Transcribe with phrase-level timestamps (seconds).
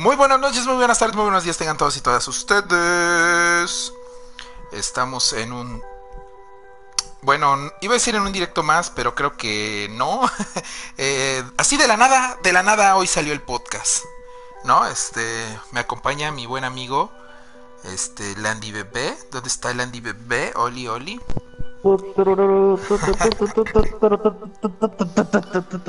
[0.00, 3.92] Muy buenas noches, muy buenas tardes, muy buenos días tengan todos y todas ustedes.
[4.72, 5.82] Estamos en un...
[7.20, 10.22] Bueno, iba a decir en un directo más, pero creo que no.
[10.96, 14.06] Eh, así de la nada, de la nada hoy salió el podcast.
[14.64, 14.86] ¿No?
[14.86, 17.12] Este, me acompaña mi buen amigo,
[17.84, 19.18] este, Landy Bebé.
[19.30, 20.54] ¿Dónde está Landy Bebé?
[20.56, 21.20] Oli, Oli.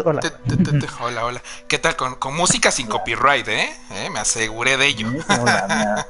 [0.03, 0.21] Hola.
[1.01, 1.41] Hola, hola.
[1.67, 1.95] ¿Qué tal?
[1.95, 3.69] Con, con música sin copyright, ¿eh?
[3.91, 4.09] ¿Eh?
[4.09, 5.07] Me aseguré de ello.
[5.41, 6.05] Hola,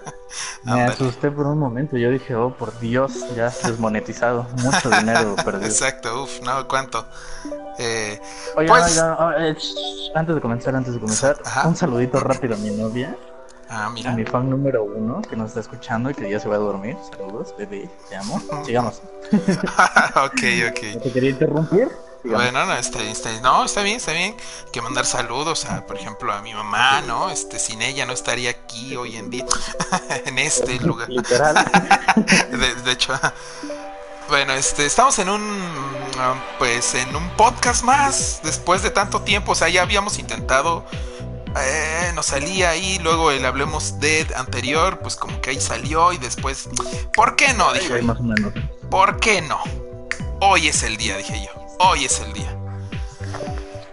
[0.65, 1.97] me, me asusté por un momento.
[1.97, 4.47] Yo dije, oh, por Dios, ya desmonetizado.
[4.57, 5.65] Mucho dinero perdido.
[5.65, 7.05] Exacto, uff, no, ¿cuánto?
[7.79, 8.19] Eh,
[8.57, 9.55] Oye, pues- no, no, eh,
[10.15, 11.67] antes de comenzar, antes de comenzar, Ajá.
[11.67, 13.15] un saludito rápido a mi novia,
[13.71, 14.11] ah, a mira.
[14.13, 16.95] mi fan número uno que nos está escuchando y que ya se va a dormir.
[17.09, 18.41] Saludos, bebé, te amo.
[18.65, 19.01] Sigamos.
[19.31, 20.83] ok, ok.
[20.95, 21.89] ¿No te quería interrumpir?
[22.23, 24.35] Bueno, no, está, está- no, está bien, está bien.
[24.71, 27.31] Que mandar saludos a, por ejemplo, a mi mamá, ¿no?
[27.31, 29.45] Este, sin ella no estaría aquí hoy en día,
[30.25, 31.09] en este lugar.
[31.09, 31.55] Literal.
[32.51, 33.13] De, de hecho,
[34.29, 39.53] bueno, este, estamos en un, um, pues, en un podcast más después de tanto tiempo.
[39.53, 40.85] O sea, ya habíamos intentado,
[41.59, 46.17] eh, nos salía ahí, luego el hablemos de anterior, pues como que ahí salió y
[46.17, 46.69] después,
[47.13, 47.73] ¿por qué no?
[47.73, 48.53] Dije, Ahí más o menos.
[48.89, 49.59] ¿por qué no?
[50.41, 51.61] Hoy es el día, dije yo.
[51.79, 52.57] Hoy es el día.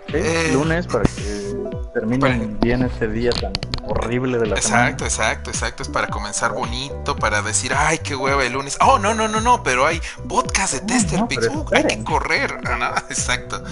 [0.09, 1.55] Sí, Eh, lunes para que
[1.93, 3.53] terminen para- bien este día tan
[3.87, 5.83] horrible de la Exacto, exacto, exacto.
[5.83, 8.79] Es para comenzar bonito, para decir, ay, qué hueva el lunes.
[8.81, 11.47] Oh, no, no, no, no, pero hay podcast de No, Tester no, Pix.
[11.49, 12.59] Uh, hay que correr.
[12.67, 13.63] Ah, no, exacto.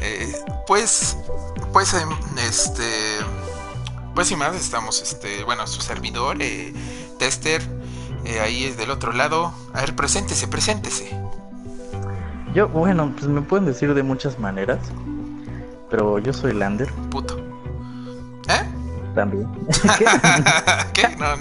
[0.00, 0.32] Eh,
[0.66, 1.16] pues,
[1.74, 2.08] pues, em,
[2.48, 2.88] este,
[4.14, 6.72] pues sin más, estamos, este, bueno, su servidor, eh,
[7.18, 7.60] Tester,
[8.24, 9.52] eh, ahí es del otro lado.
[9.74, 11.10] A ver, preséntese, preséntese.
[12.54, 14.78] Yo, bueno, pues me pueden decir de muchas maneras,
[15.90, 17.36] pero yo soy Lander Puto.
[18.48, 18.62] ¿Eh?
[19.14, 19.46] también.
[20.92, 21.08] ¿Qué?
[21.18, 21.36] No,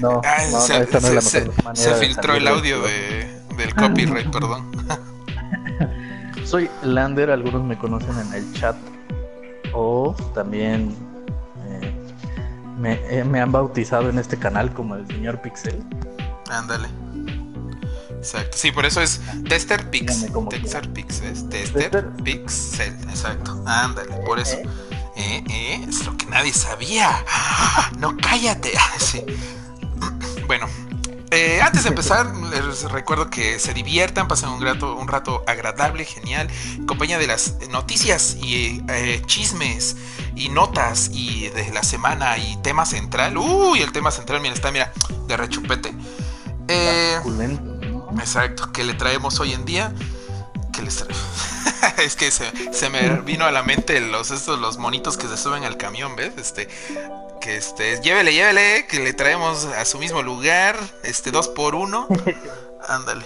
[0.00, 4.70] no, Ah, no, se, no, se- se- filtró el audio de, del copyright, perdón.
[6.44, 8.74] Soy Lander, algunos me conocen en el chat
[9.72, 10.94] o también
[11.66, 11.92] eh,
[12.78, 15.82] me, eh, me han bautizado en este canal como el señor Pixel.
[16.50, 16.88] Ándale.
[18.22, 18.56] Exacto.
[18.56, 20.26] Sí, por eso es Tester Pix.
[20.48, 22.10] Tester Pix es Tester Tester.
[22.22, 22.94] Pixel.
[23.08, 23.60] Exacto.
[23.66, 24.58] Ándale, por eso.
[25.16, 25.84] ¿Eh?
[25.88, 27.24] Es lo que nadie sabía.
[27.28, 27.90] ¡Ah!
[27.98, 28.72] No cállate.
[28.98, 29.24] Sí.
[30.46, 30.66] Bueno,
[31.32, 36.04] eh, antes de empezar, les recuerdo que se diviertan, pasen un rato, un rato agradable,
[36.04, 39.96] genial, en compañía de las noticias y eh, chismes
[40.36, 43.38] y notas y de la semana y tema central.
[43.38, 44.92] Uy, el tema central, mira, está, mira,
[45.26, 45.94] de rechupete.
[46.68, 47.18] Eh.
[48.18, 49.92] Exacto, que le traemos hoy en día.
[50.72, 51.14] Que les tra-
[51.98, 55.36] es que se, se me vino a la mente los estos los monitos que se
[55.36, 56.32] suben al camión, ¿ves?
[56.38, 56.68] Este
[57.40, 62.06] que este llévele, llévele, que le traemos a su mismo lugar, este dos por uno.
[62.88, 63.24] Ándale.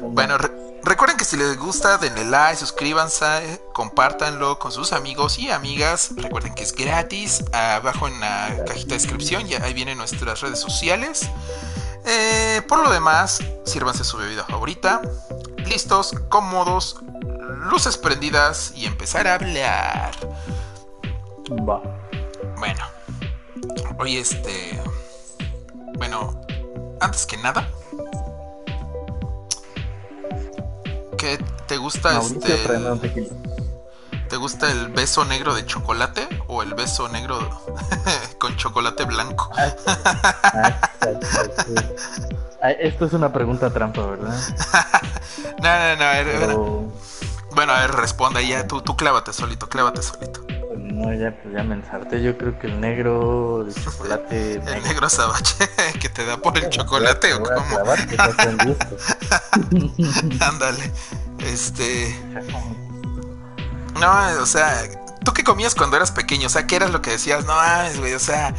[0.00, 0.50] Bueno, re-
[0.82, 6.10] recuerden que si les gusta, denle like, suscríbanse, compártanlo con sus amigos y amigas.
[6.16, 7.44] Recuerden que es gratis.
[7.52, 11.28] Abajo en la cajita de descripción, ya ahí vienen nuestras redes sociales.
[12.04, 15.00] Eh, por lo demás, sírvanse su bebida favorita.
[15.66, 17.00] Listos, cómodos,
[17.70, 20.12] luces prendidas y empezar a hablar.
[21.68, 21.82] Va.
[22.58, 22.84] Bueno,
[23.98, 24.80] hoy este.
[25.96, 26.40] Bueno,
[27.00, 27.68] antes que nada,
[31.16, 33.30] ¿qué te gusta Mauricio, este?
[34.28, 37.38] ¿Te gusta el beso negro de chocolate o el beso negro
[38.38, 39.50] con chocolate blanco?
[39.56, 40.90] Ah,
[41.66, 41.74] sí.
[42.62, 44.34] Ah, Esto es una pregunta trampa, ¿verdad?
[45.62, 46.04] No, no, no.
[46.04, 46.38] a ver, a ver.
[46.40, 46.92] Pero
[47.54, 48.66] Bueno, a ver, responde ya.
[48.66, 50.44] Tú, tú clávate solito, clávate solito.
[50.76, 52.22] no, ya, pues ya me ensarté.
[52.22, 54.54] Yo creo que el negro de chocolate.
[54.76, 55.68] El negro azabache
[56.00, 57.78] que te da por el chocolate o cómo.
[60.40, 60.92] Ándale.
[61.40, 62.14] Este.
[64.00, 64.82] No, o sea,
[65.24, 66.46] ¿tú qué comías cuando eras pequeño?
[66.46, 67.44] O sea, ¿qué eras lo que decías?
[67.46, 68.54] No mames, güey, o sea,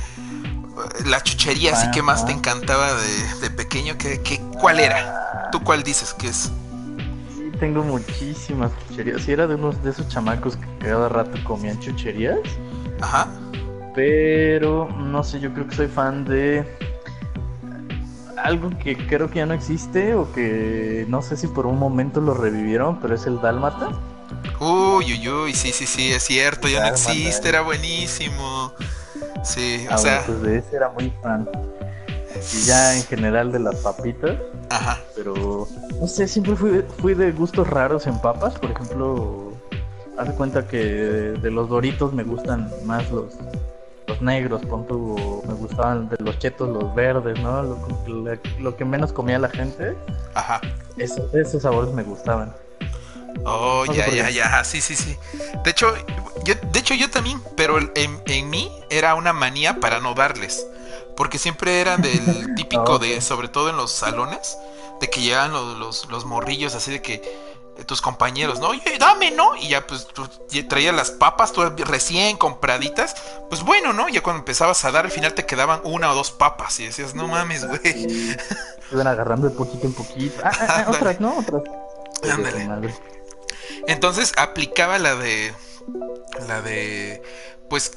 [1.05, 5.49] la chuchería así que más te encantaba de, de pequeño, ¿qué, qué, ¿cuál era?
[5.51, 6.51] ¿Tú cuál dices que es?
[7.35, 9.21] Sí, tengo muchísimas chucherías.
[9.21, 12.39] Sí, era de unos de esos chamacos que cada rato comían chucherías.
[13.01, 13.27] Ajá.
[13.93, 16.65] Pero no sé, yo creo que soy fan de
[18.43, 22.19] algo que creo que ya no existe o que no sé si por un momento
[22.21, 23.89] lo revivieron, pero es el dálmata.
[24.59, 28.73] Uy, uy, uy, sí, sí, sí, es cierto, ya no existe, era buenísimo.
[29.43, 31.47] Sí, Ah, o sea, pues de ese era muy fan.
[32.53, 34.37] Y ya en general de las papitas,
[34.69, 34.99] ajá.
[35.15, 35.67] pero
[35.99, 38.55] no sé, siempre fui, fui de gustos raros en papas.
[38.59, 39.53] Por ejemplo,
[40.17, 43.33] haz de cuenta que de los doritos me gustan más los,
[44.07, 47.63] los negros, pon tu, me gustaban de los chetos los verdes, ¿no?
[47.63, 49.95] Lo, lo- lo que menos comía la gente,
[50.33, 50.59] Ajá.
[50.97, 52.53] esos sabores me gustaban.
[53.43, 55.17] Oh, ya, ya, ya, sí, sí, sí.
[55.63, 55.93] De hecho,
[56.43, 60.65] yo, de hecho yo también, pero en, en mí era una manía para no darles.
[61.15, 63.01] Porque siempre eran del típico Ah, ok.
[63.01, 64.57] de, sobre todo en los salones,
[64.99, 67.15] de que llegaban los, los, los morrillos así de que
[67.77, 68.69] eh, tus compañeros, ¿no?
[68.69, 69.55] Oye, dame, ¿no?
[69.55, 70.27] Y ya pues tú
[70.67, 73.15] traías las papas, tú recién compraditas.
[73.49, 74.09] Pues bueno, ¿no?
[74.09, 77.13] Ya cuando empezabas a dar, al final te quedaban una o dos papas y decías,
[77.15, 78.37] no mames, güey.
[78.91, 80.41] Iban agarrando de poquito en poquito.
[80.43, 81.37] Ah, ah, ah, otras, ¿no?
[81.37, 81.63] Otras.
[82.31, 82.95] Ándale.
[83.87, 85.53] Entonces aplicaba la de.
[86.47, 87.21] La de.
[87.69, 87.93] Pues.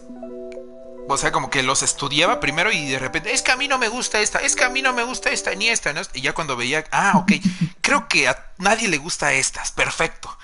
[1.11, 3.79] O sea, como que los estudiaba primero y de repente, es que a mí no
[3.79, 6.03] me gusta esta, es que a mí no me gusta esta, ni esta, ¿no?
[6.13, 7.33] Y ya cuando veía, ah, ok,
[7.81, 10.37] creo que a nadie le gusta estas, perfecto.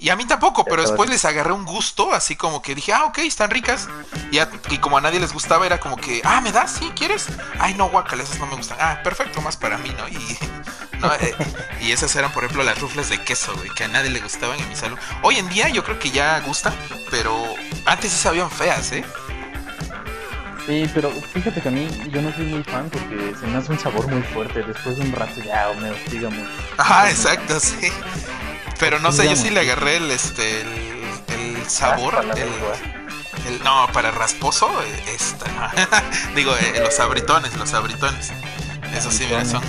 [0.00, 3.06] Y a mí tampoco, pero después les agarré un gusto, así como que dije, ah,
[3.06, 3.88] ok, están ricas.
[4.30, 4.38] Y,
[4.72, 6.76] y como a nadie les gustaba, era como que, ah, ¿me das?
[6.78, 6.92] ¿Sí?
[6.94, 7.26] ¿Quieres?
[7.58, 8.78] Ay, no, guacala, esas no me gustan.
[8.80, 10.08] Ah, perfecto, más para mí, ¿no?
[10.08, 10.38] Y,
[11.00, 11.34] no, eh,
[11.80, 14.58] y esas eran, por ejemplo, las rufles de queso, güey, que a nadie le gustaban
[14.60, 14.98] en mi salón.
[15.22, 16.74] Hoy en día yo creo que ya gustan,
[17.10, 17.54] pero
[17.86, 19.04] antes sí sabían feas, ¿eh?
[20.66, 23.72] Sí, pero fíjate que a mí yo no soy muy fan porque se me hace
[23.72, 24.62] un sabor muy fuerte.
[24.62, 26.50] Después de un rato ya me hostiga mucho.
[26.76, 27.90] Ajá, exacto, sí.
[28.78, 34.10] Pero no sé, yo sí le agarré el, este, el, el sabor, el- no, para
[34.10, 35.72] rasposo, eh, esta,
[36.36, 38.30] digo, eh, los abritones, los abritones.
[38.96, 39.62] Eso sí, mira, son,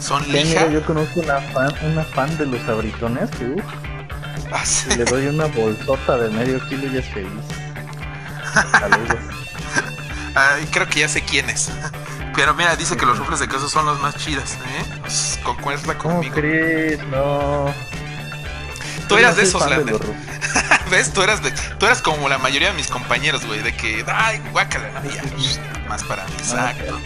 [0.00, 3.62] son mira, yo conozco una fan, una fan de los abritones que
[4.52, 4.88] Ah, sí.
[4.96, 7.30] le doy una bolsota de medio kilo y es feliz.
[8.72, 9.16] Saludos.
[10.34, 11.70] Ay, creo que ya sé quién es.
[12.34, 14.84] Pero mira, dice que los rufles de queso son los más chidas, ¿eh?
[15.00, 16.34] Pues, concuerda ¿Cómo conmigo.
[16.34, 16.98] crees?
[17.08, 17.72] No.
[19.08, 19.96] Tú eras de esos, Lander.
[20.90, 21.12] ¿Ves?
[21.12, 24.40] Tú eras, de, tú eras como la mayoría de mis compañeros, güey, de que, ay,
[24.52, 25.10] guácala, ¿no?
[25.10, 25.22] Ya,
[25.88, 27.00] más para mí, exacto.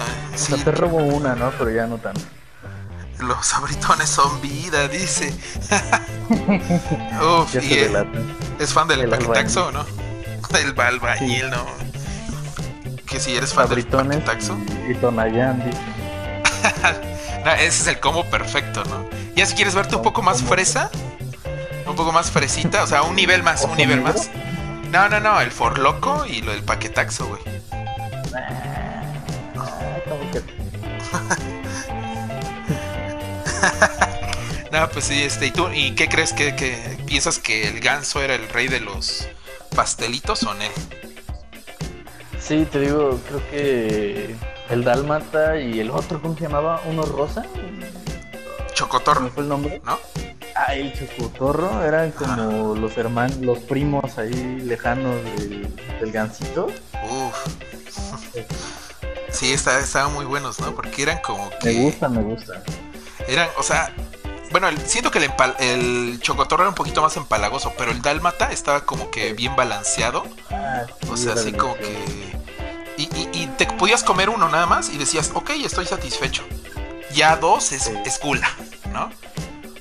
[0.00, 1.50] Ay, O sí, sea, te robo una, ¿no?
[1.58, 2.20] Pero ya no tanto.
[3.20, 5.34] los abritones son vida, dice.
[7.22, 7.86] Uf, y
[8.62, 9.84] es fan del el paquetaxo, ¿o ¿no?
[10.50, 11.50] Del albañil, Sí.
[11.50, 11.64] ¿no?
[13.06, 14.56] Que si eres fan del paquetaxo.
[14.88, 15.80] y, y Tonayán, dice.
[17.44, 19.08] No, ese es el combo perfecto, ¿no?
[19.34, 20.90] Ya si quieres verte un poco más fresa,
[21.86, 24.28] un poco más fresita, o sea, un nivel más, un ¿Ojo nivel más.
[24.90, 27.40] No, no, no, el forloco y lo del paquetaxo, güey.
[34.72, 35.68] No, pues sí, este, ¿y tú?
[35.74, 39.26] ¿Y qué crees que, que piensas que el ganso era el rey de los
[39.74, 40.60] pastelitos o no?
[42.38, 44.36] Sí, te digo, creo que
[44.70, 46.80] el Dálmata y el otro, ¿cómo se llamaba?
[46.86, 47.42] ¿Uno rosa?
[47.42, 47.90] ¿Se me
[48.72, 49.82] Chocotorro, fue el nombre?
[49.84, 49.98] ¿no?
[50.54, 55.68] Ah, el Chocotorro, eran como los hermanos, los primos ahí lejanos del,
[56.00, 56.68] del gansito.
[57.02, 57.36] Uf.
[59.32, 60.74] Sí, está- estaban muy buenos, ¿no?
[60.74, 61.66] Porque eran como que...
[61.72, 62.62] Me gusta, me gusta.
[63.28, 63.92] Eran, o sea,
[64.50, 68.02] bueno, el- siento que el, empal- el chocotorro era un poquito más empalagoso, pero el
[68.02, 70.24] dálmata estaba como que bien balanceado.
[70.50, 72.30] Ah, O sea, así como que...
[72.96, 76.42] Y, y- y te podías comer uno nada más y decías, ok, estoy satisfecho.
[77.14, 77.92] Ya dos es, Sí.
[78.04, 78.50] es gula,
[78.92, 79.10] ¿no?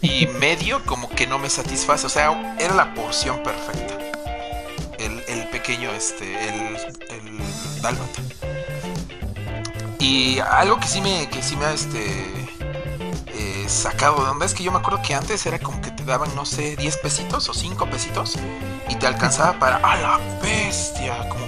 [0.01, 3.95] Y medio como que no me satisface, o sea, era la porción perfecta.
[4.99, 6.75] El, el pequeño, este, el,
[7.09, 8.21] el dálmata.
[9.99, 12.47] Y algo que sí me, que sí me ha, este,
[13.27, 16.03] eh, sacado de onda es que yo me acuerdo que antes era como que te
[16.05, 18.37] daban, no sé, 10 pesitos o 5 pesitos
[18.89, 21.27] y te alcanzaba para, ¡a la bestia!
[21.29, 21.45] Como,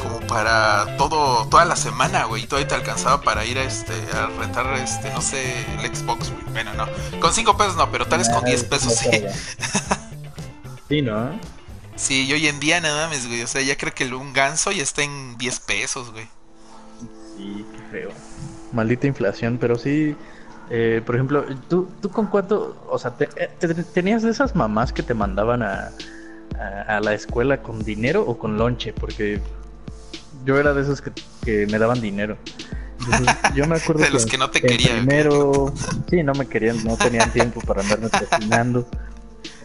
[0.00, 2.44] como para todo, toda la semana, güey.
[2.44, 6.30] Y todavía te alcanzaba para ir a, este, a rentar, este, no sé, el Xbox,
[6.30, 6.44] güey.
[6.52, 6.86] Bueno, no.
[7.20, 9.10] Con 5 pesos no, pero tal vez con Ah, 10 pesos sí.
[10.88, 11.40] Sí, ¿no?
[11.96, 13.42] Sí, y hoy en día nada más, güey.
[13.42, 16.28] O sea, ya creo que un ganso ya está en 10 pesos, güey.
[17.36, 18.10] Sí, qué feo.
[18.72, 20.14] Maldita inflación, pero sí.
[20.70, 22.86] eh, por ejemplo, ¿tú, ¿tú con cuánto?
[22.88, 25.90] O sea, te- eh, te- tenías de esas mamás que te mandaban a,
[26.58, 28.92] a, a la escuela con dinero o con lonche?
[28.92, 29.40] Porque
[30.44, 31.10] yo era de esos que,
[31.44, 32.36] que me daban dinero.
[32.98, 34.98] Entonces, yo me acuerdo De los que no te querían.
[35.00, 35.72] Primero,
[36.08, 38.86] sí, no me querían, no tenían tiempo para andarme cocinando.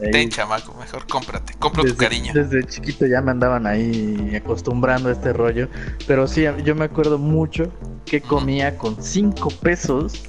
[0.01, 1.53] Ahí, Ten, chamaco, mejor cómprate.
[1.59, 2.31] Compro tu cariño.
[2.33, 5.67] desde chiquito ya me andaban ahí acostumbrando a este rollo.
[6.05, 7.71] Pero sí, yo me acuerdo mucho
[8.05, 10.23] que comía con cinco pesos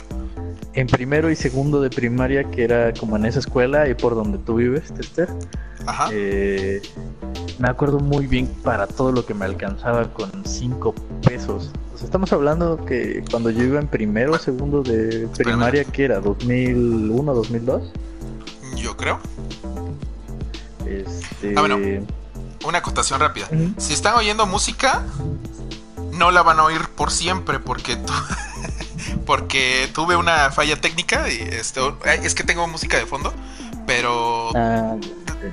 [0.75, 4.39] en primero y segundo de primaria, que era como en esa escuela y por donde
[4.39, 5.29] tú vives, Tester.
[5.87, 6.09] Ajá.
[6.13, 6.81] Eh,
[7.59, 11.73] me acuerdo muy bien para todo lo que me alcanzaba con cinco pesos.
[11.95, 16.05] O sea, estamos hablando que cuando yo iba en primero o segundo de primaria, que
[16.05, 17.93] era 2001, 2002.
[18.79, 19.21] Yo creo.
[20.87, 21.79] Este, Ah, bueno.
[22.65, 23.49] una acotación rápida.
[23.77, 25.05] Si están oyendo música,
[26.13, 27.99] no la van a oír por siempre porque
[29.27, 33.33] porque tuve una falla técnica y esto es que tengo música de fondo,
[33.87, 34.97] pero ah,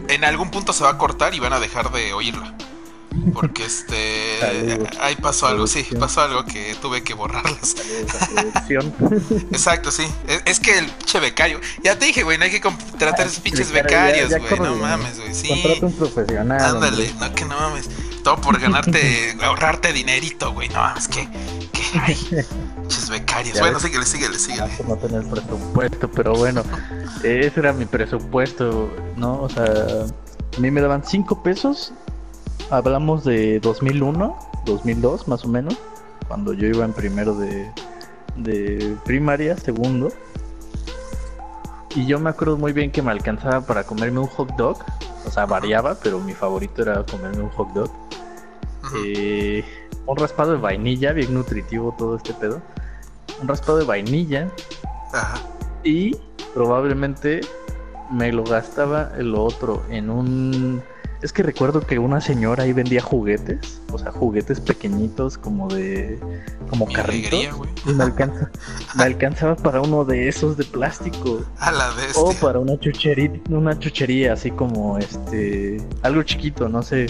[0.08, 2.54] en algún punto se va a cortar y van a dejar de oírla.
[3.34, 4.40] Porque este.
[5.00, 7.76] ahí pasó algo, sí, pasó algo que tuve que borrarlas.
[9.52, 10.04] Exacto, sí.
[10.46, 11.60] Es, que el pinche becario.
[11.84, 14.60] Ya te dije, güey, no hay que contratar esos pinches becarios, güey.
[14.60, 15.34] No mames, güey.
[15.34, 15.48] Sí.
[15.50, 16.62] Contrata un profesional.
[16.62, 17.90] Ándale, no que no mames.
[18.24, 20.70] Todo por ganarte, ahorrarte dinerito, güey.
[20.70, 21.28] No mames, que.
[21.72, 22.16] que ay,
[22.78, 23.60] pinches becarios.
[23.60, 24.72] Bueno, síguele, síguele, síguele.
[24.88, 26.64] No tener presupuesto, pero bueno.
[27.24, 29.42] Ese era mi presupuesto, ¿no?
[29.42, 31.94] O sea, a mí me daban 5 pesos
[32.70, 35.78] hablamos de 2001, 2002 más o menos,
[36.28, 37.72] cuando yo iba en primero de,
[38.38, 40.12] de primaria, segundo.
[41.96, 44.80] Y yo me acuerdo muy bien que me alcanzaba para comerme un hot dog.
[45.26, 47.92] O sea, variaba, pero mi favorito era comerme un hot dog.
[48.98, 49.64] Eh,
[50.06, 52.62] un raspado de vainilla, bien nutritivo todo este pedo.
[53.42, 54.50] Un raspado de vainilla.
[55.84, 56.18] Y
[56.54, 57.42] probablemente
[58.12, 60.84] me lo gastaba el otro en un
[61.26, 66.20] es que recuerdo que una señora ahí vendía juguetes, o sea, juguetes pequeñitos como de
[66.70, 67.34] como carritos.
[67.86, 68.52] y me, alcanza,
[68.96, 71.44] me alcanzaba para uno de esos de plástico.
[71.58, 72.14] A la vez.
[72.16, 77.08] O para una chuchería, una chuchería así como este algo chiquito, no sé.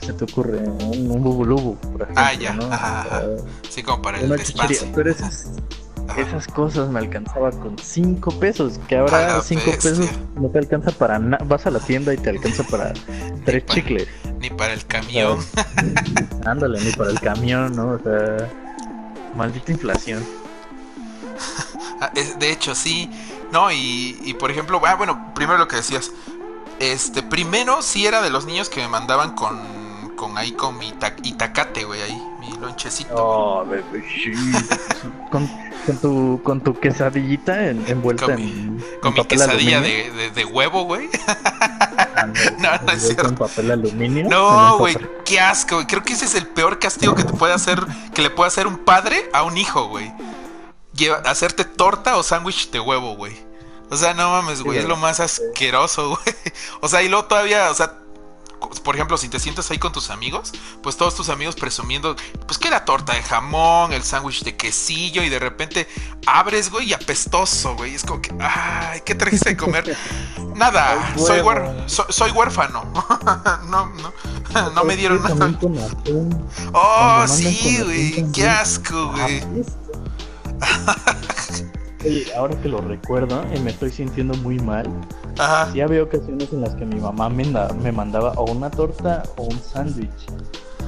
[0.00, 2.24] Se te ocurre un, un bubulubu, por ejemplo.
[2.24, 2.56] Ah, ya.
[2.70, 3.22] Ajá,
[3.68, 5.50] sí, como para el chuchería, pero esas,
[6.16, 8.78] esas cosas me alcanzaba con 5 pesos.
[8.88, 11.44] Que ahora 5 pesos no te alcanza para nada.
[11.44, 12.92] Vas a la tienda y te alcanza para
[13.44, 14.08] tres chicles.
[14.38, 15.38] Ni para el camión.
[16.44, 17.90] ándale, ni para el camión, ¿no?
[17.90, 18.50] O sea,
[19.36, 20.24] maldita inflación.
[22.00, 23.08] Ah, de hecho, sí.
[23.52, 26.10] No, y, y por ejemplo, ah, bueno, primero lo que decías.
[26.80, 30.92] Este, primero sí era de los niños que me mandaban con, con ahí con mi
[31.22, 32.22] itacate, güey, ahí,
[32.64, 33.14] lonchecito.
[33.16, 34.04] Oh, bebé,
[35.30, 35.48] con,
[35.86, 38.76] con tu, con tu quesadillita envuelta con en.
[38.76, 41.08] Mi, con mi quesadilla de, de, huevo, güey.
[42.58, 43.24] no, no es cierto.
[43.24, 44.28] Con papel aluminio.
[44.28, 45.86] No, güey, qué asco, güey.
[45.86, 48.66] Creo que ese es el peor castigo que te puede hacer, que le puede hacer
[48.66, 50.12] un padre a un hijo, güey.
[51.24, 53.36] hacerte torta o sándwich de huevo, güey.
[53.90, 56.36] O sea, no mames, güey, es lo más asqueroso, güey.
[56.80, 58.03] O sea, y luego todavía, o sea,
[58.68, 60.52] por ejemplo, si te sientes ahí con tus amigos,
[60.82, 62.16] pues todos tus amigos presumiendo,
[62.46, 65.88] pues que la torta de jamón, el sándwich de quesillo, y de repente
[66.26, 67.94] abres, güey, y apestoso, güey.
[67.94, 69.96] Es como que, ay, ¿qué trajiste de comer?
[70.54, 71.40] Nada, soy,
[71.86, 72.84] soy, huérfano.
[73.68, 75.58] no, no, no me dieron nada.
[76.72, 79.42] Oh, sí, güey, qué asco, güey.
[82.04, 84.86] Oye, ahora que lo recuerdo, y me estoy sintiendo muy mal.
[85.38, 85.72] Ajá.
[85.72, 87.44] Sí había ocasiones en las que mi mamá me,
[87.82, 90.26] me mandaba o una torta o un sándwich.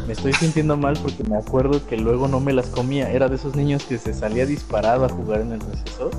[0.07, 3.11] Me estoy sintiendo mal porque me acuerdo que luego no me las comía.
[3.11, 6.11] Era de esos niños que se salía disparado a jugar en el receso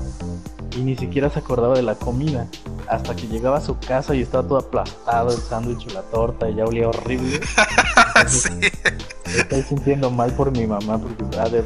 [0.76, 2.46] y ni siquiera se acordaba de la comida.
[2.88, 6.50] Hasta que llegaba a su casa y estaba todo aplastado el sándwich o la torta
[6.50, 7.40] y ya olía horrible.
[8.26, 8.50] sí.
[9.26, 11.64] Me estoy sintiendo mal por mi mamá porque de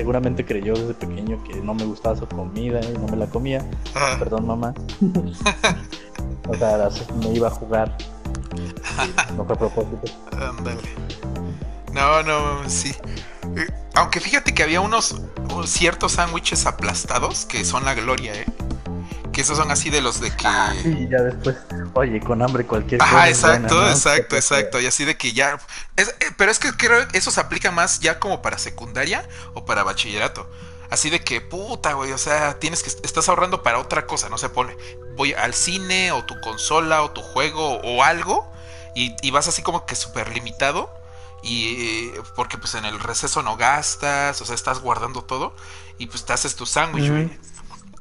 [0.00, 3.62] seguramente creyó desde pequeño que no me gustaba su comida y no me la comía.
[4.18, 4.72] Perdón, mamá.
[6.48, 6.88] o sea,
[7.18, 7.94] me iba a jugar.
[9.36, 10.10] no fue a propósito.
[10.32, 10.80] Ándale.
[11.92, 12.94] No, no, sí.
[13.58, 15.20] Eh, aunque fíjate que había unos
[15.66, 18.46] ciertos sándwiches aplastados que son la gloria, ¿eh?
[19.32, 20.46] Que esos son así de los de que.
[20.46, 21.56] Ah, sí, ya después.
[21.94, 23.22] Oye, con hambre cualquier cosa.
[23.22, 24.80] Ah, exacto, exacto, exacto.
[24.80, 25.58] Y así de que ya.
[25.96, 26.04] Eh,
[26.36, 29.84] pero es que creo que eso se aplica más ya como para secundaria o para
[29.84, 30.50] bachillerato.
[30.90, 32.90] Así de que, puta, güey, o sea, tienes que.
[33.04, 34.76] Estás ahorrando para otra cosa, no se pone.
[35.16, 38.50] Voy al cine o tu consola o tu juego o algo.
[38.96, 40.92] Y, y vas así como que súper limitado.
[41.42, 45.54] Y porque pues en el receso no gastas, o sea, estás guardando todo.
[45.98, 47.30] Y pues te haces tu sándwich, güey.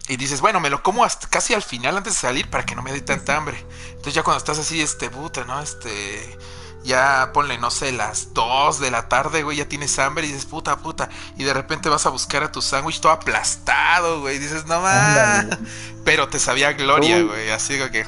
[0.09, 2.75] Y dices, bueno, me lo como hasta casi al final antes de salir para que
[2.75, 3.63] no me dé tanta hambre.
[3.89, 5.61] Entonces ya cuando estás así, este, puta, ¿no?
[5.61, 6.35] Este,
[6.83, 10.47] ya ponle, no sé, las 2 de la tarde, güey, ya tienes hambre y dices,
[10.47, 11.09] puta, puta.
[11.37, 14.37] Y de repente vas a buscar a tu sándwich todo aplastado, güey.
[14.37, 15.45] Y dices, no más.
[16.03, 17.51] Pero te sabía gloria, güey.
[17.51, 18.03] Así que...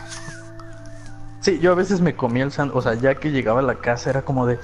[1.42, 3.76] Sí, yo a veces me comía el sándwich, o sea, ya que llegaba a la
[3.76, 4.60] casa era como de,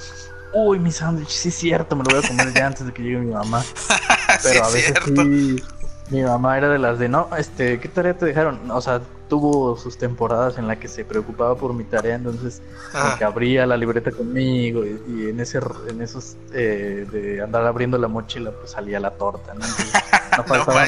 [0.54, 3.04] uy, mi sándwich, sí es cierto, me lo voy a comer ya antes de que
[3.04, 3.64] llegue mi mamá.
[4.44, 5.64] Pero a veces sí
[6.10, 8.72] mi mamá era de las de, no, este, ¿qué tarea te dejaron?
[8.72, 12.62] O sea, tuvo sus temporadas en las que se preocupaba por mi tarea, entonces
[12.94, 15.60] abría la libreta conmigo y, en ese
[15.90, 19.66] en esos eh, de andar abriendo la mochila pues salía la torta, ¿no?
[20.38, 20.86] no faltaba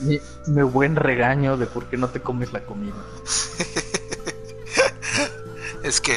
[0.00, 2.94] mi, mi, buen regaño de por qué no te comes la comida.
[5.82, 6.16] es que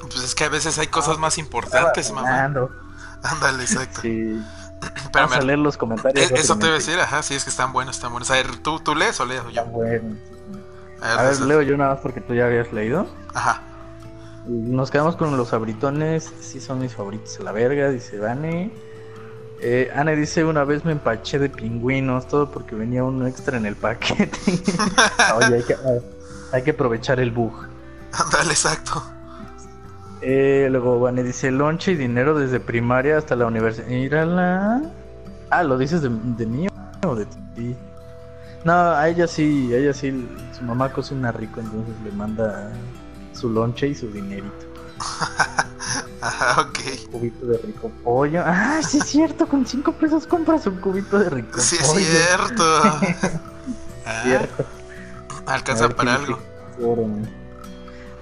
[0.00, 2.50] Pues es que a veces hay cosas más importantes, mamá.
[3.22, 4.00] Ándale, exacto.
[4.00, 4.42] Sí.
[5.12, 6.30] Vamos a leer los comentarios.
[6.30, 8.30] Eh, eso te iba a decir, ajá, sí, es que están buenos, están buenos.
[8.30, 9.64] A ver, ¿tú, tú lees o leo yo?
[9.66, 10.16] Bueno.
[11.00, 13.06] A ver, leo yo nada más porque tú ya habías leído.
[13.34, 13.62] Ajá.
[14.46, 18.72] Nos quedamos con los abritones, sí son mis favoritos a la verga, dice Vane.
[19.64, 23.66] Eh, Anne dice, una vez me empaché de pingüinos, todo porque venía uno extra en
[23.66, 24.36] el paquete.
[25.36, 25.76] Oye, hay que,
[26.50, 27.52] hay que aprovechar el bug.
[28.32, 29.04] Dale, exacto.
[30.22, 34.26] Eh, luego Vane dice lonche y dinero desde primaria hasta la universidad.
[34.26, 34.82] la
[35.50, 36.66] Ah, ¿lo dices de, de mí
[37.06, 37.76] o de ti?
[38.64, 40.26] No, a ella sí, a ella sí,
[40.56, 42.70] su mamá cocina rico, entonces le manda
[43.32, 44.66] su lonche y su dinerito.
[46.20, 46.78] Ajá, ok.
[47.10, 48.42] Cubito de rico pollo.
[48.46, 51.98] Ah, sí es cierto, con cinco pesos compras un cubito de rico sí, pollo.
[51.98, 52.64] Sí es cierto.
[54.06, 54.64] ah, cierto.
[55.46, 56.38] Alcanza para algo.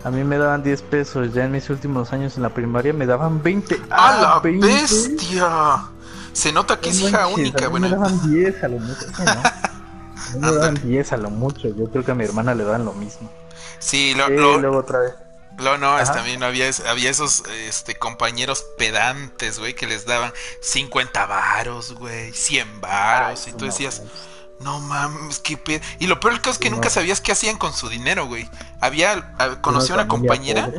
[0.02, 3.04] A mí me daban 10 pesos, ya en mis últimos años en la primaria me
[3.04, 3.80] daban 20.
[3.90, 4.66] ¡Ah, la 20?
[4.66, 5.85] bestia!
[6.33, 7.88] Se nota que es hija única, bueno.
[7.88, 10.40] Me daban 10 a lo mucho, ¿no?
[10.40, 12.95] me daban 10 a lo mucho, yo creo que a mi hermana le dan lo
[12.95, 13.30] mismo.
[13.78, 15.14] Sí, lo, luego otra vez.
[15.59, 21.26] Lo no, es, también había, había esos este, compañeros pedantes, güey, que les daban 50
[21.26, 24.02] varos, güey, 100 varos, y tú decías,
[24.61, 25.81] no mames, qué pedo.
[25.99, 28.49] Y lo peor es que nunca sabías qué hacían con su dinero, güey.
[28.81, 30.71] Había, conocí a una compañera.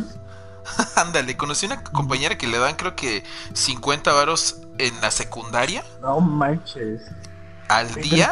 [0.95, 3.23] Ándale, conocí una compañera que le dan creo que
[3.53, 5.83] 50 varos en la secundaria.
[6.01, 7.01] No manches.
[7.69, 8.31] Al día.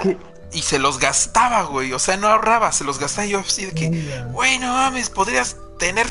[0.51, 1.93] Y se los gastaba, güey.
[1.93, 3.25] O sea, no ahorraba, se los gastaba.
[3.27, 6.07] yo así de que, güey, no mames, podrías tener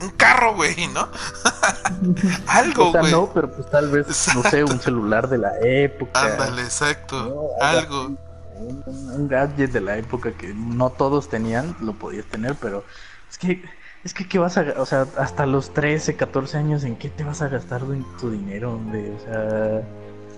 [0.00, 1.08] un carro, güey, ¿no?
[2.46, 3.12] Algo, o sea, güey.
[3.12, 6.24] No, pero pues tal vez, no sé, un celular de la época.
[6.24, 7.50] Ándale, exacto.
[7.60, 8.16] Algo
[8.58, 12.84] un, gadget de la época que no todos tenían, lo podías tener, pero
[13.30, 13.62] es que,
[14.04, 17.24] es que, ¿qué vas a, o sea, hasta los 13, 14 años, ¿en qué te
[17.24, 17.82] vas a gastar
[18.20, 19.14] tu dinero, hombre?
[19.14, 19.82] O sea,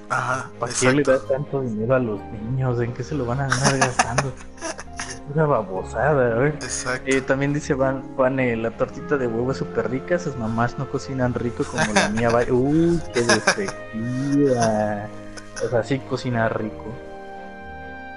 [0.09, 2.81] Ajá, ¿para qué le das tanto dinero a los niños?
[2.81, 4.33] ¿En qué se lo van a andar gastando?
[5.35, 7.11] Una babosada, Exacto.
[7.11, 10.91] Eh, también dice Van, Van la tortita de huevo es súper rica, sus mamás no
[10.91, 12.29] cocinan rico como la mía.
[12.51, 15.09] Uy, qué despectiva.
[15.65, 16.85] O sea, sí cocina rico.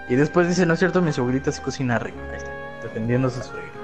[0.09, 2.17] Y después dice, no es cierto, mi suegrita sí cocina rico.
[2.31, 2.51] Ahí está,
[2.83, 3.77] defendiendo a su suegrita.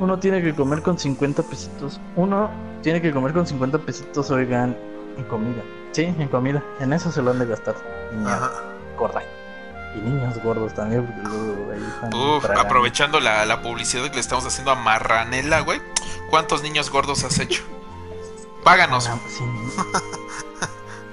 [0.00, 2.00] Uno tiene que comer con 50 pesitos.
[2.16, 2.50] Uno
[2.82, 4.76] tiene que comer con 50 pesitos, oigan,
[5.16, 5.62] en comida.
[5.92, 6.62] Sí, en comida.
[6.80, 7.74] En eso se lo han de gastar.
[8.12, 8.40] Niña
[8.96, 9.22] gorda.
[9.94, 14.20] Y niños gordos también, porque luego ahí están Uf, aprovechando la, la, publicidad que le
[14.20, 15.80] estamos haciendo a Marranela, güey.
[16.30, 17.62] ¿Cuántos niños gordos has hecho?
[18.64, 19.08] Páganos.
[19.08, 19.44] Ah, sí.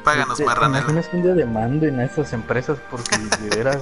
[0.07, 0.85] Páganos, Marranela.
[0.85, 3.81] Tienes que un día demanden a esas empresas porque de veras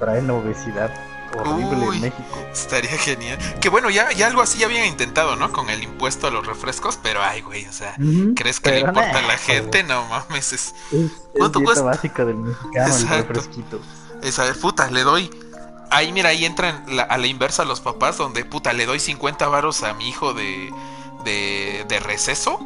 [0.00, 0.90] traen obesidad
[1.38, 2.46] horrible en México.
[2.52, 3.38] Estaría genial.
[3.60, 5.52] Que bueno, ya, ya algo así ya habían intentado, ¿no?
[5.52, 7.94] Con el impuesto a los refrescos, pero ay, güey, o sea,
[8.34, 9.84] ¿crees que le importa a la gente?
[9.84, 10.74] No mames, es.
[11.32, 11.84] ¿Cuánto es cuesta?
[11.84, 13.80] básica del mexicano, el refresquito.
[14.20, 15.30] Esa, puta, le doy.
[15.90, 19.84] Ahí, mira, ahí entran a la inversa los papás, donde, puta, le doy 50 varos
[19.84, 20.72] a mi hijo de,
[21.24, 22.58] de, de receso.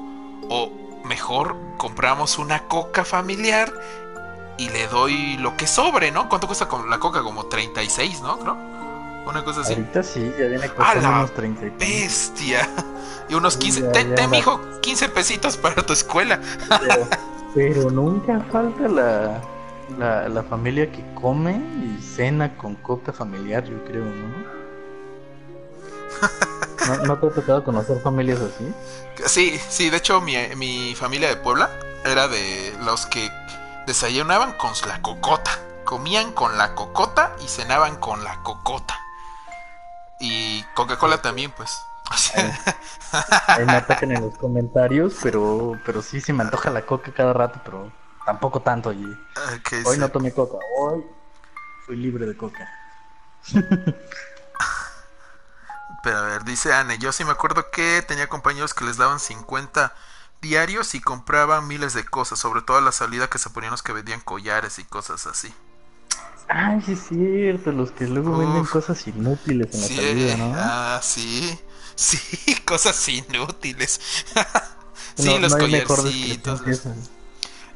[0.49, 3.73] O mejor compramos una coca familiar
[4.59, 6.29] y le doy lo que sobre, ¿no?
[6.29, 7.23] ¿Cuánto cuesta con la coca?
[7.23, 8.38] Como 36, ¿no?
[8.38, 8.57] Creo.
[9.27, 9.73] Una cosa así.
[9.73, 11.77] Ahorita sí, ya viene costando unos 30.
[11.79, 12.69] Bestia.
[13.29, 13.83] Y unos 15.
[13.88, 16.40] ten, ten hijo, 15 pesitos para tu escuela.
[16.69, 17.09] Pero,
[17.57, 19.42] pero nunca falta la,
[19.99, 24.47] la, la, familia que come y cena con coca familiar, yo creo, ¿no?
[26.87, 28.72] ¿No, ¿No, te ha tocado conocer familias así?
[29.27, 31.70] Sí, sí, de hecho mi, mi familia de Puebla
[32.05, 33.31] era de los que
[33.87, 35.51] desayunaban con la cocota,
[35.85, 38.99] comían con la cocota y cenaban con la cocota.
[40.20, 41.79] Y Coca-Cola también, pues.
[43.49, 47.33] Ahí me atacan en los comentarios, pero pero sí se me antoja la coca cada
[47.33, 47.90] rato, pero
[48.25, 49.07] tampoco tanto allí.
[49.85, 51.05] hoy no tomé coca, hoy
[51.85, 52.68] fui libre de coca.
[56.07, 59.19] Pero a ver, dice Anne, yo sí me acuerdo que tenía compañeros que les daban
[59.19, 59.92] 50
[60.40, 63.83] diarios y compraban miles de cosas, sobre todo a la salida que se ponían los
[63.83, 65.53] que vendían collares y cosas así.
[66.47, 70.55] Ay, sí es cierto, los que luego venden cosas inútiles en la salida, ¿no?
[70.57, 71.59] Ah, sí,
[71.97, 74.01] sí, cosas inútiles.
[75.16, 76.62] sí, los collarcitos,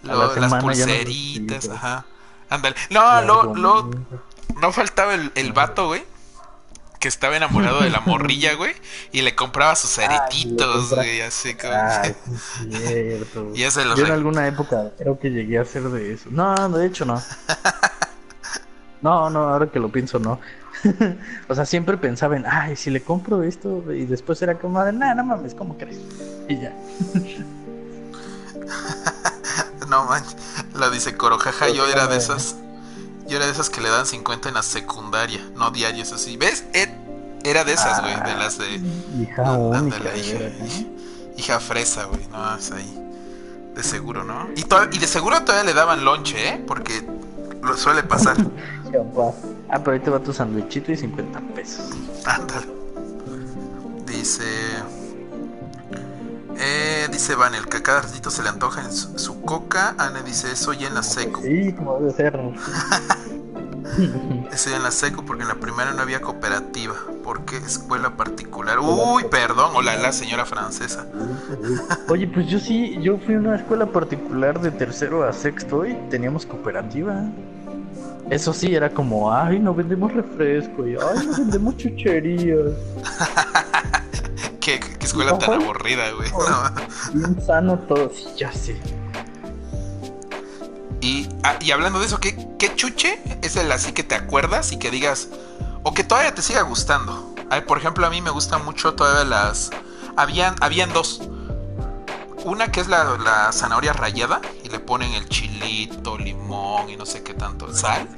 [0.05, 2.07] las pulseritas, ajá.
[2.49, 2.77] Ándale.
[2.90, 3.90] No, lo, lo,
[4.55, 6.10] no faltaba el, el vato, güey
[7.01, 8.75] que estaba enamorado de la morrilla, güey,
[9.11, 11.73] y le compraba sus aretitos, güey, así como.
[11.75, 12.03] Ah,
[12.71, 13.51] cierto.
[13.55, 16.29] y ese los Yo en alguna época creo que llegué a hacer de eso.
[16.31, 17.21] No, de hecho no.
[19.03, 20.39] No, no, ahora que lo pienso, no.
[21.49, 25.15] o sea, siempre pensaba en, ay, si le compro esto, y después era como, nada,
[25.15, 25.99] no mames, ¿cómo crees?
[26.47, 26.75] Y ya.
[29.89, 30.37] no manches,
[30.75, 32.57] lo dice Corojaja, yo era de esas.
[33.31, 36.37] Yo era de esas que le dan 50 en la secundaria, no diarios así.
[36.37, 36.64] ¿Ves?
[37.45, 38.81] Era de esas, güey, de las de.
[39.23, 40.11] Hija única,
[41.37, 42.93] hija, fresa, güey, no, es ahí.
[43.77, 44.49] De seguro, ¿no?
[44.57, 44.64] Y,
[44.97, 46.64] y de seguro todavía le daban lonche, ¿eh?
[46.66, 47.07] Porque
[47.62, 48.37] lo suele pasar.
[49.71, 51.88] ah, pero ahí te va tu sandwichito y 50 pesos.
[52.27, 52.66] Ándale.
[54.07, 54.45] Dice.
[56.62, 59.94] Eh, dice Vanel que a cada ratito se le antoja en su, coca.
[59.96, 61.40] Ana dice eso ya en la seco.
[61.40, 62.38] Sí, como debe ser.
[64.53, 66.94] eso ya en la seco porque en la primera no había cooperativa.
[67.25, 68.79] Porque escuela particular.
[68.79, 69.70] Uy, perdón.
[69.75, 71.07] Hola, la señora francesa.
[72.09, 75.94] Oye, pues yo sí, yo fui a una escuela particular de tercero a sexto y
[76.11, 77.25] teníamos cooperativa.
[78.29, 82.73] Eso sí, era como, ay, no vendemos refresco y ay, no vendemos chucherías.
[84.79, 86.31] qué, escuela tan aburrida, güey.
[87.15, 88.81] Bien sano todo, sí, ya sé.
[91.01, 94.71] Y, ah, y hablando de eso, ¿qué, ¿qué, chuche es el así que te acuerdas
[94.73, 95.29] y que digas,
[95.83, 97.27] o que todavía te siga gustando?
[97.67, 99.71] por ejemplo, a mí me gustan mucho todavía las...
[100.17, 101.21] Habían, habían dos.
[102.45, 107.05] Una que es la, la zanahoria rayada y le ponen el chilito, limón y no
[107.05, 108.09] sé qué tanto, sal.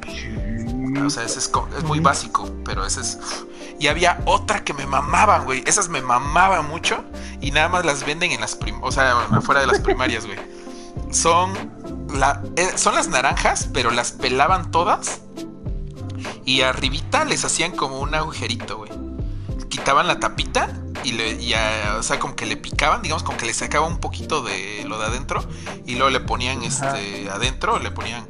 [1.00, 3.18] O sea, ese es, es muy básico, pero ese es...
[3.78, 5.62] Y había otra que me mamaban, güey.
[5.66, 7.04] Esas me mamaban mucho
[7.40, 10.38] y nada más las venden en las prim o sea, afuera de las primarias, güey.
[11.10, 11.52] Son
[12.14, 15.22] la eh, son las naranjas, pero las pelaban todas
[16.44, 18.90] y arribita les hacían como un agujerito, güey.
[19.68, 20.68] Quitaban la tapita
[21.02, 21.36] y le
[21.96, 24.98] o sea, como que le picaban, digamos como que le sacaba un poquito de lo
[24.98, 25.44] de adentro
[25.86, 28.26] y luego le ponían este adentro, le ponían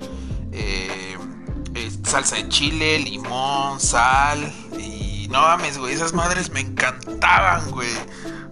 [0.53, 1.19] eh,
[2.13, 4.39] salsa de chile, limón, sal
[4.79, 7.89] y no mames, güey, esas madres me encantaban, güey.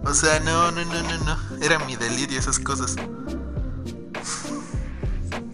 [0.03, 2.95] O sea, no, no, no, no, no, era mi delirio esas cosas.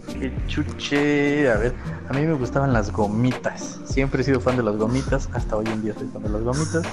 [0.08, 1.76] Qué chuche, a ver,
[2.10, 3.82] a mí me gustaban las gomitas.
[3.84, 6.43] Siempre he sido fan de las gomitas, hasta hoy en día soy fan de las
[6.43, 6.88] gomitas.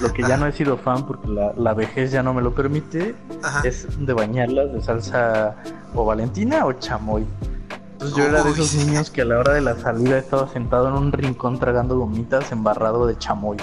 [0.00, 3.16] Lo que ya no he sido fan porque la, vejez ya no me lo permite
[3.64, 5.56] es de bañarlas de salsa
[5.96, 7.26] o valentina o chamoy.
[8.00, 10.88] Entonces yo era de esos niños que a la hora de la salida estaba sentado
[10.88, 13.58] en un rincón tragando gomitas embarrado de chamoy.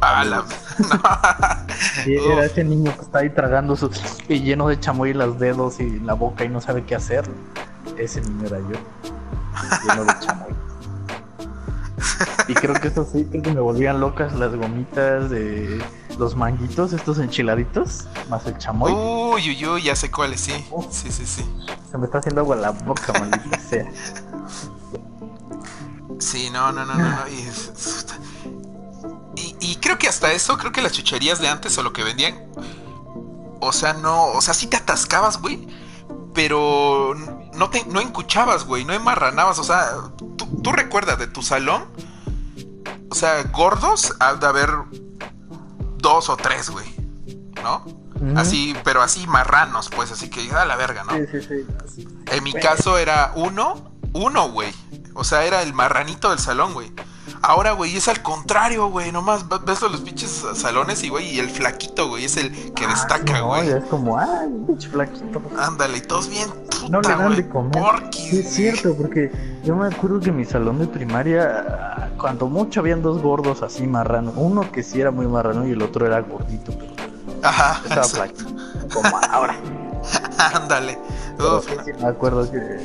[2.06, 3.90] era ese niño que está ahí tragando su,
[4.28, 7.28] y lleno de chamoy en los dedos y la boca y no sabe qué hacer.
[7.98, 8.76] Ese niño era yo,
[9.88, 10.54] lleno de chamoy.
[12.46, 15.82] Y creo que esto sí, creo que me volvían locas las gomitas de
[16.18, 18.92] los manguitos, estos enchiladitos, más el chamoy.
[18.92, 20.52] Uy, uy, uy, ya sé cuáles, sí.
[20.90, 21.44] sí, sí, sí.
[21.90, 23.90] Se me está haciendo agua la boca, maldita sea.
[26.18, 27.28] Sí, no, no, no, no, no.
[29.36, 32.04] Y, y, creo que hasta eso, creo que las chucherías de antes o lo que
[32.04, 32.40] vendían,
[33.60, 35.66] o sea, no, o sea, sí te atascabas, güey,
[36.32, 37.14] pero
[37.54, 41.84] no te, no encuchabas, güey, no enmarranabas, o sea, tú, tú recuerdas de tu salón,
[43.10, 44.70] o sea, gordos ha de haber
[46.04, 46.86] dos o tres, güey.
[47.62, 47.84] ¿No?
[48.36, 51.14] Así, pero así marranos, pues, así que da la verga, ¿no?
[51.14, 52.08] Sí, sí, sí.
[52.30, 54.72] En mi caso era uno, uno, güey.
[55.14, 56.92] O sea, era el marranito del salón, güey.
[57.40, 59.12] Ahora, güey, es al contrario, güey.
[59.12, 63.40] Nomás ves los pinches salones y, güey, y el flaquito, güey, es el que destaca,
[63.40, 63.68] güey.
[63.68, 65.42] es como, ah, pinche flaquito.
[65.58, 66.48] Ándale, y todos bien.
[66.90, 68.10] no le dan de comer.
[68.12, 69.30] es cierto, porque
[69.62, 73.86] yo me acuerdo que en mi salón de primaria, cuando mucho habían dos gordos así
[73.86, 74.34] marranos.
[74.36, 76.92] Uno que sí era muy marrano y el otro era gordito, pero.
[77.42, 77.80] Ajá.
[77.84, 78.46] Estaba flaquito.
[78.92, 79.56] Como ahora.
[80.54, 80.98] Ándale.
[81.62, 82.84] Sí, me acuerdo que.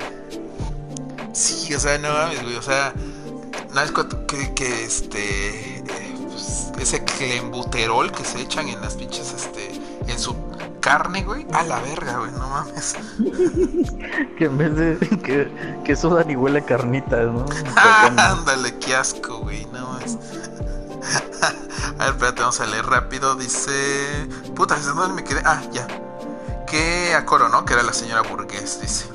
[1.33, 2.93] Sí, o sea, no mames, güey, o sea
[3.73, 3.91] no es
[4.27, 5.83] que, que este
[6.27, 10.35] pues, ese clembuterol que se echan en las pinches este en su
[10.79, 12.95] carne, güey, a la verga, güey, no mames.
[14.37, 17.45] que en vez de que, que sudan y huele carnitas, ¿no?
[17.75, 20.17] Ándale, qué asco, güey, no mames.
[21.99, 23.35] a ver, espérate, vamos a leer rápido.
[23.35, 24.27] Dice.
[24.55, 25.41] Puta, ¿dónde me quedé?
[25.45, 25.85] Ah, ya.
[26.65, 27.65] Que a coro, ¿no?
[27.65, 29.05] Que era la señora Burgués, dice.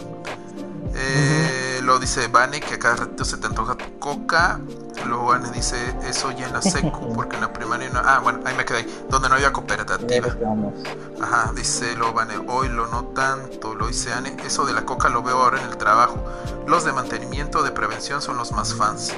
[0.94, 4.59] Eh, Lo dice Vane que a cada ratito se te antoja tu coca.
[5.07, 5.77] Luego Vane dice
[6.09, 8.01] eso ya en la secu, porque en la primaria no.
[8.03, 10.29] Ah, bueno, ahí me quedé donde no había cooperativa.
[11.20, 14.35] Ajá, dice lo Vane, hoy lo no tanto, lo dice Ane.
[14.47, 16.25] Eso de la coca lo veo ahora en el trabajo.
[16.66, 19.12] Los de mantenimiento de prevención son los más fans.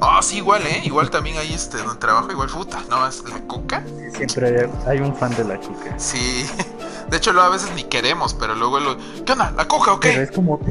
[0.00, 0.82] Ah, sí, igual, ¿eh?
[0.84, 3.06] Igual también hay este, donde trabajo, igual puta, ¿no?
[3.06, 3.84] Es la coca.
[4.16, 5.94] Siempre hay, un fan de la coca.
[5.98, 6.46] Sí.
[7.10, 8.96] De hecho, luego a veces ni queremos, pero luego lo.
[9.24, 9.52] ¿Qué onda?
[9.52, 10.10] ¿La coca o qué?
[10.10, 10.60] Pero es como.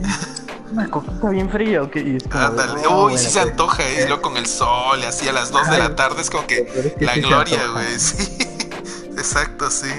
[0.71, 1.95] una coquita bien fría, ¿ok?
[1.97, 2.45] Y es como
[2.87, 3.51] "Oh, uy, bueno, sí se pues".
[3.51, 6.45] antoja, y luego con el sol, así a las 2 de la tarde es como
[6.47, 8.37] que pero es que la sí gloria, güey, sí.
[9.17, 9.89] Exacto, sí.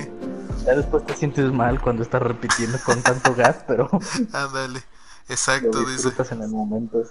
[0.65, 3.89] Ya después te sientes mal cuando estás repitiendo con tanto gas, pero
[4.33, 6.13] Ándale, lo exacto, dice.
[6.31, 7.03] en el momento.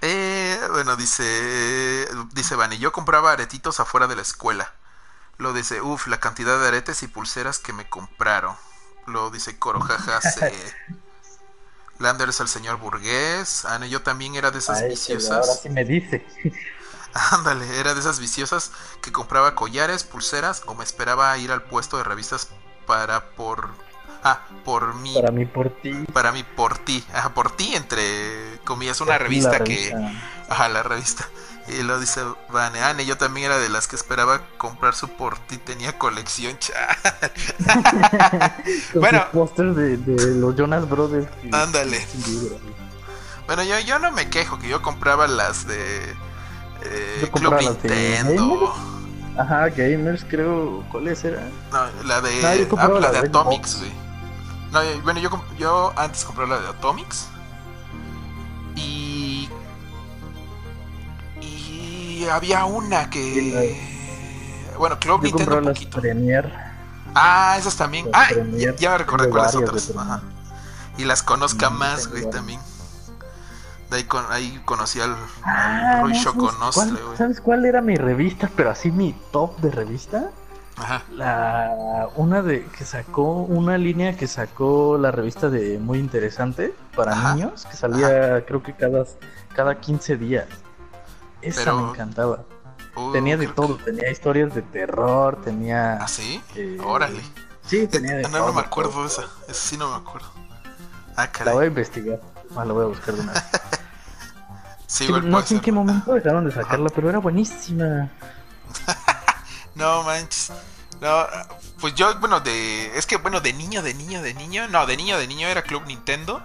[0.00, 4.72] Eh, bueno, dice, dice Vani, yo compraba aretitos afuera de la escuela.
[5.38, 8.56] Lo dice, uff, la cantidad de aretes y pulseras que me compraron.
[9.06, 10.52] Lo dice Coro, jaja, se...
[11.98, 13.64] Lander es el señor burgués.
[13.64, 15.60] Ah, no, yo también era de esas Ay, pero ahora viciosas.
[15.62, 16.26] sí me dice.
[17.32, 21.62] Ándale, era de esas viciosas que compraba collares, pulseras o me esperaba a ir al
[21.62, 22.48] puesto de revistas
[22.86, 23.68] para por...
[24.26, 25.92] Ah, por mí, Para mí, por ti.
[26.12, 27.04] para mí, por ti.
[27.12, 29.94] Ajá, por ti, entre comillas, una revista que...
[30.48, 31.28] Ajá, la revista.
[31.66, 35.38] Y lo dice Vane, Ane, yo también era de las que esperaba comprar su por
[35.38, 36.58] ti, tenía colección,
[38.94, 39.20] Bueno.
[39.22, 41.26] sus pósters de, de los Jonas Brothers.
[41.52, 42.06] Ándale.
[43.46, 46.14] Bueno, yo, yo no me quejo, que yo compraba las de
[46.84, 48.74] eh, Yo Club compraba las de Nintendo.
[49.36, 50.84] Ajá, gamers, creo.
[50.92, 51.50] ¿Cuáles eran?
[51.72, 53.92] No, la de, Ah, yo ah, la de de Atomics, güey.
[54.72, 57.26] No, bueno, yo, yo antes compré la de Atomics.
[58.76, 59.48] Y.
[62.14, 63.76] Y había una que.
[64.78, 66.00] Bueno, Club Yo Nintendo un poquito.
[66.00, 66.52] Premier.
[67.14, 68.06] Ah, esas también.
[68.10, 68.76] Las Ah, ya, Premier.
[68.76, 69.92] ya recordé cuáles otras.
[69.96, 70.22] Ajá.
[70.96, 72.60] Y las conozca Mm, más, güey, también.
[73.90, 77.16] De ahí, con, ahí conocí al, Ah, al Rui no, ¿sabes cuál- güey.
[77.16, 78.48] ¿Sabes cuál era mi revista?
[78.56, 80.30] Pero así mi top de revista.
[80.76, 81.02] Ajá.
[81.12, 87.12] La una de que sacó una línea que sacó la revista de muy interesante para
[87.12, 87.34] Ajá.
[87.34, 89.04] niños que salía creo que cada
[89.54, 90.46] cada 15 días.
[91.44, 92.44] Esa Pero- me encantaba.
[92.96, 96.40] Uh, Tenía de todo, tenía historias de terror, tenía ¿Ah, sí?
[96.54, 97.20] eh, Órale.
[97.66, 98.46] Sí, tenía de Ah, no, todo.
[98.48, 99.22] no me acuerdo esa.
[99.48, 100.28] Esa sí no me acuerdo.
[101.16, 101.54] Ah, La caray.
[101.54, 102.20] voy a investigar.
[102.56, 103.42] Ah, la voy a buscar de una vez.
[103.42, 103.58] Sí,
[104.86, 108.10] Sí, igual no sé en qué momento dejaron de sacarla, pero era buenísima.
[109.74, 110.52] No manches.
[111.00, 111.26] No,
[111.80, 112.96] pues yo, bueno, de.
[112.96, 114.68] Es que, bueno, de niño, de niño, de niño.
[114.68, 116.40] No, de niño, de niño era Club Nintendo.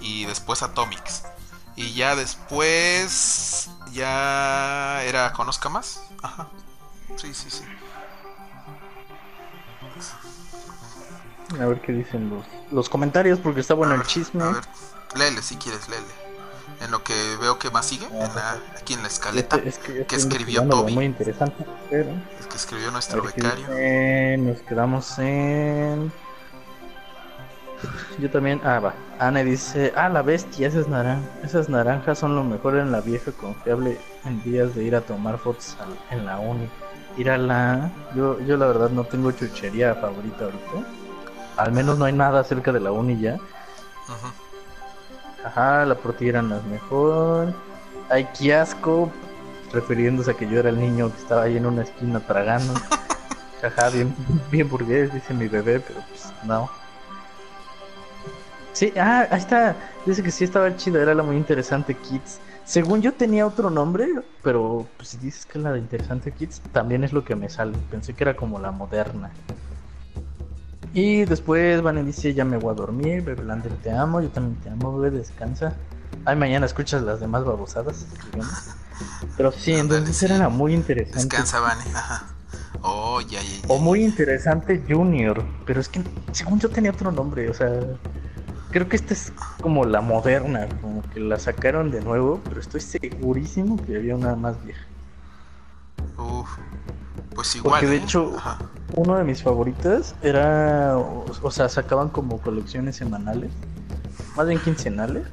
[0.00, 1.24] Y después Atomics.
[1.74, 3.68] Y ya después.
[3.92, 6.02] Ya era Conozca Más.
[6.22, 6.48] Ajá.
[7.16, 7.64] Sí, sí, sí.
[11.60, 14.42] A ver qué dicen los, los comentarios, porque está bueno A el ver, chisme.
[14.42, 14.64] A ver,
[15.16, 16.06] léele si quieres, léele.
[16.80, 19.78] En lo que veo que más sigue, en la- aquí en la escaleta, Este- es
[20.06, 20.94] que, escribió Toby.
[20.94, 23.66] muy interesante, pero el que escribió nuestro becario.
[23.68, 24.36] dice.
[24.38, 26.10] nos quedamos en.
[28.18, 28.60] Yo también.
[28.64, 28.94] Ah, va.
[29.18, 33.32] Ana dice: Ah, la bestia, esas, naran esas naranjas son lo mejor en la vieja
[33.32, 36.68] confiable en días de ir a tomar fotos al- en la uni.
[37.16, 37.90] Ir a la.
[38.14, 40.88] Yo, yo, la verdad, no tengo chuchería favorita ahorita.
[41.56, 43.34] Al menos no hay nada cerca de la uni ya.
[43.34, 44.32] Ujú.
[45.44, 47.52] Ajá, la portilla las mejor.
[48.08, 49.10] Ay, qué asco.
[49.72, 52.74] Refiriéndose a que yo era el niño que estaba ahí en una esquina tragando.
[53.62, 54.14] Ajá, bien,
[54.50, 56.68] bien burgués, dice mi bebé, pero pues no.
[58.72, 59.76] Sí, ah, ahí está.
[60.06, 62.40] Dice que sí estaba chida, era la muy interesante Kids.
[62.64, 64.08] Según yo tenía otro nombre,
[64.42, 67.76] pero pues, si dices que la de interesante Kids, también es lo que me sale.
[67.90, 69.30] Pensé que era como la moderna.
[70.94, 74.56] Y después Van dice, ya me voy a dormir, bebé Lander, te amo, yo también
[74.56, 75.74] te amo, bebé, descansa.
[76.24, 78.06] Ay, mañana escuchas las demás babosadas.
[79.36, 81.36] Pero sí, Ándale, entonces era la muy interesante.
[81.36, 81.82] Descansa, Vane.
[81.94, 82.26] Ajá.
[82.82, 83.68] Oh, ya, ya, ya.
[83.68, 87.70] O muy interesante Junior, pero es que según yo tenía otro nombre, o sea,
[88.72, 92.80] creo que esta es como la moderna, como que la sacaron de nuevo, pero estoy
[92.80, 94.84] segurísimo que había una más vieja.
[96.18, 96.48] Uf.
[97.34, 97.80] Pues igual.
[97.80, 98.02] Porque de ¿eh?
[98.02, 98.58] hecho, Ajá.
[98.94, 103.50] Uno de mis favoritas era, o, o sea, sacaban como colecciones semanales,
[104.36, 105.26] más bien quincenales.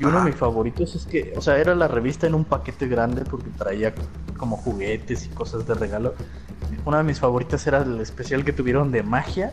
[0.00, 0.24] Y uno Ajá.
[0.24, 3.50] de mis favoritos es que, o sea, era la revista en un paquete grande porque
[3.50, 3.94] traía
[4.36, 6.14] como juguetes y cosas de regalo.
[6.84, 9.52] Una de mis favoritas era el especial que tuvieron de magia,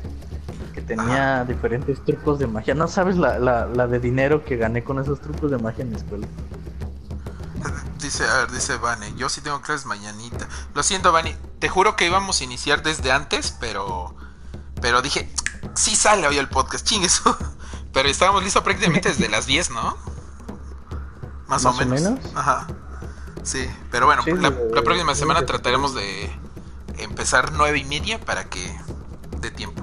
[0.79, 2.73] que tenía diferentes trucos de magia.
[2.75, 5.89] No sabes la, la, la de dinero que gané con esos trucos de magia en
[5.91, 6.27] mi escuela.
[8.01, 10.47] Dice, a ver, dice Vane, yo sí tengo clases mañanita.
[10.73, 14.15] Lo siento, Vane, te juro que íbamos a iniciar desde antes, pero
[14.81, 15.29] pero dije,
[15.75, 17.37] sí sale hoy el podcast, chingue eso.
[17.91, 19.97] Pero estábamos listos prácticamente desde las 10, ¿no?
[21.47, 22.01] Más, o, Más o menos.
[22.01, 22.19] menos.
[22.35, 22.67] Ajá.
[23.41, 26.31] Sí, pero bueno, Sí, la, de- la próxima de- semana de- trataremos de
[26.99, 28.79] empezar nueve y media para que
[29.41, 29.78] dé tiempo.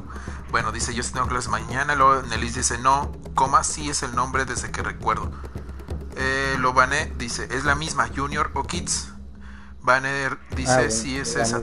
[0.50, 1.94] Bueno, dice, yo sí tengo clases mañana.
[1.94, 5.30] Luego Nelis dice, no, coma, sí es el nombre desde que recuerdo.
[6.16, 9.12] Eh, lo Vané dice, es la misma, Junior o Kids.
[9.82, 11.62] Banner dice, Ah, bueno, sí es esa.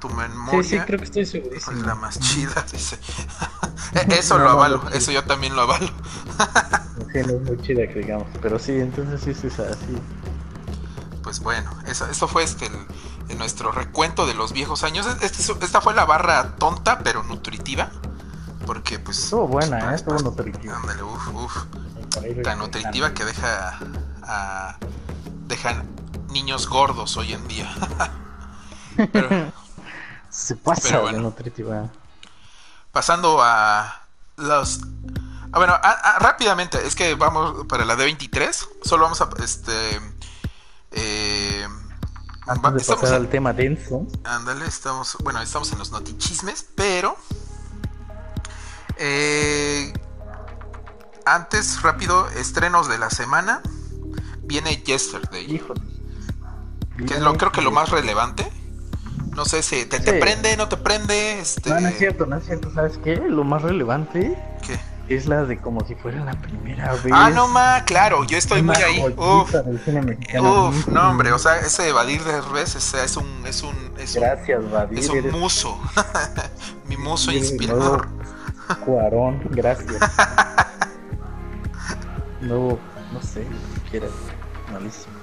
[0.00, 0.08] Tu
[0.44, 1.84] Sí, memoria sí, creo que estoy es segurísimo.
[1.86, 2.98] la más chida, dice.
[3.94, 5.88] Eh, eso No, lo no, avalo, lo- eso yo también lo avalo.
[6.96, 8.28] Sí, sí, no es muy chida que digamos.
[8.42, 10.06] Pero sí, entonces sí, sí, así.
[11.22, 12.66] Pues bueno, eso, eso fue este
[13.28, 15.06] el, nuestro recuento de los viejos años.
[15.20, 17.90] Este, esta fue la barra tonta pero nutritiva.
[18.68, 19.18] Porque pues.
[19.18, 19.94] Estuvo buena, ¿eh?
[19.94, 20.76] Estuvo nutritiva.
[20.76, 21.56] Ándale, uff, uff.
[22.44, 23.78] Tan nutritiva que deja
[24.22, 24.76] a.
[25.46, 25.88] dejan
[26.28, 27.74] niños gordos hoy en día.
[29.10, 29.50] pero,
[30.28, 31.88] Se pasa de nutritiva.
[32.92, 34.02] Pasando a
[34.36, 34.80] los
[35.50, 35.80] Ah, bueno,
[36.20, 38.68] rápidamente, es que vamos para la D23.
[38.82, 39.30] Solo vamos a.
[39.42, 39.72] Este.
[40.92, 41.66] Eh,
[42.46, 44.06] Antes de pasar al tema denso.
[44.24, 45.16] Ándale, estamos.
[45.24, 47.16] Bueno, estamos en los notichismes, pero.
[48.98, 49.92] Eh,
[51.24, 53.62] antes, rápido, estrenos de la semana.
[54.42, 55.44] Viene Yesterday.
[55.52, 55.80] Híjole.
[57.06, 58.50] Que es lo, creo que lo más relevante.
[59.36, 61.38] No sé si te, te prende, no te prende.
[61.38, 61.70] Este...
[61.70, 62.72] No, no es cierto, no es cierto.
[62.72, 63.16] ¿Sabes qué?
[63.16, 64.36] Lo más relevante.
[64.66, 64.78] ¿Qué?
[65.08, 67.12] es la de como si fuera la primera vez.
[67.12, 69.00] Ah, no ma, claro, yo estoy muy ahí.
[69.16, 74.14] Uf, uf no hombre, o sea, ese de revés es, es un, es un, es
[74.14, 75.80] Gracias, un, Es un muso,
[76.88, 78.08] mi muso inspirador.
[78.76, 80.00] Cuarón, gracias.
[82.40, 82.78] no,
[83.12, 83.46] no sé,
[83.90, 84.10] quieres,
[84.72, 85.14] malísimo.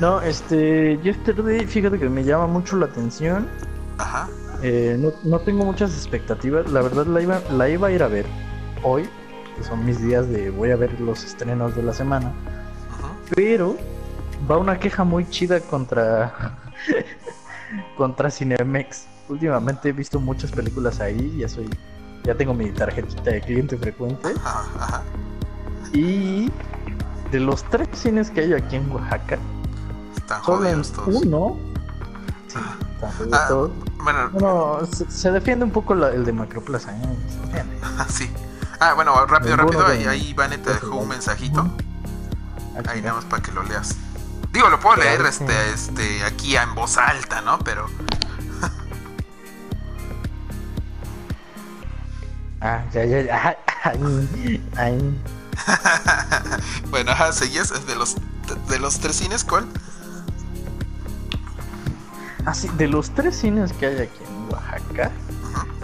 [0.00, 3.48] No, este, yesterday, fíjate que me llama mucho la atención.
[3.98, 4.28] Ajá.
[4.62, 6.70] Eh, no, no, tengo muchas expectativas.
[6.70, 8.26] La verdad la iba, la iba a ir a ver
[8.82, 9.08] hoy,
[9.56, 12.32] que son mis días de voy a ver los estrenos de la semana.
[13.34, 13.76] Pero
[14.50, 16.58] va una queja muy chida contra
[17.96, 19.06] contra Cinemex.
[19.28, 21.68] Últimamente he visto muchas películas ahí, ya soy
[22.24, 24.34] ya tengo mi tarjetita de cliente frecuente.
[25.92, 26.50] Y
[27.30, 29.38] de los tres cines que hay aquí en Oaxaca,
[30.44, 31.56] solo en uno
[32.48, 32.58] sí,
[33.32, 33.68] ah,
[34.02, 36.92] bueno, se, defiende un poco el de Macroplaza.
[36.92, 37.64] ¿eh?
[38.08, 38.30] sí.
[38.80, 39.86] Ah, bueno, rápido, rápido.
[39.86, 41.70] Ahí, ahí Vane te dejó un mensajito.
[42.88, 43.96] Ahí nada más para que lo leas.
[44.52, 47.58] Digo, lo puedo leer este, este, aquí en voz alta, ¿no?
[47.60, 47.86] Pero.
[52.64, 53.58] Ah, ya, ya, ya.
[54.76, 55.14] Ay,
[56.90, 58.16] bueno, ajá, seguías de los
[58.68, 59.66] de los tres cines, ¿cuál?
[62.46, 65.10] Ah, sí, de los tres cines que hay aquí en Oaxaca,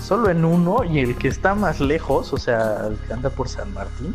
[0.01, 3.49] solo en uno y el que está más lejos, o sea, el que anda por
[3.49, 4.14] San Martín,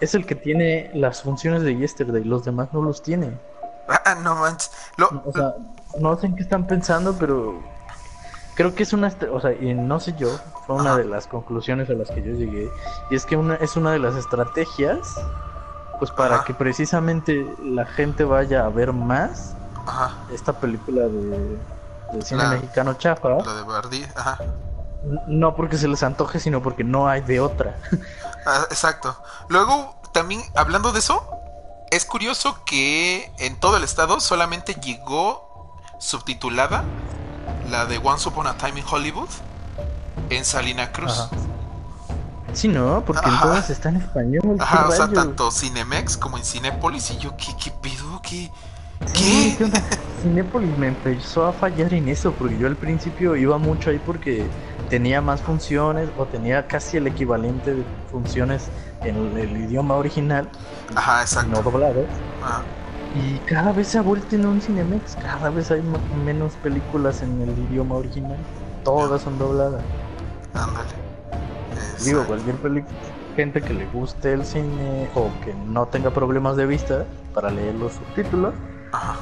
[0.00, 3.38] es el que tiene las funciones de Yesterday, los demás no los tienen.
[3.88, 4.70] Ah, no manches.
[5.24, 5.54] O sea,
[6.00, 7.60] no sé en qué están pensando, pero
[8.54, 11.90] creo que es una, o sea, y no sé yo, fue una de las conclusiones
[11.90, 12.70] a las que yo llegué,
[13.10, 15.14] y es que una, es una de las estrategias,
[15.98, 19.54] pues para que precisamente la gente vaya a ver más
[20.32, 23.28] esta película de cine mexicano chafa.
[23.28, 24.38] La de Bardí, ajá.
[25.28, 27.76] No porque se les antoje, sino porque no hay de otra.
[28.46, 29.16] Ah, exacto.
[29.48, 31.26] Luego, también hablando de eso,
[31.90, 36.84] es curioso que en todo el estado solamente llegó subtitulada
[37.70, 39.28] la de Once Upon a Time in Hollywood
[40.30, 41.28] en Salina Cruz.
[42.52, 44.56] Sí, no, porque en todas está en español.
[44.60, 47.10] Ajá, o sea, tanto Cinemex como en Cinépolis.
[47.10, 48.22] Y yo, ¿qué, qué pedo?
[48.22, 48.50] ¿Qué?
[50.22, 54.46] Cinepolis me empezó a fallar en eso, porque yo al principio iba mucho ahí porque
[54.88, 58.68] tenía más funciones o tenía casi el equivalente de funciones
[59.02, 60.48] en el, idioma original.
[60.94, 61.50] Ajá, exacto.
[61.50, 62.06] No doblado.
[63.16, 65.82] Y cada vez se ha vuelto en un Cinemex, cada vez hay
[66.24, 68.38] menos películas en el idioma original.
[68.84, 69.82] Todas son dobladas.
[70.54, 70.88] Ándale.
[72.04, 72.94] Digo, cualquier película,
[73.34, 77.74] gente que le guste el cine o que no tenga problemas de vista para leer
[77.74, 78.54] los subtítulos,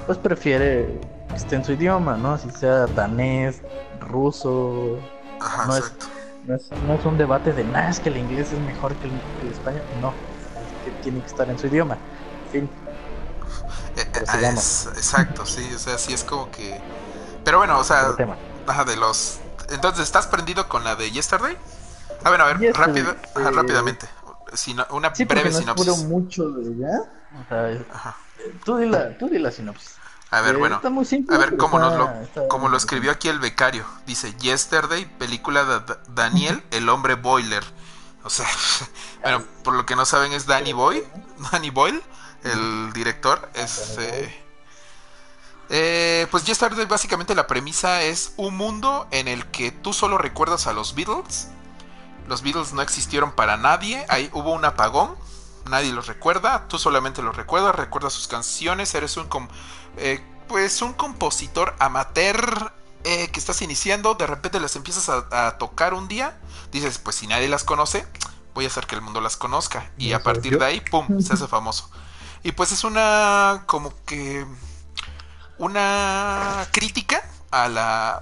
[0.07, 2.33] pues prefiere que esté en su idioma, ¿no?
[2.33, 3.63] Así sea danés,
[4.01, 4.99] ruso.
[5.67, 5.93] no, es,
[6.87, 9.83] no, es, un debate de nada, es que el inglés es mejor que el, español.
[10.01, 11.97] No, es que tiene que estar en su idioma.
[12.51, 12.69] Fin.
[13.95, 16.81] Eh, eh, exacto, sí, o sea, sí es como que.
[17.45, 18.07] Pero bueno, o sea,
[18.67, 19.42] ajá, de los.
[19.71, 21.57] Entonces, ¿estás prendido con la de Yesterday?
[22.25, 24.09] A ver, a ver, rápido, eh, rápidamente.
[24.91, 26.05] una breve no sinopsis.
[26.05, 27.03] mucho de ella.
[27.41, 28.17] O sea, ajá.
[28.65, 29.97] Tú di la, tú di la sinopsis.
[30.31, 30.81] A ver, eh, bueno.
[30.83, 33.85] a ver cómo, nos lo, como lo escribió aquí el becario.
[34.07, 37.63] Dice, Yesterday, película de Daniel, el hombre boiler.
[38.25, 38.47] O sea,
[39.23, 41.05] bueno, por lo que no saben es Danny Boy,
[41.53, 42.03] Danny Boyle,
[42.45, 43.49] el director.
[43.55, 44.42] Es, eh,
[45.73, 50.69] eh, pues Yesterday básicamente la premisa es un mundo en el que tú solo recuerdas
[50.69, 51.49] a los Beatles.
[52.29, 54.07] Los Beatles no existieron para nadie.
[54.09, 55.17] Ahí hubo un apagón
[55.69, 59.29] nadie los recuerda, tú solamente los recuerdas, recuerdas sus canciones, eres un
[59.97, 62.73] eh, pues un compositor amateur
[63.05, 66.39] eh, que estás iniciando, de repente las empiezas a, tocar un día,
[66.71, 68.07] dices, pues si nadie las conoce,
[68.55, 69.91] voy a hacer que el mundo las conozca.
[69.99, 71.91] Y a partir de ahí, ¡pum!, se hace famoso.
[72.43, 74.47] Y pues es una, como que,
[75.59, 78.21] una crítica a la,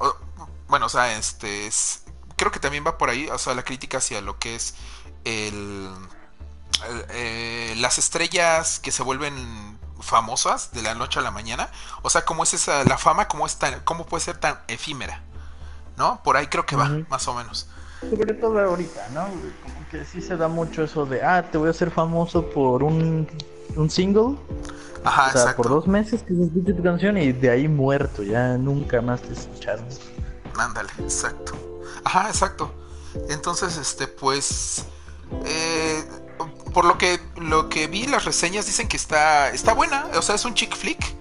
[0.68, 2.04] bueno, o sea, este, es,
[2.36, 4.74] creo que también va por ahí, o sea, la crítica hacia lo que es
[5.24, 5.90] el,
[7.10, 11.70] eh, las estrellas que se vuelven famosas de la noche a la mañana.
[12.02, 15.22] O sea, cómo es esa, la fama, cómo, es tan, cómo puede ser tan efímera.
[15.96, 16.22] ¿No?
[16.22, 17.68] Por ahí creo que va, más o menos.
[18.00, 19.24] Sobre todo ahorita, ¿no?
[19.24, 22.82] Como que sí se da mucho eso de, ah, te voy a hacer famoso por
[22.82, 23.28] un,
[23.76, 24.38] un single.
[25.05, 28.22] Ajá, o sea, por dos meses que se escuche tu canción y de ahí muerto,
[28.22, 29.84] ya nunca más te escucharon.
[30.59, 31.55] Ándale, exacto.
[32.05, 32.72] Ajá, exacto.
[33.28, 34.84] Entonces, este, pues...
[35.44, 36.05] Eh,
[36.72, 40.34] por lo que lo que vi las reseñas dicen que está está buena, o sea,
[40.36, 41.16] es un chick flick.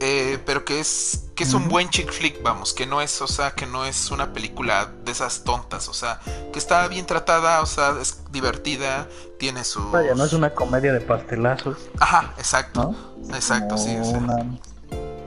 [0.00, 3.26] Eh, pero que es que es un buen chick flick, vamos, que no es, o
[3.28, 6.20] sea, que no es una película de esas tontas, o sea,
[6.52, 10.92] que está bien tratada, o sea, es divertida, tiene su Vaya, no es una comedia
[10.92, 11.78] de pastelazos.
[12.00, 12.94] Ajá, exacto.
[13.32, 14.46] Exacto, sí, una,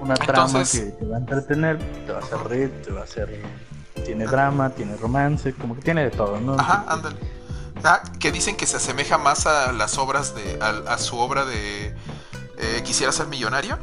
[0.02, 3.04] una trama que te va a entretener, te va a hacer reír, te va a
[3.04, 3.42] hacer
[4.04, 6.56] tiene drama, tiene romance, como que tiene de todo, ¿no?
[6.60, 7.18] Ajá, ándale.
[7.84, 10.60] Ah, que dicen que se asemeja más a las obras de.
[10.62, 11.96] a, su obra de.
[12.58, 13.80] Eh, Quisiera ser millonario,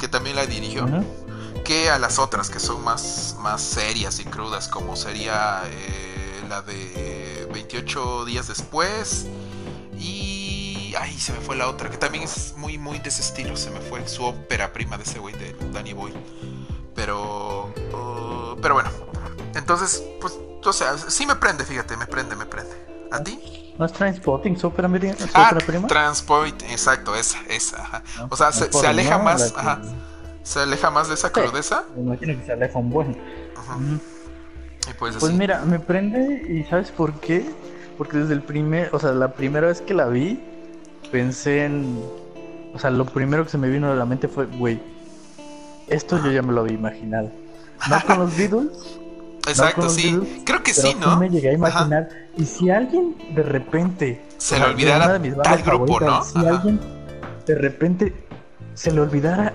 [0.00, 0.86] que también la dirigió.
[1.64, 6.62] Que a las otras, que son más, más serias y crudas, como sería eh, la
[6.62, 9.26] de 28 días después.
[9.98, 10.94] Y.
[10.98, 13.56] Ay, se me fue la otra, que también es muy, muy de ese estilo.
[13.56, 16.12] Se me fue su ópera prima de ese güey, de Danny Boy.
[16.96, 17.72] Pero.
[17.92, 18.90] Uh, pero bueno.
[19.54, 23.08] Entonces, pues, o sea, sí me prende, fíjate, me prende, me prende.
[23.12, 23.69] ¿A ti?
[23.80, 24.90] ¿No es Transporting su ópera,
[25.32, 25.88] ah, prima?
[25.88, 27.80] Transport, exacto, esa, esa.
[27.80, 28.02] Ajá.
[28.28, 29.80] O sea, se, aleja más, ajá,
[30.42, 31.84] se aleja más de esa crudeza.
[31.96, 33.16] me imagino que se aleja un buen.
[33.56, 33.78] Ajá.
[34.98, 37.50] pues, pues mira, me prende y ¿sabes por qué?
[37.96, 40.38] Porque desde el primer, o sea, la primera vez que la vi,
[41.10, 42.04] pensé en,
[42.74, 44.78] o sea, lo primero que se me vino a la mente fue, güey,
[45.88, 47.30] esto yo ya me lo había imaginado.
[47.88, 48.99] No con los Beatles,
[49.48, 50.42] Exacto, sí.
[50.44, 51.16] Creo que sí, ¿no?
[51.18, 52.08] me llegué a imaginar.
[52.36, 54.22] Y si alguien de repente.
[54.38, 56.22] Se le olvidara tal grupo, ¿no?
[56.24, 56.80] Si alguien
[57.46, 58.14] de repente
[58.74, 59.52] se le olvidara.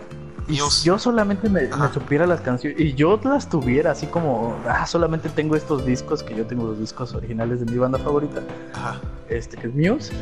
[0.47, 5.27] Y yo solamente me, supiera las canciones y yo las tuviera así como, ah, solamente
[5.29, 8.43] tengo estos discos, que yo tengo los discos originales de mi banda favorita,
[8.75, 9.01] Ajá.
[9.27, 10.13] este que es Muse.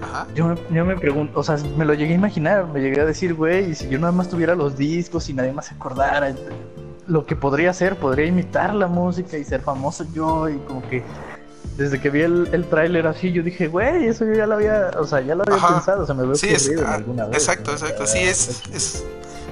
[0.00, 0.28] Ajá.
[0.36, 3.04] Yo, me, yo me pregunto, o sea, me lo llegué a imaginar, me llegué a
[3.04, 6.32] decir, güey, y si yo nada más tuviera los discos y nadie más se acordara,
[7.06, 11.02] lo que podría hacer, podría imitar la música y ser famoso yo y como que
[11.76, 14.90] desde que vi el, el tráiler así, yo dije, güey, eso yo ya lo había,
[14.98, 17.38] o sea, ya lo había pensado, o sea, me veo sí, es, ah, alguna vez.
[17.38, 19.04] Exacto, exacto, sí, es, es,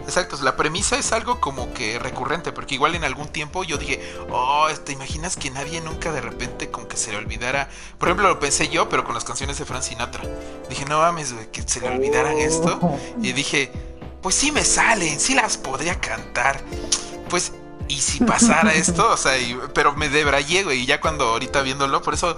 [0.05, 4.01] exacto, la premisa es algo como que recurrente, porque igual en algún tiempo yo dije,
[4.31, 7.69] oh, ¿te imaginas que nadie nunca de repente como que se le olvidara?
[7.99, 10.23] Por ejemplo, lo pensé yo, pero con las canciones de Frank Sinatra.
[10.69, 12.79] Dije, no mames, güey, que se le olvidaran esto.
[12.83, 12.99] Oh.
[13.23, 13.73] Y dije,
[14.21, 16.61] pues sí me salen, sí las podría cantar
[17.31, 17.53] pues,
[17.89, 19.11] ¿y si pasara esto?
[19.11, 19.33] O sea,
[19.73, 22.37] pero me debrayé, güey, y ya cuando ahorita viéndolo, por eso,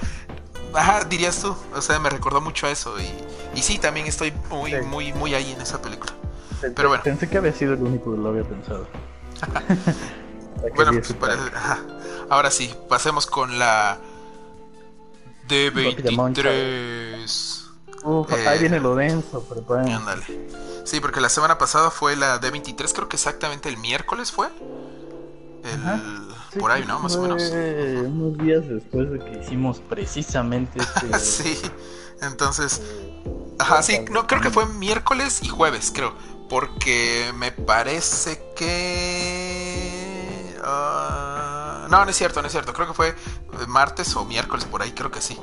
[0.74, 3.10] ajá, dirías tú, o sea, me recordó mucho a eso, y,
[3.58, 6.12] y sí, también estoy muy, muy, muy ahí en esa película.
[6.60, 7.02] Pero bueno.
[7.02, 8.86] Pensé que había sido el único que lo había pensado.
[10.76, 11.80] bueno, pues parece, ajá.
[12.30, 13.98] Ahora sí, pasemos con la
[15.48, 17.62] D23.
[18.04, 20.24] Uf, ahí viene lo denso, pero Ándale.
[20.84, 24.48] Sí, porque la semana pasada fue la D23, creo que exactamente el miércoles fue.
[25.64, 26.98] El, por ahí, ¿no?
[26.98, 27.42] Más o menos.
[27.42, 31.18] Unos días después de que hicimos precisamente este...
[31.20, 31.58] sí,
[32.20, 32.82] entonces...
[33.58, 36.14] Ajá, sí, no, creo que fue miércoles y jueves, creo.
[36.48, 40.02] Porque me parece que...
[40.64, 41.31] Ah,
[41.92, 42.72] no, no es cierto, no es cierto.
[42.72, 43.14] Creo que fue
[43.68, 45.38] martes o miércoles por ahí, creo que sí.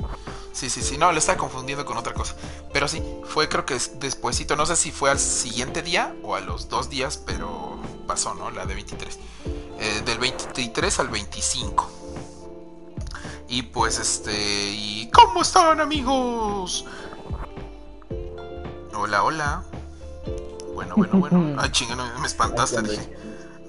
[0.52, 0.98] Sí, sí, sí.
[0.98, 2.34] No, lo estaba confundiendo con otra cosa.
[2.72, 4.56] Pero sí, fue creo que despuésito.
[4.56, 7.78] No sé si fue al siguiente día o a los dos días, pero
[8.08, 8.50] pasó, ¿no?
[8.50, 9.18] La de 23.
[9.78, 11.88] Eh, del 23 al 25.
[13.48, 14.32] Y pues este...
[14.72, 16.84] ¿Y cómo están amigos?
[18.92, 19.64] Hola, hola.
[20.74, 21.60] Bueno, bueno, bueno.
[21.62, 22.82] Ay, chinga, me espantaste.
[22.82, 23.16] Dije.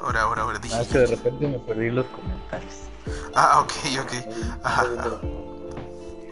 [0.01, 0.75] Ahora, ahora, ahora dije.
[0.75, 2.40] Ah, que de repente me perdí los comentarios.
[3.35, 3.71] Ah, ok,
[4.01, 4.63] ok.
[4.63, 4.85] Ajá.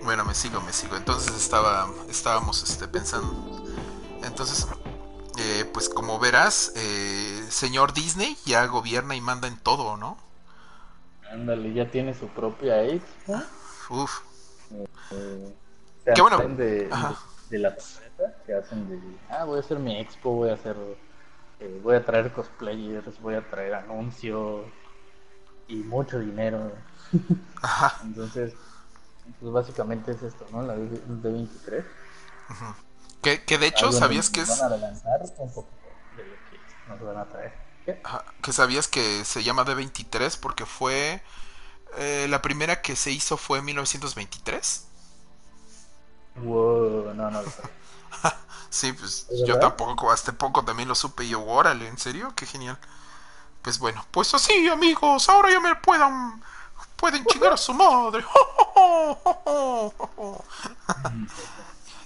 [0.03, 0.95] Bueno, me sigo, me sigo.
[0.95, 3.63] Entonces estaba, estábamos este, pensando.
[4.23, 4.67] Entonces,
[5.39, 10.17] eh, pues como verás, eh, señor Disney ya gobierna y manda en todo, ¿no?
[11.31, 13.41] Ándale, ya tiene su propia expo.
[13.89, 14.21] Uf.
[15.11, 15.53] Eh,
[16.15, 16.39] Qué bueno.
[16.39, 16.89] De,
[17.49, 18.99] de, la tarjeta que hacen de,
[19.29, 20.75] ah, voy a hacer mi expo, voy a hacer,
[21.59, 24.65] eh, voy a traer cosplayers, voy a traer anuncios
[25.69, 26.83] y mucho dinero.
[27.61, 27.93] Ajá.
[28.01, 28.55] Entonces,
[29.39, 30.63] Pues básicamente es esto, ¿no?
[30.63, 31.85] La de, de 23.
[32.49, 32.75] Ujú.
[33.21, 34.49] Que, que de hecho, ¿sabías que es...
[34.49, 35.69] Van a adelantar un poco
[36.11, 37.53] de lo que nos van a traer.
[37.85, 38.03] ¿Qué?
[38.03, 41.21] Ajá, que sabías que se llama D23 porque fue...
[41.97, 44.85] eh, la primera que se hizo fue en 1923.
[46.35, 47.63] Wow, no, no lo sé.
[48.69, 49.59] Sí, pues ¿Es yo verdad?
[49.59, 52.33] tampoco, hasta poco también lo supe y yo, órale, ¿en serio?
[52.35, 52.77] Qué genial.
[53.61, 56.41] Pues bueno, pues así amigos, ahora ya me puedan,
[56.95, 58.25] pueden chingar a su madre.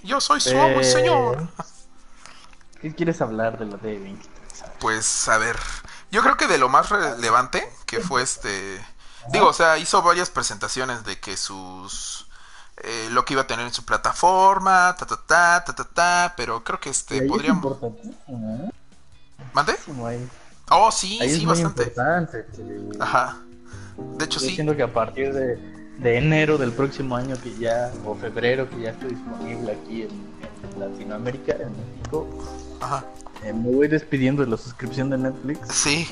[0.02, 1.48] Yo soy su amo y señor.
[2.80, 4.18] ¿Qué quieres hablar de la D23?
[4.78, 5.58] Pues a ver,
[6.10, 8.84] yo creo que de lo más relevante que fue este,
[9.32, 12.28] digo, o sea, hizo varias presentaciones de que sus
[12.78, 16.34] eh, lo que iba a tener en su plataforma, ta ta ta ta ta ta,
[16.36, 18.70] pero creo que este podríamos, ¿eh?
[19.52, 19.76] ¿mande?
[20.70, 21.82] Oh, sí, ahí es sí, muy bastante.
[21.84, 22.46] importante.
[23.00, 23.38] Ajá.
[24.18, 24.54] De hecho Yo sí.
[24.54, 25.56] siento que a partir de,
[25.98, 30.10] de enero del próximo año que ya, o febrero que ya estoy disponible aquí en,
[30.74, 32.26] en Latinoamérica, en México,
[32.80, 33.04] Ajá.
[33.44, 35.60] eh, me voy despidiendo de la suscripción de Netflix.
[35.72, 36.08] Sí.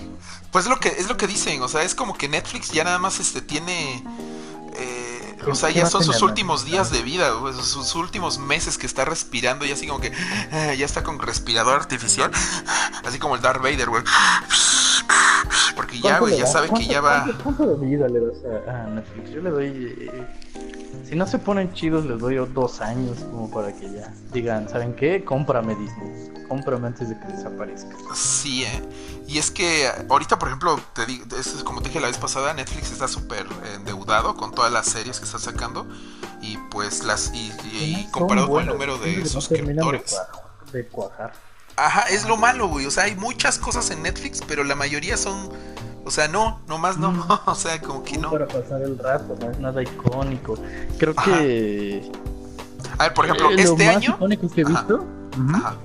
[0.53, 2.99] Pues lo que es lo que dicen, o sea, es como que Netflix ya nada
[2.99, 4.05] más este tiene
[4.77, 5.12] eh,
[5.47, 7.33] o sea, ¿Qué ya son sus últimos días de vida,
[7.63, 10.13] sus últimos meses que está respirando y así como que
[10.53, 12.31] eh, ya está con respirador artificial,
[13.05, 14.03] así como el Darth Vader, güey.
[15.77, 17.23] Porque ya, ¿Cuánto güey, ya que ¿Cuánto- ya va.
[17.25, 18.37] ¿Cuánto, cuánto de vida le das
[18.69, 19.31] a, a Netflix?
[19.31, 19.67] Yo le doy.
[20.01, 20.27] eh,
[21.09, 24.95] si no se ponen chidos, les doy dos años como para que ya digan, ¿saben
[24.95, 25.25] qué?
[25.25, 26.33] Cómprame Disney.
[26.49, 27.97] Cómprame antes de que desaparezca.
[28.15, 28.83] Sí, eh.
[29.27, 32.53] Y es que ahorita, por ejemplo, te digo, es como te dije la vez pasada,
[32.53, 35.87] Netflix está súper endeudado con todas las series que está sacando.
[36.43, 37.33] Y pues las.
[37.35, 40.13] Y, comparado con el número de de suscriptores.
[40.13, 41.33] cuajar- De cuajar.
[41.77, 42.87] Ajá, es lo malo, güey.
[42.87, 45.51] O sea, hay muchas cosas en Netflix, pero la mayoría son.
[46.05, 47.13] O sea, no, nomás no.
[47.13, 47.25] Mm.
[47.47, 48.31] o sea, como que no.
[48.31, 50.57] Para pasar el rato, no es nada icónico.
[50.99, 51.39] Creo Ajá.
[51.39, 52.11] que.
[52.99, 54.11] A ver, por ejemplo, eh, lo este más año.
[54.17, 54.73] icónico que he Ajá.
[54.81, 55.07] visto
[55.55, 55.77] Ajá,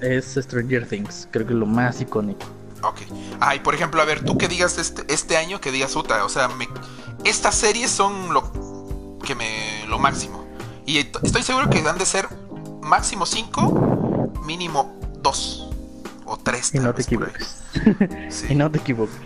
[0.00, 1.28] es Stranger Things.
[1.30, 2.46] Creo que lo más icónico.
[2.82, 2.98] ok.
[3.40, 6.28] Ay, por ejemplo, a ver, tú que digas este, este año, que digas, puta, o
[6.28, 6.68] sea, me,
[7.24, 9.84] estas series son lo que me.
[9.88, 10.44] lo máximo.
[10.86, 12.28] Y estoy seguro que han de ser
[12.80, 14.11] máximo 5,
[14.44, 15.68] mínimo 2
[16.26, 16.74] o 3.
[16.74, 17.58] Y no te equivoques.
[18.30, 18.46] Sí.
[18.50, 19.16] Y no te equivoques.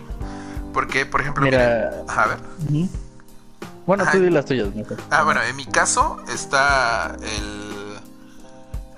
[0.73, 1.91] Porque, por ejemplo, mira.
[2.07, 2.37] A ver.
[3.85, 4.11] Bueno, Ajá.
[4.13, 4.97] tú di las tuyas, mejor.
[5.09, 7.97] Ah, bueno, en mi caso está el.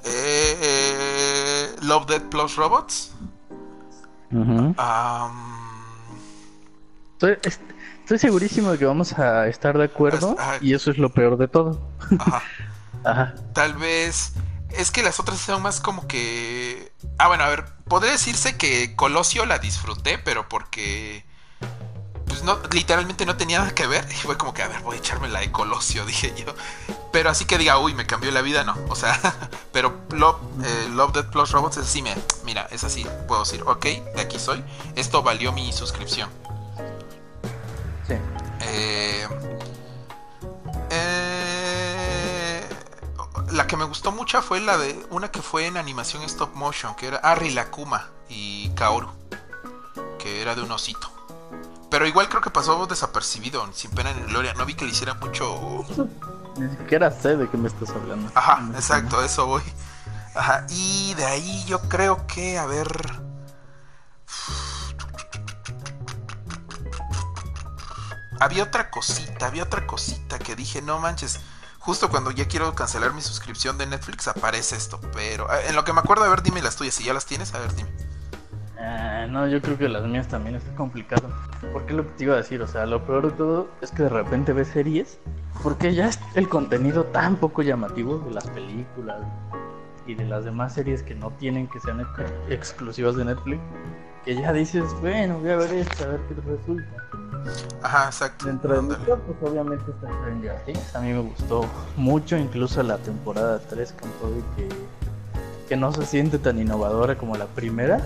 [0.04, 3.12] eh, eh, Love Dead Plus Robots.
[4.32, 5.32] Am,
[7.14, 7.62] Estoy, est-
[8.02, 10.36] estoy segurísimo de que vamos a estar de acuerdo.
[10.62, 11.80] Y eso es lo peor de todo.
[12.20, 12.42] ajá.
[13.04, 13.34] Ajá.
[13.54, 14.34] Tal vez.
[14.72, 16.92] Es que las otras son más como que.
[17.18, 17.66] Ah, bueno, a ver.
[17.88, 21.26] Podría decirse que Colosio la disfruté, pero porque.
[22.28, 24.08] Pues no, literalmente no tenía nada que ver.
[24.12, 26.54] Y fue como que, a ver, voy a echarme la de Colosio, dije yo.
[27.12, 28.78] Pero así que diga, uy, me cambió la vida, no.
[28.90, 29.20] O sea,
[29.74, 33.06] pero Love, eh, Love Dead Plus Robots es así, me, mira, es así.
[33.28, 34.64] Puedo decir, ok, de aquí soy.
[34.96, 36.30] Esto valió mi suscripción.
[38.08, 38.14] Sí.
[38.62, 39.59] Eh, eh,
[43.52, 46.96] la que me gustó mucho fue la de una que fue en animación stop motion,
[46.96, 49.10] que era Arri la Kuma y Kaoru,
[50.18, 51.12] que era de un osito.
[51.90, 54.54] Pero igual creo que pasó desapercibido, sin pena ni gloria.
[54.54, 55.86] No vi que le hiciera mucho.
[56.58, 58.32] Ni siquiera sé de qué me estás hablando.
[58.36, 59.64] Ajá, exacto, eso voy.
[60.36, 62.88] Ajá, y de ahí yo creo que, a ver.
[68.40, 71.40] Había otra cosita, había otra cosita que dije, no manches.
[71.80, 75.00] Justo cuando ya quiero cancelar mi suscripción de Netflix aparece esto.
[75.14, 76.94] Pero eh, en lo que me acuerdo, a ver, dime las tuyas.
[76.96, 77.90] Si ya las tienes, a ver, dime.
[78.80, 81.30] Ah, no, yo creo que las mías también está complicado.
[81.74, 84.04] Porque lo que te iba a decir, o sea, lo peor de todo es que
[84.04, 85.20] de repente ves series,
[85.64, 89.20] porque ya es el contenido tan poco llamativo de las películas
[90.08, 93.62] y de las demás series que no tienen que ex- exclusivas de Netflix,
[94.26, 96.84] que ya dices, bueno, voy a ver esto, a ver qué resulta.
[97.82, 98.46] Ajá, exacto.
[98.46, 100.96] Dentro de mucho, pues obviamente está Stranger Things.
[100.96, 101.66] A mí me gustó
[101.96, 104.70] mucho, incluso la temporada 3 con todo y que,
[105.70, 108.02] que no se siente tan innovadora como la primera.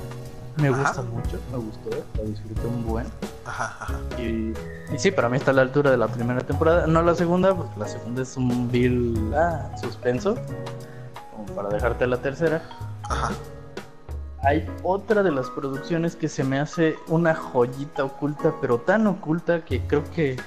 [0.57, 0.84] Me Ajá.
[0.84, 3.07] gusta mucho, me gustó, la disfruté un buen.
[3.45, 3.93] Ajá, ajá.
[4.20, 4.53] Y,
[4.93, 6.86] y sí, para mí está a la altura de la primera temporada.
[6.86, 10.36] No la segunda, porque la segunda es un vil ah, suspenso,
[11.32, 12.61] como para dejarte la tercera.
[13.09, 13.32] Ajá.
[14.44, 19.64] Hay otra de las producciones que se me hace una joyita oculta, pero tan oculta
[19.64, 20.38] que creo que,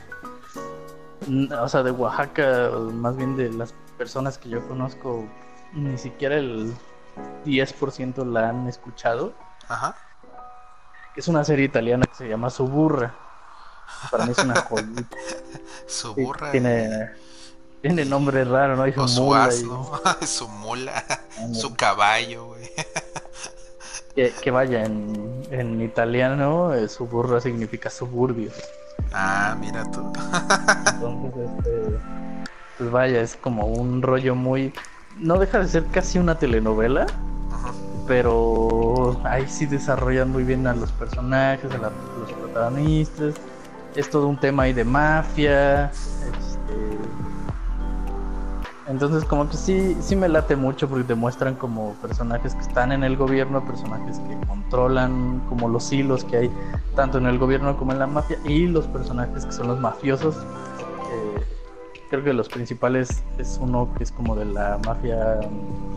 [1.59, 5.25] o sea, de Oaxaca, más bien de las personas que yo conozco,
[5.73, 6.75] ni siquiera el
[7.47, 9.33] 10% la han escuchado.
[9.67, 9.97] Ajá.
[11.17, 13.15] Es una serie italiana que se llama Suburra.
[14.11, 15.17] Para mí es una joyita.
[15.87, 16.51] su burra.
[16.53, 17.13] tiene,
[17.81, 18.83] tiene nombre raro, ¿no?
[18.83, 19.91] Hay su, su asno,
[20.27, 21.03] su mula,
[21.55, 22.71] su caballo, güey.
[24.17, 28.51] Que, que, vaya, en, en italiano eh, su burra significa suburbio.
[29.13, 30.11] Ah, mira tú.
[30.95, 31.99] Entonces, este,
[32.79, 34.73] pues vaya, es como un rollo muy...
[35.19, 37.07] No deja de ser casi una telenovela,
[38.07, 43.35] pero ahí sí desarrollan muy bien a los personajes, a, la, los protagonistas.
[43.95, 45.91] Es todo un tema ahí de mafia.
[45.91, 47.26] Este...
[48.89, 52.93] Entonces como que sí, sí me late mucho porque te muestran como personajes que están
[52.93, 56.51] en el gobierno, personajes que controlan como los hilos que hay
[56.95, 60.37] tanto en el gobierno como en la mafia y los personajes que son los mafiosos.
[60.37, 61.43] Eh,
[62.11, 65.41] creo que los principales es uno que es como de la mafia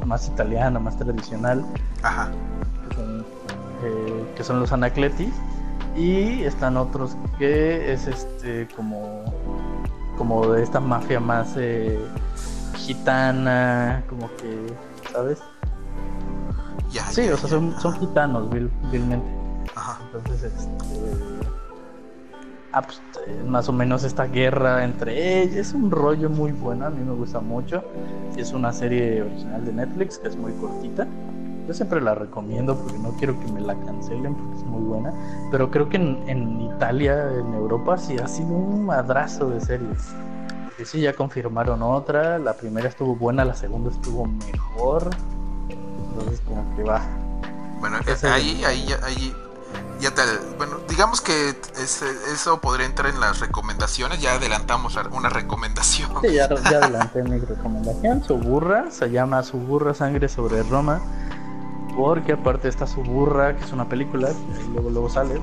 [0.05, 1.63] más italiana, más tradicional.
[2.01, 2.31] Ajá.
[2.89, 3.25] Que son,
[3.83, 5.33] eh, que son los Anacletis.
[5.95, 9.25] Y están otros que es este como
[10.17, 11.97] como de esta mafia más eh,
[12.79, 14.73] gitana, como que,
[15.11, 15.39] ¿sabes?
[16.91, 19.27] Ya, sí, ya, o sea, son, son gitanos, vil, vilmente.
[19.75, 19.99] Ajá.
[20.13, 21.49] Entonces, este.
[22.71, 26.85] Ah, pues, eh, más o menos esta guerra entre ellos es un rollo muy bueno,
[26.85, 27.83] a mí me gusta mucho.
[28.37, 31.07] Es una serie original de Netflix que es muy cortita.
[31.67, 35.13] Yo siempre la recomiendo porque no quiero que me la cancelen porque es muy buena.
[35.51, 40.13] Pero creo que en, en Italia, en Europa, sí ha sido un madrazo de series.
[40.79, 42.39] Que sí, ya confirmaron otra.
[42.39, 45.09] La primera estuvo buena, la segunda estuvo mejor.
[45.67, 47.01] Entonces, como que va.
[47.81, 47.97] Bueno,
[48.31, 49.35] ahí, ahí, ya- ahí,
[49.99, 50.21] ya te,
[50.57, 56.11] bueno, digamos que ese- eso podría entrar en las recomendaciones, ya adelantamos la- una recomendación.
[56.21, 58.23] Sí, ya, ya adelanté mi recomendación.
[58.23, 61.01] Suburra, se llama Suburra Sangre sobre Roma.
[61.97, 65.41] Porque aparte está Suburra, que es una película, que ahí luego, luego sale.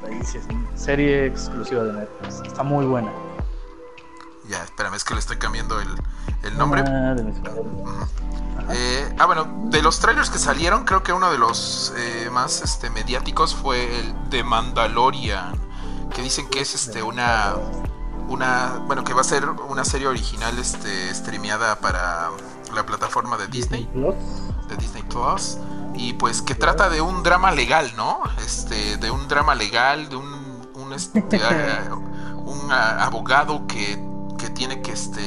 [0.00, 2.42] Pero ahí sí es una serie exclusiva de Netflix.
[2.46, 3.10] Está muy buena.
[4.48, 5.88] Ya, espérame, es que le estoy cambiando el,
[6.42, 6.82] el nombre.
[6.82, 7.32] Una de.
[8.70, 12.60] Eh, ah, bueno, de los trailers que salieron, creo que uno de los eh, más
[12.62, 15.52] este, mediáticos fue el de Mandalorian,
[16.14, 17.54] que dicen que es este una
[18.28, 22.28] una bueno que va a ser una serie original este streameada para
[22.74, 24.14] la plataforma de Disney, Plus.
[24.68, 25.56] de Disney Plus
[25.94, 28.20] y pues que trata de un drama legal, ¿no?
[28.44, 33.96] Este, de un drama legal, de un un, este, a- un a- abogado que,
[34.38, 35.22] que tiene que este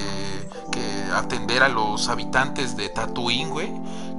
[0.72, 3.72] que atender a los habitantes de Tatooine, güey,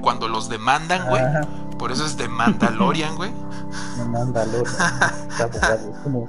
[0.02, 1.22] cuando los demandan, güey.
[1.22, 3.32] Ajá, Por eso es de Mandalorian, güey.
[3.98, 4.68] me manda loco.
[4.68, 5.92] Está abogado.
[5.92, 6.28] Es como,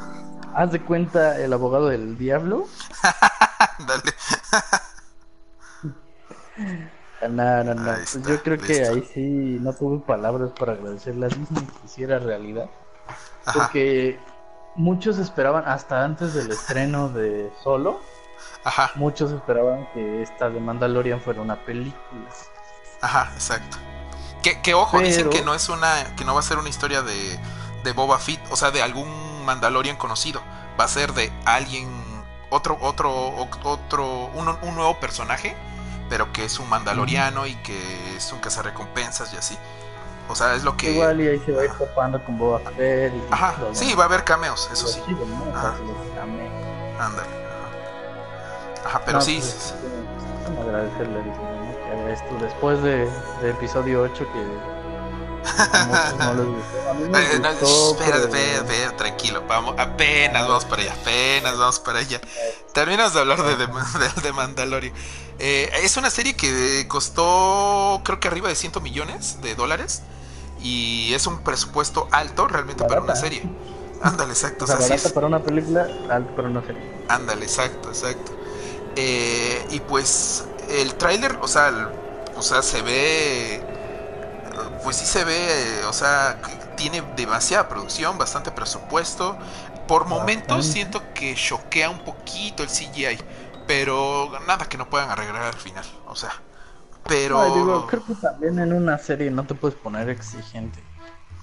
[0.55, 2.67] haz de cuenta el abogado del diablo.
[3.87, 4.13] Dale.
[7.29, 7.83] No, no, no.
[7.83, 11.85] Pues está, yo creo que ahí sí no tuve palabras para agradecerle a Disney que
[11.85, 12.69] hiciera realidad.
[13.45, 13.53] Ajá.
[13.53, 14.19] Porque
[14.75, 17.99] muchos esperaban, hasta antes del estreno de Solo,
[18.65, 18.91] Ajá.
[18.95, 22.29] muchos esperaban que esta de Mandalorian fuera una película.
[23.01, 23.77] Ajá, exacto.
[24.41, 26.69] Que, que ojo, dicen Pero- que no es una, que no va a ser una
[26.69, 27.39] historia de,
[27.83, 30.41] de Boba Fett, o sea, de algún Mandalorian conocido.
[30.79, 31.89] Va a ser de alguien,
[32.49, 35.55] otro, otro, otro, un, un nuevo personaje,
[36.09, 39.57] pero que es un mandaloriano y que es un cazarrecompensas y así.
[40.29, 40.91] O sea, es lo que.
[40.93, 43.13] Igual y ahí se va a ir topando con Boba Fett.
[43.13, 45.01] y Ajá, sí, va a haber cameos, eso sí.
[46.99, 47.42] Ándale.
[48.85, 49.01] Ajá.
[49.05, 49.37] Pero No, sí.
[49.39, 49.73] pues,
[50.59, 53.09] agradecerle que esto después de,
[53.41, 54.43] de episodio 8 que
[56.19, 56.73] no les gustó.
[56.89, 60.93] A mí me no, gustó, espera, pero- espera, espera, tranquilo, vamos, apenas vamos para allá,
[61.01, 62.21] apenas vamos para allá.
[62.73, 64.93] Terminas de hablar de, de, de- de Mandalorian.
[65.39, 70.01] Eh, es una serie que costó, creo que arriba de 100 millones de dólares.
[70.61, 73.43] Y es un presupuesto alto realmente para una serie.
[74.01, 74.63] Ándale, exacto.
[74.63, 76.81] O sea, es- para una película, alto para una serie.
[77.09, 78.31] Ándale, exacto, exacto.
[78.95, 81.89] Eh, y pues el tráiler, o sea, el-
[82.35, 83.65] o sea, se ve,
[84.81, 86.39] pues sí se ve, o sea,
[86.75, 89.37] tiene demasiada producción, bastante presupuesto.
[89.85, 93.19] Por momentos siento que choquea un poquito el CGI,
[93.65, 96.31] pero nada que no puedan arreglar al final, o sea.
[97.07, 100.83] Pero Ay, digo, creo que también en una serie no te puedes poner exigente.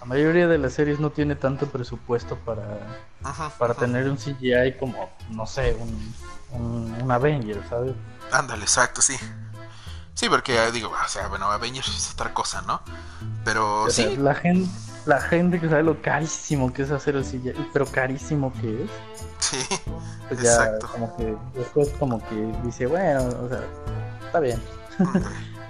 [0.01, 4.77] La mayoría de las series no tiene tanto presupuesto para, Ujú, para tener un CGI
[4.79, 6.15] como, no sé, un,
[6.53, 7.95] un, un Avenger, ¿sabes?
[8.33, 9.17] Ándale, exacto, sí.
[10.15, 12.83] Sí, porque eh, digo, o sea, bueno, Avengers es otra cosa, ¿no?
[13.45, 14.71] Pero O sea, sí, la gente,
[15.07, 18.91] la gente que sabe lo carísimo que es hacer el CGI, pero carísimo que es,
[19.39, 19.57] sí,
[20.29, 20.89] pues ya Exacto.
[20.93, 23.63] como que después como que dice, bueno, o sea,
[24.27, 24.63] está bien.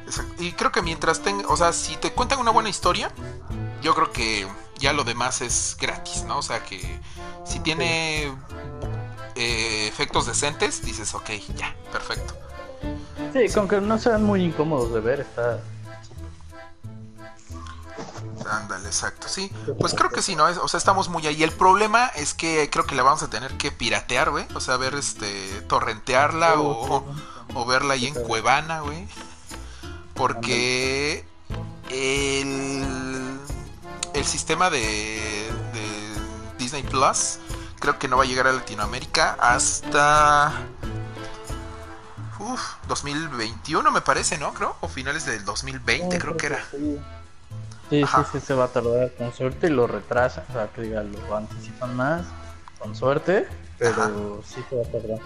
[0.06, 0.42] Exacto.
[0.42, 3.12] Y creo que mientras tenga, o sea, si te cuentan una buena historia,
[3.82, 6.38] yo creo que ya lo demás es gratis, ¿no?
[6.38, 7.00] O sea, que
[7.44, 8.32] si tiene
[9.40, 12.34] eh, efectos decentes, dices, ok, ya, perfecto.
[13.32, 15.60] Sí, con que no sean muy incómodos de ver, está.
[18.50, 19.50] Ándale, exacto, sí.
[19.78, 20.44] Pues creo que sí, ¿no?
[20.44, 21.42] O sea, estamos muy ahí.
[21.42, 24.46] El problema es que creo que la vamos a tener que piratear, güey.
[24.54, 27.04] O sea, ver, este, torrentearla o,
[27.54, 29.06] o verla ahí en Cuevana, güey.
[30.14, 31.24] Porque
[31.90, 32.84] el,
[34.14, 37.38] el sistema de, de Disney Plus
[37.80, 40.52] creo que no va a llegar a Latinoamérica hasta
[42.38, 44.52] uf, 2021 me parece, ¿no?
[44.54, 46.64] Creo, o finales del 2020 creo que era.
[46.70, 47.00] Sí,
[47.90, 51.02] sí, sí, se va a tardar con suerte y lo retrasan, o sea, que diga,
[51.02, 52.22] lo anticipan más,
[52.78, 53.48] con suerte,
[53.80, 55.18] pero sí se va a tardar.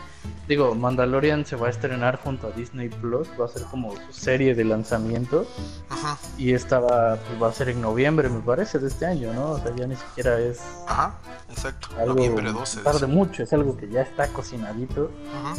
[0.47, 4.13] Digo, Mandalorian se va a estrenar junto a Disney Plus, va a ser como su
[4.13, 5.49] serie de lanzamientos,
[5.89, 9.33] Ajá, y esta va, pues, va a ser en noviembre, me parece, de este año,
[9.33, 9.51] ¿no?
[9.53, 11.19] O sea, ya ni siquiera es ajá,
[11.51, 11.89] exacto.
[11.99, 12.81] algo Noviembre 12.
[12.83, 15.55] tarde mucho, es algo que ya está cocinadito, Ajá.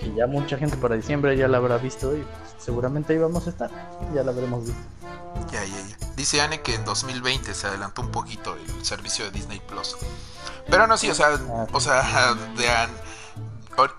[0.00, 3.46] Que ya mucha gente para diciembre ya la habrá visto y pues, seguramente ahí vamos
[3.46, 3.70] a estar,
[4.14, 4.82] ya la habremos visto.
[5.50, 5.96] Ya, ya, ya.
[6.16, 9.96] Dice Anne que en 2020 se adelantó un poquito el servicio de Disney Plus.
[10.68, 11.38] Pero no, sí, o sea,
[11.72, 12.68] o sea, de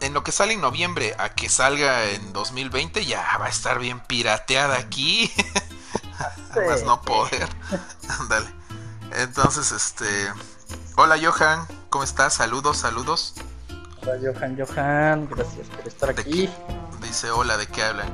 [0.01, 3.79] en lo que sale en noviembre a que salga en 2020 ya va a estar
[3.79, 5.31] bien pirateada aquí.
[6.51, 7.49] Además no poder.
[8.19, 8.47] Ándale.
[9.13, 10.05] Entonces, este...
[10.95, 12.35] Hola Johan, ¿cómo estás?
[12.35, 13.33] Saludos, saludos.
[14.05, 16.49] Hola Johan, Johan, gracias por estar ¿De aquí.
[17.01, 18.07] Dice, hola, ¿de qué hablan?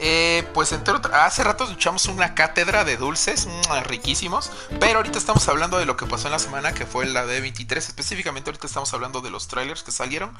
[0.00, 5.18] Eh, pues entre otra- hace rato escuchamos una cátedra de dulces mm, riquísimos, pero ahorita
[5.18, 8.48] estamos hablando de lo que pasó en la semana, que fue la de 23 específicamente
[8.50, 10.36] ahorita estamos hablando de los trailers que salieron,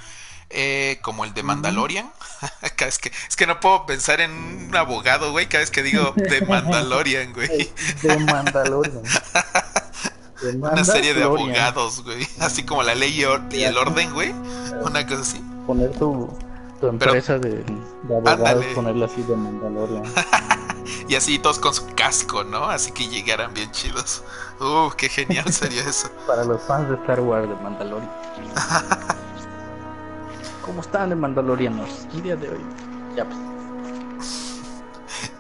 [0.51, 2.09] eh, como el de Mandalorian.
[2.77, 5.83] Cada vez que, es que no puedo pensar en un abogado, güey, cada vez que
[5.83, 7.73] digo de Mandalorian, güey.
[8.03, 9.03] De Mandalorian.
[10.61, 12.27] Una serie de abogados, güey.
[12.41, 13.13] Así como la ley
[13.51, 14.33] y el orden, güey.
[14.85, 15.43] Una cosa así.
[15.67, 16.29] Poner tu,
[16.81, 18.75] tu empresa de, de abogados, Ándale.
[18.75, 20.03] ponerla así de Mandalorian.
[21.07, 22.65] Y así todos con su casco, ¿no?
[22.65, 24.23] Así que llegaran bien chidos.
[24.61, 26.09] Uh, qué genial sería eso.
[26.27, 28.11] Para los fans de Star Wars de Mandalorian.
[30.65, 32.07] ¿Cómo están de Mandalorianos?
[32.13, 32.61] El día de hoy.
[33.17, 33.39] Ya pues.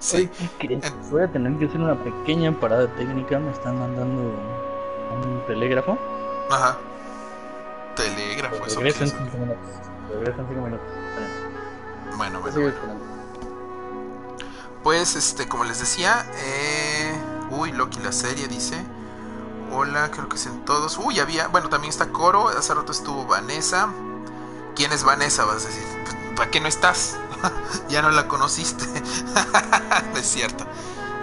[0.01, 0.16] Sí.
[0.16, 0.84] Oye, ¿qué crees?
[0.84, 3.38] En- Voy a tener que hacer una pequeña parada técnica.
[3.38, 4.34] Me están mandando
[5.27, 5.99] un telégrafo.
[6.51, 6.79] Ajá.
[7.97, 9.12] Telégrafo, eso qué Regreso en es.
[9.12, 9.59] 5 minutos.
[10.11, 10.87] Regreso en 5 minutos.
[12.16, 12.73] Bueno, bueno.
[14.83, 17.12] Pues, este, como les decía, eh...
[17.51, 18.77] Uy, Loki la serie dice.
[19.73, 20.99] Hola, creo que es en todos.
[20.99, 21.49] Uy, había.
[21.49, 22.49] Bueno, también está Coro.
[22.49, 23.89] Hace rato estuvo Vanessa.
[24.75, 25.45] ¿Quién es Vanessa?
[25.45, 25.85] Vas a decir.
[26.37, 27.16] ¿Para qué no estás?
[27.89, 28.85] ya no la conociste.
[30.12, 30.66] no es cierto.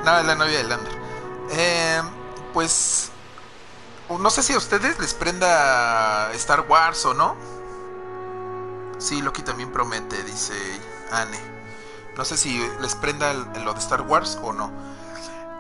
[0.04, 0.94] No, es la novia de Lander.
[1.52, 2.02] Eh,
[2.54, 3.12] pues.
[4.10, 7.36] No sé si a ustedes les prenda Star Wars o no.
[9.00, 10.54] Sí, Loki también promete, dice
[11.12, 11.40] Anne.
[12.16, 14.72] No sé si les prenda lo de Star Wars o no.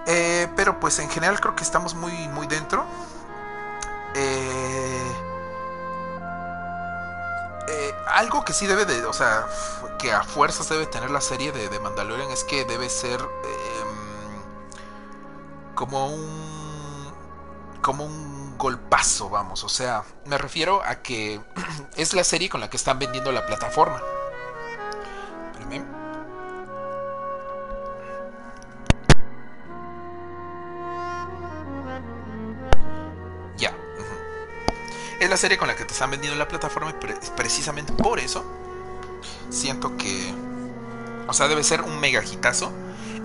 [0.05, 2.85] Eh, pero pues en general creo que estamos muy, muy dentro.
[4.13, 5.15] Eh,
[7.67, 9.47] eh, algo que sí debe de, o sea,
[9.97, 13.27] que a fuerzas debe tener la serie de, de Mandalorian es que debe ser em,
[15.73, 16.55] como un
[17.81, 19.63] como un golpazo, vamos.
[19.63, 21.41] O sea, me refiero a que
[21.95, 24.01] es la serie con la que están vendiendo la plataforma.
[25.53, 25.85] Espérame.
[33.57, 33.73] Ya.
[35.19, 38.19] Es la serie con la que te están vendiendo la plataforma y pre- precisamente por
[38.19, 38.43] eso
[39.49, 40.33] siento que...
[41.27, 42.71] O sea, debe ser un mega hitazo.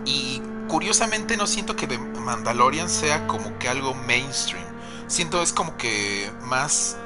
[0.04, 4.64] Y curiosamente no siento que Mandalorian sea como que algo mainstream.
[5.10, 6.96] Siento es como que más...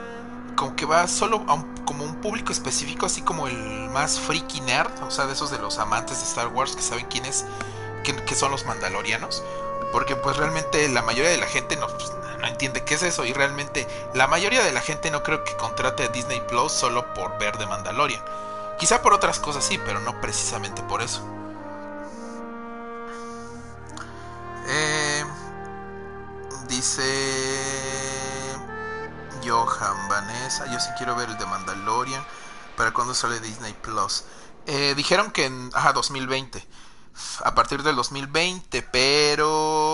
[0.56, 4.60] Como que va solo a un, como un público específico, así como el más freaky
[4.60, 7.44] nerd, o sea, de esos de los amantes de Star Wars que saben quién es,
[8.04, 9.42] que, son los mandalorianos.
[9.90, 13.24] Porque pues realmente la mayoría de la gente no, pues, no entiende qué es eso
[13.24, 17.12] y realmente la mayoría de la gente no creo que contrate a Disney Plus solo
[17.14, 18.22] por ver de Mandalorian.
[18.78, 21.26] Quizá por otras cosas sí, pero no precisamente por eso.
[24.66, 25.13] Eh,
[26.68, 27.02] dice
[29.44, 32.24] Johan Vanessa, yo sí quiero ver el de Mandalorian.
[32.76, 34.24] ¿Para cuándo sale Disney Plus?
[34.66, 36.66] Eh, dijeron que en ajá, 2020.
[37.44, 39.88] A partir del 2020, pero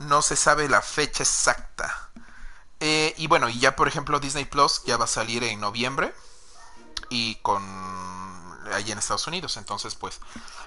[0.00, 2.10] no se sabe la fecha exacta.
[2.80, 6.14] Eh, y bueno, ya por ejemplo Disney Plus ya va a salir en noviembre
[7.10, 7.62] y con
[8.72, 9.56] allí en Estados Unidos.
[9.56, 10.20] Entonces, pues,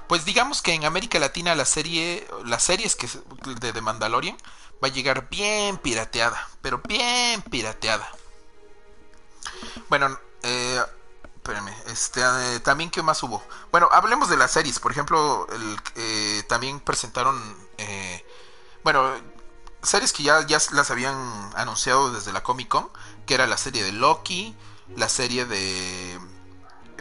[0.08, 3.08] pues digamos que en América Latina la serie, las series que
[3.60, 4.38] de The Mandalorian
[4.84, 8.10] va a llegar bien pirateada, pero bien pirateada.
[9.90, 10.82] Bueno, eh,
[11.44, 13.44] espérame, este, eh, también qué más hubo.
[13.72, 14.80] Bueno, hablemos de las series.
[14.80, 17.38] Por ejemplo, el, eh, también presentaron,
[17.78, 18.26] eh,
[18.84, 19.14] bueno,
[19.82, 21.16] series que ya, ya las habían
[21.56, 22.90] anunciado desde la Comic Con,
[23.26, 24.56] que era la serie de Loki,
[24.96, 26.20] la serie de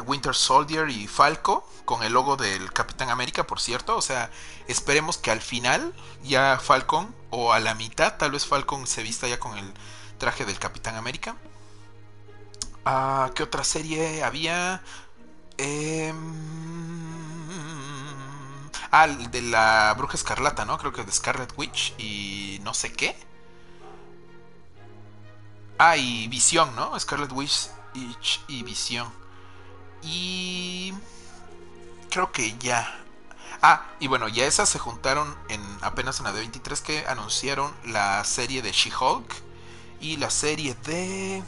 [0.06, 3.96] Winter Soldier y Falco, con el logo del Capitán América, por cierto.
[3.96, 4.30] O sea,
[4.68, 9.28] esperemos que al final ya Falcon, o a la mitad, tal vez Falcon se vista
[9.28, 9.72] ya con el
[10.18, 11.36] traje del Capitán América.
[12.84, 14.82] Ah, ¿Qué otra serie había?
[15.58, 16.12] Eh...
[18.90, 20.76] Ah, de la Bruja Escarlata, ¿no?
[20.78, 23.16] Creo que de Scarlet Witch y no sé qué.
[25.78, 26.98] Ah, y Visión, ¿no?
[27.00, 27.70] Scarlet Witch
[28.48, 29.21] y Visión.
[30.02, 30.94] Y...
[32.10, 32.98] Creo que ya.
[33.62, 37.72] Ah, y bueno, ya esas se juntaron en apenas en la de 23 que anunciaron
[37.84, 39.32] la serie de She-Hulk
[40.00, 41.42] y la serie de...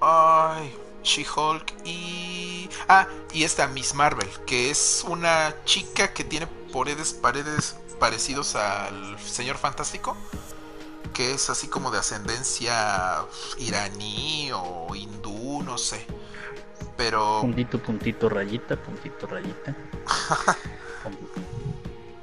[0.00, 2.68] Ay, She-Hulk y...
[2.88, 9.18] Ah, y esta Miss Marvel, que es una chica que tiene paredes, paredes parecidos al
[9.20, 10.16] Señor Fantástico,
[11.18, 13.24] que es así como de ascendencia
[13.56, 16.06] iraní o hindú, no sé.
[16.96, 17.40] Pero...
[17.40, 19.72] Puntito, puntito, rayita, puntito, rayita.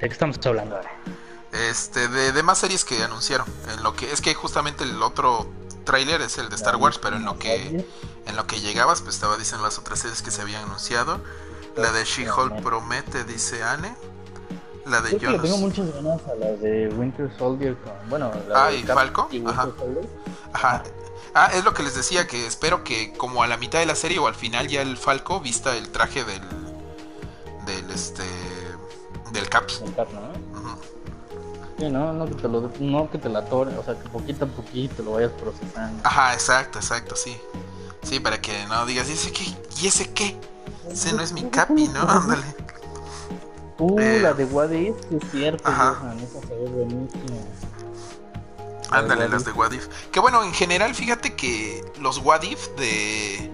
[0.00, 0.90] qué estamos hablando ahora?
[1.52, 3.46] Este, de, más series que anunciaron.
[3.70, 5.46] En lo que es que justamente el otro
[5.84, 7.84] tráiler es el de Star Wars, pero en lo que
[8.24, 11.20] en lo que llegabas, pues estaba diciendo las otras series que se habían anunciado.
[11.76, 13.94] La de She-Hulk promete, dice Anne.
[14.86, 17.76] La de tengo muchas ganas a la de Winter Soldier
[18.08, 19.28] bueno, la ah, y Falco.
[19.46, 19.68] Ajá.
[20.52, 20.82] Ajá.
[21.34, 23.96] Ah, es lo que les decía, que espero que como a la mitad de la
[23.96, 26.40] serie o al final ya el Falco vista el traje del
[27.66, 28.22] del este
[29.32, 29.68] del Cap.
[29.68, 29.84] Sí,
[31.90, 34.48] no, no que te lo, no que te la tore, o sea, que poquito a
[34.48, 36.00] poquito lo vayas procesando.
[36.04, 37.36] Ajá, exacto, exacto, sí.
[38.02, 39.44] Sí, para que no digas, ¿y ese qué?
[39.82, 40.38] ¿Y ese qué?
[40.90, 42.00] Ese no es mi capi, ¿no?
[42.08, 42.44] Ándale.
[43.78, 46.14] Uh, eh, la de What If, es cierto, Ajá.
[46.16, 47.24] esa se ve buenísima.
[48.90, 49.88] Ándale, las de What If.
[50.10, 53.50] Que bueno, en general, fíjate que los What If de,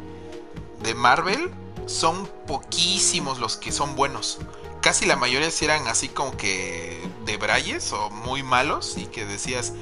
[0.83, 1.51] de Marvel
[1.87, 4.39] son poquísimos los que son buenos
[4.83, 9.73] casi la mayoría eran así como que de brayes o muy malos y que decías,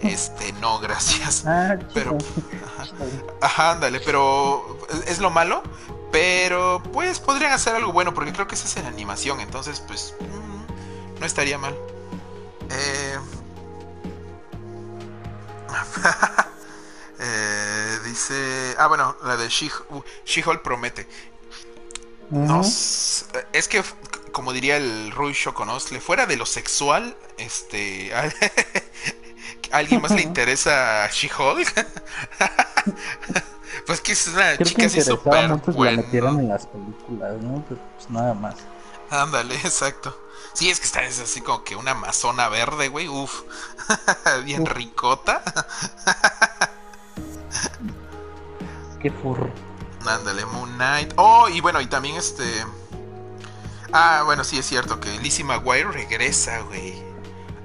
[0.00, 1.44] este, no, gracias.
[1.44, 2.16] Ah, pero,
[3.42, 5.62] ajá, ándale, pero es lo malo,
[6.14, 10.14] pero pues podrían hacer algo bueno porque creo que eso es en animación, entonces pues
[10.20, 11.76] mm, no estaría mal.
[12.70, 13.18] Eh...
[17.18, 21.08] eh, dice, ah bueno, la de She-Hulk promete.
[22.30, 23.82] No, es que
[24.30, 28.14] como diría el Rui Shokonosle, fuera de lo sexual, este.
[29.72, 31.74] ¿A alguien más le interesa a She-Hulk?
[33.86, 35.96] Pues que es una chica así súper buena.
[35.96, 37.64] la metieron en las películas, ¿no?
[37.68, 38.56] pues nada más.
[39.10, 40.16] Ándale, exacto.
[40.52, 43.08] Sí, es que está es así como que una amazona verde, güey.
[43.08, 43.42] Uf.
[44.44, 45.42] Bien ricota.
[49.00, 49.50] Qué furro.
[50.06, 51.12] Ándale, Moon Knight.
[51.16, 52.44] Oh, y bueno, y también este.
[53.92, 57.02] Ah, bueno, sí es cierto que Lizzie McGuire regresa, güey.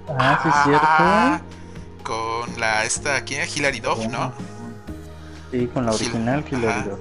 [0.08, 0.88] Ah, sí es cierto.
[0.88, 1.42] Ah,
[2.04, 3.48] con la esta, ¿quién?
[3.48, 4.34] Hilary Duff, ¿no?
[5.52, 7.00] Sí, con la original Hilary Duff.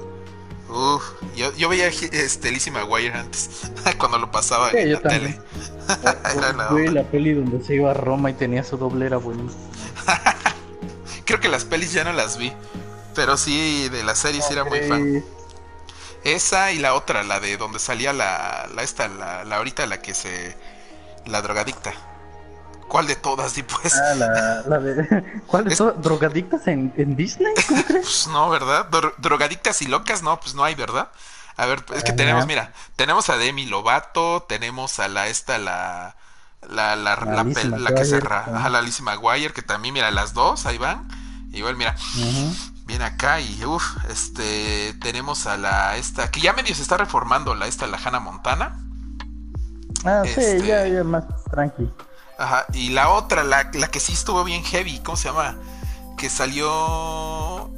[0.68, 1.02] Uf,
[1.34, 5.40] yo, yo veía este Lizzie McGuire antes, cuando lo pasaba en la tele.
[6.36, 9.62] era la, la peli donde se iba a Roma y tenía su doble era buenísimo.
[11.24, 12.52] Creo que las pelis ya no las vi,
[13.14, 15.24] pero sí de la serie sí era muy fan.
[16.24, 20.02] Esa y la otra, la de donde salía la, la esta, la, la ahorita la
[20.02, 20.56] que se,
[21.26, 21.94] la drogadicta.
[22.88, 23.94] ¿Cuál de todas, y pues?
[23.94, 26.00] Ah, la, la de, ¿Cuál de todas?
[26.00, 27.52] ¿Drogadictas en, en Disney?
[27.68, 28.04] ¿Cómo crees?
[28.04, 28.86] Pues no, ¿verdad?
[29.18, 31.10] drogadictas y locas, no, pues no hay, ¿verdad?
[31.56, 35.58] A ver, es que ah, tenemos, mira, tenemos a Demi Lovato, tenemos a la esta,
[35.58, 36.16] la,
[36.68, 40.66] la, la, la, la, que cerra, a la Lizzie McGuire, que también, mira, las dos,
[40.66, 41.08] ahí van.
[41.52, 41.96] Igual, mira,
[42.88, 47.54] Viene acá y uff, este tenemos a la esta que ya medio se está reformando
[47.54, 48.80] la esta la Hannah Montana.
[50.06, 51.90] Ah, sí, este, ya, ya más tranqui.
[52.38, 55.58] Ajá, y la otra, la, la que sí estuvo bien heavy, ¿cómo se llama?
[56.16, 57.68] Que salió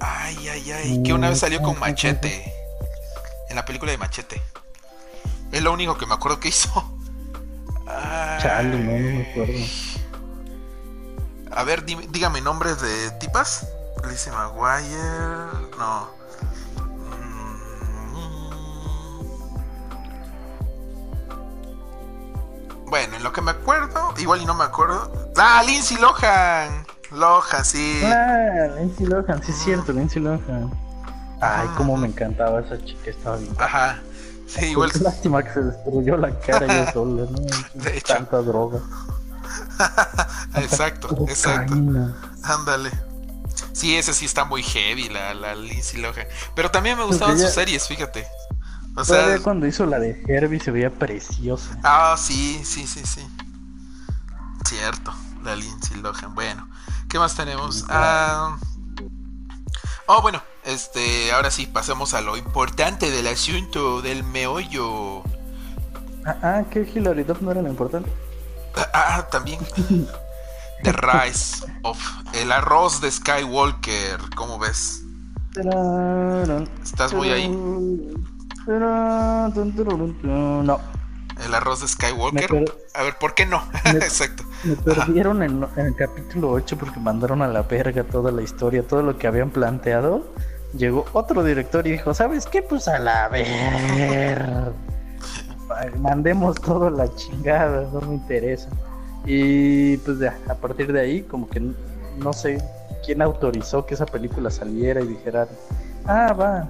[0.00, 2.52] Ay, ay, ay, que una vez salió con Machete.
[3.48, 4.40] En la película de Machete.
[5.50, 6.70] Es lo único que me acuerdo que hizo.
[8.40, 9.64] Chale, no, me acuerdo.
[11.50, 13.66] A ver, dígame nombres de tipas.
[14.08, 14.88] Lizzie McGuire.
[15.78, 16.17] No.
[22.88, 25.30] Bueno, en lo que me acuerdo, igual y no me acuerdo.
[25.36, 26.86] Ah, Lindsay Lohan.
[27.12, 28.00] Lohan, sí.
[28.04, 30.70] Ah, Lindsay Lohan, sí es cierto, Lindsay Lohan.
[31.40, 33.54] Ay, cómo me encantaba esa chica, estaba bien.
[33.58, 34.00] Ajá.
[34.46, 34.90] Sí, igual.
[34.92, 37.82] Qué lástima que se destruyó la cara yo sola, ¿no?
[37.82, 38.14] De hecho.
[38.14, 38.80] Tanta droga.
[40.56, 41.74] exacto, Tanta exacto.
[42.42, 42.90] Ándale.
[43.72, 46.26] Sí, ese sí está muy heavy, la, la Lindsay Lohan.
[46.54, 48.26] Pero también me gustaban ella- sus series, fíjate.
[48.98, 51.78] O sea, Todavía cuando hizo la de Herbie se veía preciosa.
[51.84, 53.24] ah, sí, sí, sí, sí.
[54.66, 56.34] Cierto, la Lindsay Lohan.
[56.34, 56.68] Bueno,
[57.08, 57.84] ¿qué más tenemos?
[57.88, 58.58] Ah,
[60.06, 65.22] oh, bueno, este, ahora sí, pasemos a lo importante del asunto, del meollo.
[66.26, 68.10] Ah, ah, que Hilary Duff no era lo importante.
[68.74, 69.60] Ah, ah, también.
[70.82, 71.98] The Rise of
[72.34, 75.02] el arroz de Skywalker, ¿cómo ves?
[76.82, 77.48] ¿Estás muy ahí?
[80.62, 80.78] No,
[81.44, 82.48] El arroz de Skywalker.
[82.48, 83.62] per- A ver, ¿por qué no?
[83.84, 84.44] Me- Exacto.
[84.64, 88.82] me perdieron en, en el capítulo 8 porque mandaron a la verga toda la historia,
[88.86, 90.26] todo lo que habían planteado.
[90.76, 92.60] Llegó otro director y dijo, ¿sabes qué?
[92.62, 94.72] Pues a la verga.
[95.98, 98.68] Mandemos todo la chingada, no me interesa.
[99.24, 101.60] Y pues ya, a partir de ahí, como que
[102.18, 102.58] no sé
[103.04, 105.48] quién autorizó que esa película saliera y dijeran,
[106.06, 106.68] ah, va.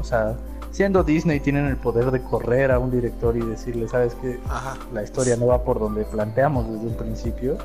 [0.00, 0.36] O sea,
[0.72, 4.16] siendo Disney tienen el poder de correr a un director y decirle, ¿sabes?
[4.48, 4.76] Ajá.
[4.92, 7.58] la historia no va por donde planteamos desde un principio.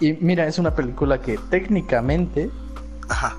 [0.00, 2.50] Y mira, es una película que técnicamente,
[3.08, 3.36] Ajá.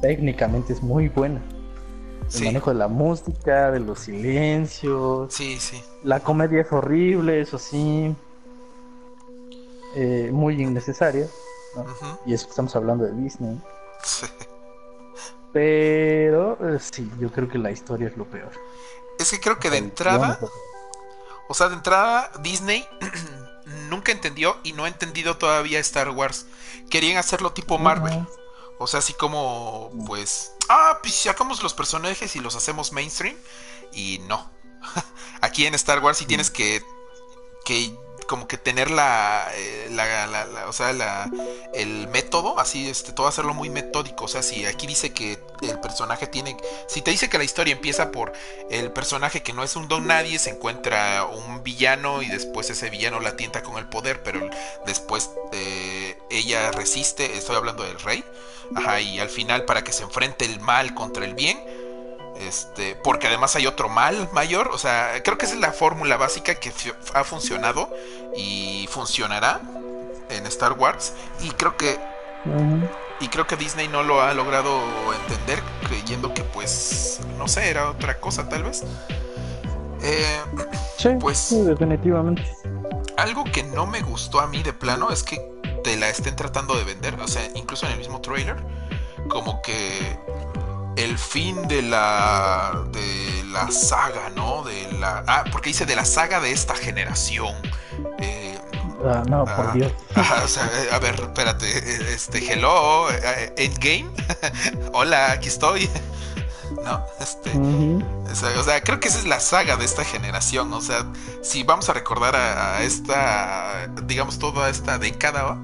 [0.00, 1.40] técnicamente es muy buena.
[2.24, 2.44] El Sí.
[2.44, 5.82] manejo de la música, de los silencios, Sí, sí.
[6.04, 8.14] la comedia es horrible, eso sí,
[9.96, 11.26] eh, muy innecesaria.
[12.26, 13.60] Y eso que estamos hablando de Disney.
[14.02, 14.26] Sí.
[15.52, 18.52] Pero eh, sí, yo creo que la historia es lo peor.
[19.18, 20.38] Es que creo que de entrada,
[21.48, 22.86] o sea, de entrada, Disney
[23.90, 26.46] nunca entendió y no ha entendido todavía Star Wars.
[26.88, 28.26] Querían hacerlo tipo Marvel.
[28.78, 33.36] O sea, así como, pues, ah, pues sacamos los personajes y los hacemos mainstream.
[33.92, 34.50] Y no.
[35.42, 36.82] Aquí en Star Wars sí tienes que,
[37.64, 37.94] que
[38.26, 41.30] como que tener la, eh, la, la- la- o sea, la,
[41.74, 44.24] el método, así, este, todo hacerlo muy metódico.
[44.24, 46.56] O sea, si aquí dice que el personaje tiene,
[46.88, 48.32] si te dice que la historia empieza por
[48.70, 52.90] el personaje que no es un don nadie, se encuentra un villano y después ese
[52.90, 54.48] villano la tienta con el poder, pero
[54.86, 58.24] después eh, ella resiste, estoy hablando del rey,
[58.74, 61.58] ajá, y al final para que se enfrente el mal contra el bien,
[62.40, 66.16] este, porque además hay otro mal mayor, o sea, creo que esa es la fórmula
[66.16, 66.72] básica que
[67.14, 67.90] ha funcionado
[68.36, 69.60] y funcionará
[70.30, 71.98] en Star Wars y creo que
[73.20, 74.80] y creo que Disney no lo ha logrado
[75.28, 78.82] entender, creyendo que pues, no sé, era otra cosa tal vez.
[80.02, 80.40] Eh,
[80.96, 82.42] Sí, Pues- sí, definitivamente.
[83.18, 85.38] algo que no me gustó a mí de plano es que
[85.84, 88.56] te la estén tratando de vender, o sea, incluso en el mismo trailer,
[89.28, 90.18] como que
[90.96, 94.62] el fin de la de la saga, ¿no?
[94.64, 97.54] De la ah, porque dice de la saga de esta generación.
[98.18, 98.46] Eh,
[99.02, 99.70] Ah, no, por Ah.
[99.72, 99.92] Dios.
[100.14, 104.10] Ajá, o sea, eh, a ver, espérate, eh, este, hello, eh, Endgame,
[104.92, 105.88] hola, aquí estoy.
[106.84, 110.72] No, este, o sea, o sea, creo que esa es la saga de esta generación,
[110.72, 111.04] o sea,
[111.42, 115.58] si vamos a recordar a, a esta, digamos, toda esta década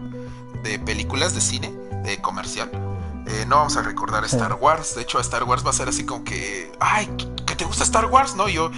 [0.64, 1.72] de películas de cine,
[2.03, 2.70] de comercial,
[3.27, 4.24] eh, no vamos a recordar.
[4.24, 7.07] Star Wars, de hecho a Star Wars va a ser así como que, ay,
[7.47, 8.35] ¿que te gusta Star Wars?
[8.37, 8.70] No, yo,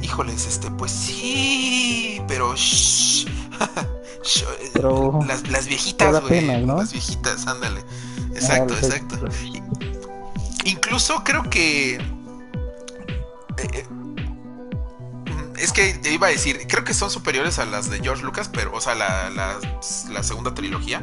[0.00, 2.54] híjoles, este, pues sí, pero...
[2.54, 3.26] shh.
[4.22, 6.44] Shh, eh, Pero las, las viejitas, güey.
[6.66, 7.82] Las viejitas, ándale.
[8.34, 9.16] Exacto, Ah, exacto.
[10.64, 11.94] Incluso creo que.
[13.56, 13.86] eh,
[15.60, 18.48] es que te iba a decir, creo que son superiores a las de George Lucas,
[18.52, 19.58] pero, o sea, la, la-
[20.10, 21.02] la segunda trilogía.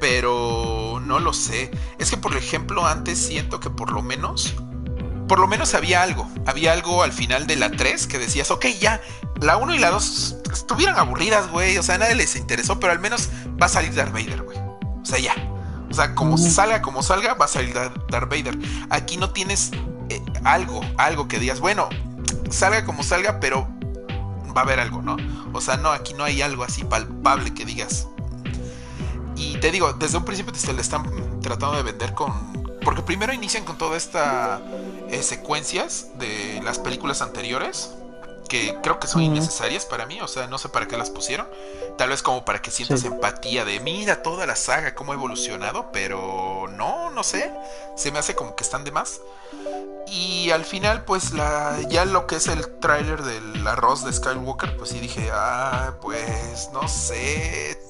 [0.00, 1.70] Pero no lo sé.
[1.98, 4.54] Es que, por ejemplo, antes siento que por lo menos.
[5.28, 6.30] Por lo menos había algo.
[6.46, 9.00] Había algo al final de la 3 que decías, ok, ya.
[9.40, 11.76] La 1 y la 2 estuvieran aburridas, güey.
[11.78, 13.28] O sea, a nadie les interesó, pero al menos
[13.60, 14.58] va a salir Darth Vader, güey.
[14.58, 15.34] O sea, ya.
[15.90, 18.56] O sea, como salga como salga, va a salir Dar- Darth Vader.
[18.90, 19.70] Aquí no tienes
[20.10, 21.88] eh, algo, algo que digas, bueno,
[22.50, 23.68] salga como salga, pero
[24.56, 25.16] va a haber algo, ¿no?
[25.52, 28.08] O sea, no, aquí no hay algo así palpable que digas.
[29.36, 32.32] Y te digo, desde un principio te le están tratando de vender con...
[32.82, 34.62] Porque primero inician con toda esta
[35.10, 37.92] eh, secuencias de las películas anteriores.
[38.48, 41.48] Que creo que son innecesarias para mí, o sea, no sé para qué las pusieron.
[41.98, 45.90] Tal vez como para que sientas empatía de mira toda la saga, cómo ha evolucionado,
[45.92, 47.52] pero no, no sé,
[47.96, 49.20] se me hace como que están de más.
[50.08, 54.76] Y al final, pues la, ya lo que es el tráiler del arroz de Skywalker,
[54.76, 57.80] pues sí dije, ah, pues no sé.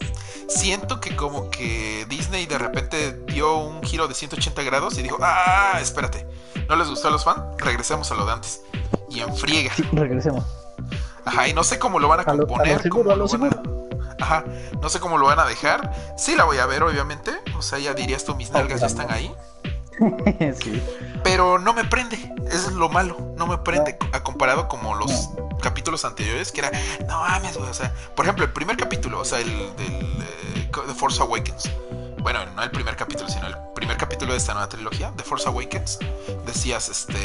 [0.49, 5.19] Siento que como que Disney de repente dio un giro de 180 grados y dijo,
[5.21, 6.27] ah, espérate,
[6.69, 7.43] ¿no les gustó a los fans?
[7.59, 8.63] Regresemos a lo de antes.
[9.17, 9.73] Y enfriega.
[9.93, 10.45] regresemos.
[11.25, 12.81] Ajá, y no sé cómo lo van a, componer.
[14.21, 14.45] Ajá,
[14.81, 15.93] no sé cómo lo van a dejar.
[16.17, 17.33] Sí la voy a ver, obviamente.
[17.59, 19.35] O sea, ya dirías tú, mis nalgas ya están ahí.
[20.62, 20.83] sí.
[21.25, 22.17] Pero no me prende,
[22.51, 25.31] eso es lo malo, no me prende a comparado como los
[25.62, 26.71] capítulos anteriores que era,
[27.09, 30.71] no mames, güey, o sea, por ejemplo, el primer capítulo, o sea, el del eh,
[30.71, 31.71] The Force Awakens.
[32.21, 35.49] Bueno, no el primer capítulo, sino el primer capítulo de esta nueva trilogía, The Force
[35.49, 35.99] Awakens.
[36.45, 37.17] Decías, este,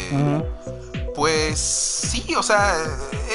[1.16, 2.76] pues sí, o sea,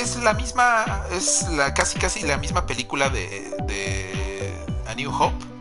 [0.01, 4.55] es la misma, es la casi casi la misma película de, de
[4.87, 5.57] A New Hope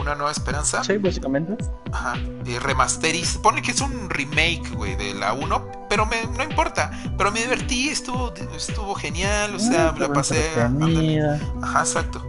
[0.00, 0.82] una nueva esperanza.
[0.82, 1.56] Sí, básicamente.
[1.92, 2.16] Ajá.
[2.44, 3.38] Y remasteriz.
[3.38, 6.90] Pone que es un remake, güey, de la 1, pero me, no importa.
[7.16, 10.50] Pero me divertí, estuvo, estuvo genial, o sea, la pasé.
[11.62, 12.24] Ajá, exacto.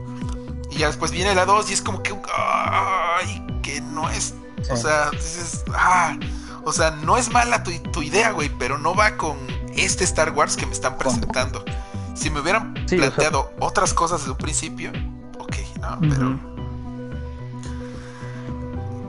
[0.69, 2.15] Y ya después viene la 2 y es como que.
[2.35, 3.45] ¡Ay!
[3.61, 4.35] Que no es.
[4.69, 5.63] O sea, dices.
[5.73, 6.17] ¡Ah!
[6.63, 9.37] O sea, no es mala tu, tu idea, güey, pero no va con
[9.75, 11.63] este Star Wars que me están presentando.
[12.13, 14.91] Si me hubieran planteado otras cosas desde un principio,
[15.39, 15.99] ok, ¿no?
[16.01, 16.39] Pero.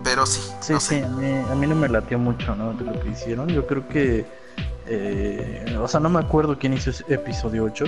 [0.05, 0.41] Pero sí.
[0.61, 2.73] Sí, sí, a mí, no me latió mucho, ¿no?
[2.73, 3.49] De lo que hicieron.
[3.49, 4.25] Yo creo que.
[4.87, 7.85] Eh, o sea, no me acuerdo quién hizo episodio 8,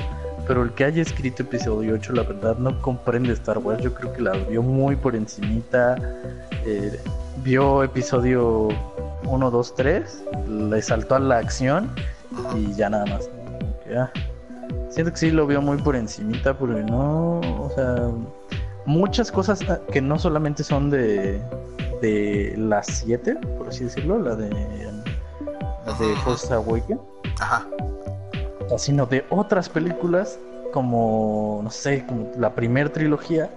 [0.46, 3.82] pero el que haya escrito episodio 8, la verdad, no comprende Star Wars.
[3.82, 5.96] Yo creo que la vio muy por encimita.
[6.64, 7.00] Eh,
[7.42, 8.68] vio episodio
[9.26, 11.90] 1, 2, 3, le saltó a la acción
[12.54, 13.30] y ya nada más.
[14.88, 18.10] Siento que sí lo vio muy por encimita, porque no, o sea,
[18.86, 21.40] muchas cosas ah, que no solamente son de,
[22.00, 27.00] de las 7, por así decirlo, la de, la de Force Awakens.
[27.40, 27.66] Ajá.
[28.78, 30.38] Sino de otras películas,
[30.72, 33.50] como, no sé, como la primera trilogía,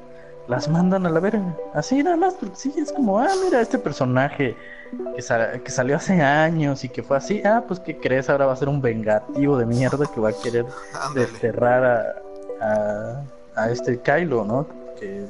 [0.47, 1.55] las mandan a la verga.
[1.73, 4.55] Así nada más, porque sí, es como, ah, mira, este personaje
[5.15, 8.53] que, que, salió hace años y que fue así, ah, pues que crees ahora va
[8.53, 10.65] a ser un vengativo de mierda que va a querer
[11.13, 11.83] desterrar
[12.61, 13.23] a, a,
[13.55, 14.67] a, este Kylo, ¿no?
[14.99, 15.25] Que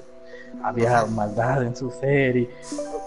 [0.63, 2.49] había maldad en su ser y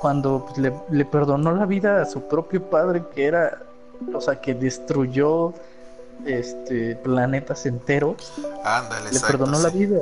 [0.00, 0.58] cuando pues,
[0.90, 3.58] le, perdonó la vida a su propio padre que era,
[4.12, 5.52] o sea, que destruyó
[6.26, 8.32] este planetas enteros,
[8.64, 10.00] Ándale, le perdonó la vida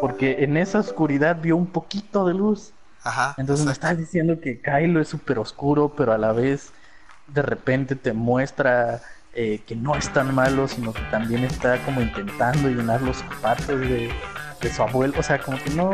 [0.00, 2.72] porque en esa oscuridad vio un poquito de luz.
[3.02, 6.72] Ajá, Entonces me está diciendo que Kylo es súper oscuro, pero a la vez
[7.28, 9.00] de repente te muestra
[9.32, 13.68] eh, que no es tan malo, sino que también está como intentando llenar los zapatos
[13.68, 14.10] de,
[14.60, 15.14] de su abuelo.
[15.18, 15.90] O sea, como que no,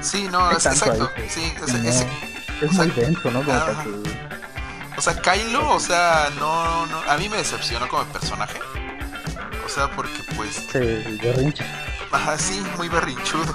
[0.00, 1.10] Sí, no, es, exacto.
[1.28, 1.52] sí,
[1.84, 2.06] es,
[2.62, 3.42] es muy denso, ¿no?
[4.96, 8.58] O sea, Kylo, o sea, no, no, a mí me decepcionó como personaje.
[9.64, 10.54] O sea, porque pues...
[10.70, 11.64] Sí, berrinche.
[12.12, 13.54] Ajá, sí, muy berrinchudo.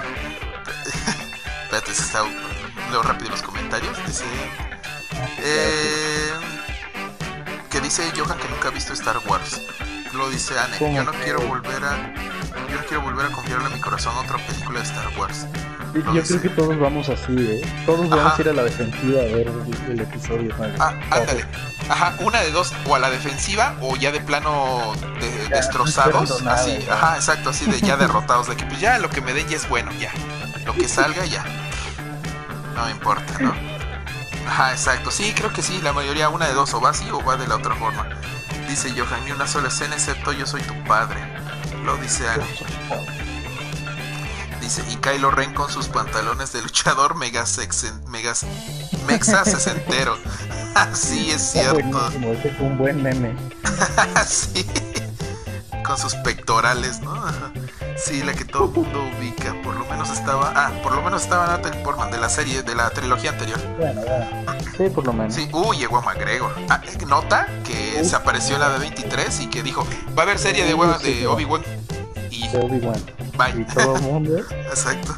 [1.64, 2.22] Espérate, se está...
[2.90, 3.96] Leo rápido los comentarios.
[4.06, 4.24] Dice...
[5.38, 6.32] Eh,
[7.70, 9.62] que dice Johan que nunca ha visto Star Wars.
[10.12, 10.94] Lo dice Anne.
[10.94, 12.14] Yo no quiero volver a...
[12.68, 15.46] Yo no quiero volver a confiarle a mi corazón otra película de Star Wars.
[15.94, 17.60] Yo creo que todos vamos así, ¿eh?
[17.84, 19.50] Todos vamos a ir a la defensiva a ver
[19.88, 20.54] el, episodio.
[20.78, 21.44] Ah, ándale.
[21.88, 24.94] Ajá, una de dos, o a la defensiva o ya de plano
[25.50, 26.42] destrozados.
[26.46, 28.48] así, ajá, exacto, así de ya derrotados.
[28.48, 30.12] De que pues ya lo que me den ya es bueno, ya.
[30.64, 31.44] Lo que salga ya.
[32.74, 33.52] No me importa, ¿no?
[34.48, 35.10] Ajá, exacto.
[35.10, 37.46] Sí, creo que sí, la mayoría, una de dos, o va así o va de
[37.46, 38.08] la otra forma.
[38.68, 41.20] Dice Johan, ni una sola escena excepto yo soy tu padre.
[41.84, 42.46] Lo dice Annie.
[44.62, 48.32] Dice, y Kylo Ren con sus pantalones de luchador mega, sexen, mega
[49.08, 50.16] mexa sesentero.
[50.76, 52.08] Así es cierto.
[52.08, 53.34] Ese fue un buen meme.
[54.24, 54.64] sí.
[55.84, 57.12] Con sus pectorales, ¿no?
[57.96, 59.52] Sí, la que todo el mundo ubica.
[59.64, 60.52] Por lo menos estaba.
[60.54, 63.60] Ah, por lo menos estaba Natalie Portman de la serie, de la trilogía anterior.
[63.78, 64.00] Bueno,
[64.76, 65.34] Sí, por lo menos.
[65.34, 66.54] Sí, uy, llegó a McGregor.
[66.70, 69.84] Ah, nota que se apareció la de 23 y que dijo:
[70.16, 71.62] Va a haber serie de, de Obi-Wan.
[72.42, 72.56] Y.
[72.56, 73.00] Obi-Wan
[73.58, 74.38] y todo el mundo.
[74.50, 75.14] Exacto.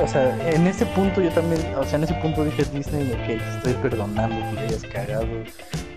[0.00, 3.26] O sea, en ese punto yo también, o sea, en ese punto dije Disney, ok,
[3.26, 5.26] te estoy perdonando que hayas cagado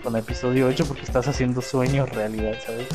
[0.02, 2.86] con episodio 8 porque estás haciendo sueños realidad, ¿sabes?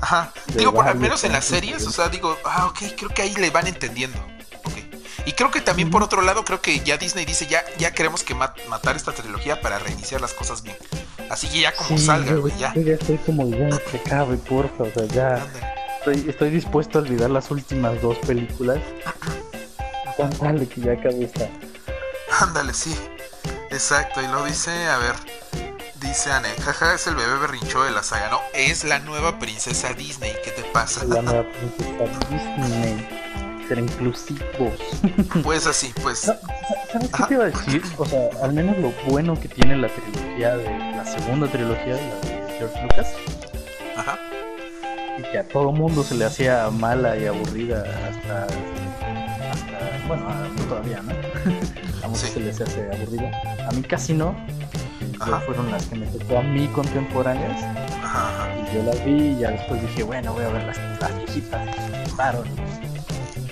[0.00, 0.32] Ajá.
[0.56, 3.34] digo, por al menos en las series, o sea, digo, ah, ok, creo que ahí
[3.34, 4.18] le van entendiendo.
[5.26, 8.22] Y creo que también por otro lado, creo que ya Disney dice, ya, ya queremos
[8.22, 10.76] que matar esta trilogía para reiniciar las cosas bien.
[11.28, 12.72] Así que ya como salga, güey, ya.
[12.74, 15.74] Yo ya estoy como ya que cabe, porfa, o sea, ya.
[16.00, 18.78] Estoy, estoy dispuesto a olvidar las últimas dos películas.
[20.40, 21.46] Dale, que ya acabe esta.
[22.40, 22.96] Ándale, sí.
[23.70, 25.14] Exacto, y lo dice, a ver,
[26.00, 28.40] dice Anne, jaja, es el bebé berrincho de la saga, ¿no?
[28.54, 31.04] Es la nueva princesa Disney, ¿qué te pasa?
[31.04, 33.66] La nueva princesa Disney.
[33.68, 34.80] Ser inclusivos.
[35.42, 36.20] Pues así, pues.
[36.20, 37.82] ¿Sabes qué te iba a decir?
[37.98, 42.08] O sea, al menos lo bueno que tiene la trilogía de la segunda trilogía de,
[42.08, 43.12] la de George Lucas.
[43.96, 44.18] Ajá.
[45.20, 48.44] Y que a todo mundo se le hacía mala y aburrida hasta.
[48.44, 51.12] hasta bueno, a- todavía, ¿no?
[52.04, 52.32] a muchos Sí.
[52.34, 53.30] se les hace aburrida.
[53.68, 54.34] A mí casi no.
[55.44, 57.62] Fueron las que me tocó a mí contemporáneas.
[58.02, 58.48] Ajá.
[58.72, 61.68] Y yo las vi y ya después dije, bueno, voy a ver las, las viejitas.
[62.14, 62.42] Claro.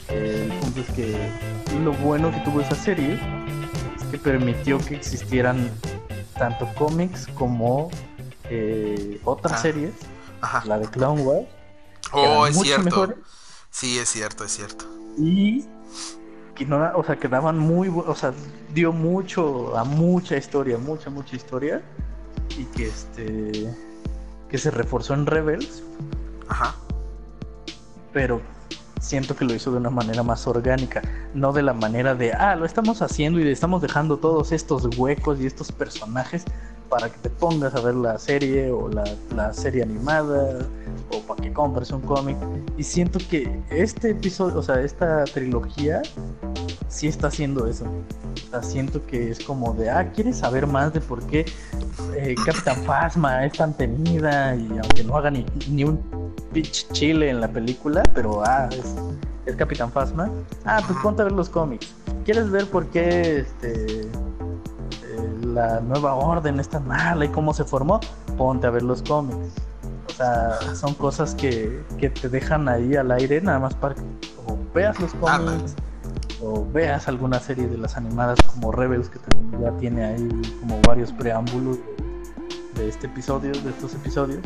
[0.08, 1.30] El punto es que
[1.84, 3.18] lo bueno que tuvo esa serie
[3.98, 5.70] es que permitió que existieran
[6.38, 7.90] tanto cómics como
[8.48, 9.62] eh, otras Ah.
[9.62, 9.92] series,
[10.40, 10.62] Ajá.
[10.64, 11.46] la de Clone Wars,
[12.12, 12.84] Oh, es cierto.
[12.84, 13.16] mejores,
[13.70, 14.86] Sí, es cierto, es cierto.
[15.16, 15.66] y
[16.54, 18.32] que no, o sea, que daban muy, o sea,
[18.74, 21.82] dio mucho a mucha historia, mucha, mucha historia,
[22.56, 23.76] y que este,
[24.48, 25.84] que se reforzó en Rebels,
[26.48, 26.74] Ajá.
[28.12, 28.40] pero
[29.00, 31.02] siento que lo hizo de una manera más orgánica,
[31.34, 35.40] no de la manera de, ah, lo estamos haciendo y estamos dejando todos estos huecos
[35.40, 36.44] y estos personajes
[36.88, 39.04] para que te pongas a ver la serie o la,
[39.34, 40.66] la serie animada
[41.12, 42.36] o para que compres un cómic.
[42.76, 46.02] Y siento que este episodio, o sea, esta trilogía
[46.88, 47.84] sí está haciendo eso.
[47.84, 51.44] O sea, siento que es como de, ah, ¿quieres saber más de por qué
[52.16, 54.54] eh, Capitán Phasma es tan temida?
[54.54, 56.00] Y aunque no haga ni, ni un
[56.52, 58.94] pitch chile en la película, pero ah, es,
[59.46, 60.30] es Capitán Phasma.
[60.64, 61.92] Ah, pues ponte a ver los cómics.
[62.24, 64.08] ¿Quieres ver por qué este,
[65.54, 68.00] la nueva orden es tan mala y cómo se formó?
[68.36, 69.54] Ponte a ver los cómics.
[70.08, 74.02] O sea, son cosas que, que te dejan ahí al aire nada más para que
[74.46, 75.58] o veas los Ándale.
[75.58, 75.74] cómics
[76.42, 80.80] o veas alguna serie de las animadas como Rebels que también ya tiene ahí como
[80.86, 81.78] varios preámbulos
[82.76, 84.40] de, de este episodio, de estos episodios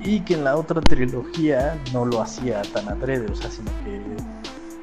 [0.00, 4.00] y que en la otra trilogía no lo hacía tan adrede, o sea, sino que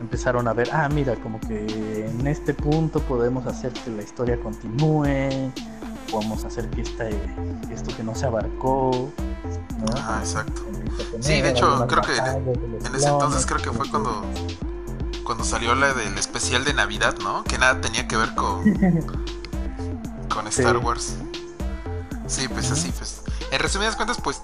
[0.06, 4.40] empezaron a ver, ah, mira, como que en este punto podemos hacer que la historia
[4.40, 5.52] continúe,
[6.12, 7.10] podemos hacer que esta,
[7.72, 9.12] esto que no se abarcó,
[9.80, 9.98] ¿no?
[9.98, 10.62] Ajá, exacto.
[11.20, 12.16] Sí, de hecho, creo que
[12.88, 14.24] En ese entonces creo que fue cuando
[15.24, 17.44] cuando salió la del especial de Navidad, ¿no?
[17.46, 18.62] Que nada tenía que ver con
[20.30, 20.86] con Star Sí.
[20.86, 21.16] Wars.
[22.28, 23.22] Sí, pues así, pues.
[23.52, 24.40] En resumidas cuentas, pues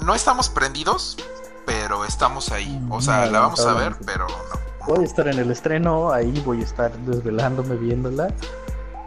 [0.00, 1.18] no estamos prendidos,
[1.66, 2.80] pero estamos ahí.
[2.90, 4.62] O sea, la vamos a ver, pero no.
[4.86, 8.34] Voy a estar en el estreno, ahí voy a estar desvelándome viéndola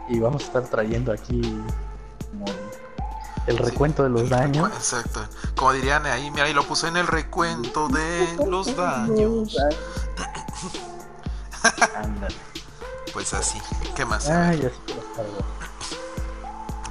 [0.08, 1.42] y vamos a estar trayendo aquí
[2.30, 2.46] como
[3.46, 4.70] el recuento de los daños.
[4.72, 5.20] Exacto.
[5.54, 9.56] Como dirían ahí, mira, ahí lo puso en el recuento de los daños.
[11.96, 12.34] Ándale.
[13.12, 13.60] Pues así.
[13.94, 14.28] ¿Qué más?
[14.28, 14.94] Ay, así que.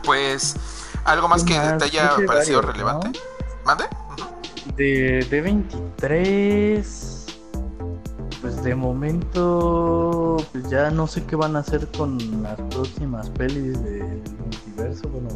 [0.04, 0.56] Pues
[1.04, 1.78] algo más ¿Qué que más?
[1.78, 3.08] te haya parecido varios, relevante.
[3.10, 3.14] ¿no?
[3.66, 3.86] ¿Mande?
[4.77, 7.26] De, de 23,
[8.41, 13.81] pues de momento pues ya no sé qué van a hacer con las próximas pelis
[13.84, 15.30] del multiverso, bueno,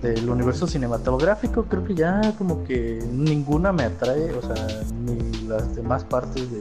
[0.00, 1.64] de- del universo cinematográfico.
[1.64, 4.66] Creo que ya como que ninguna me atrae, o sea,
[5.04, 6.60] ni las demás partes de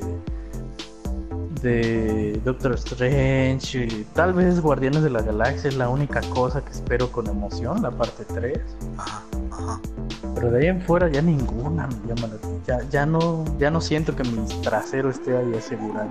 [1.61, 6.71] de Doctor Strange, y tal vez Guardianes de la Galaxia es la única cosa que
[6.71, 8.57] espero con emoción, la parte 3.
[8.97, 9.21] Ajá,
[9.51, 9.79] ajá.
[10.35, 12.61] Pero de ahí en fuera ya ninguna me llama la atención.
[12.65, 16.09] Ya, ya no, ya no siento que mi trasero esté ahí asegurado.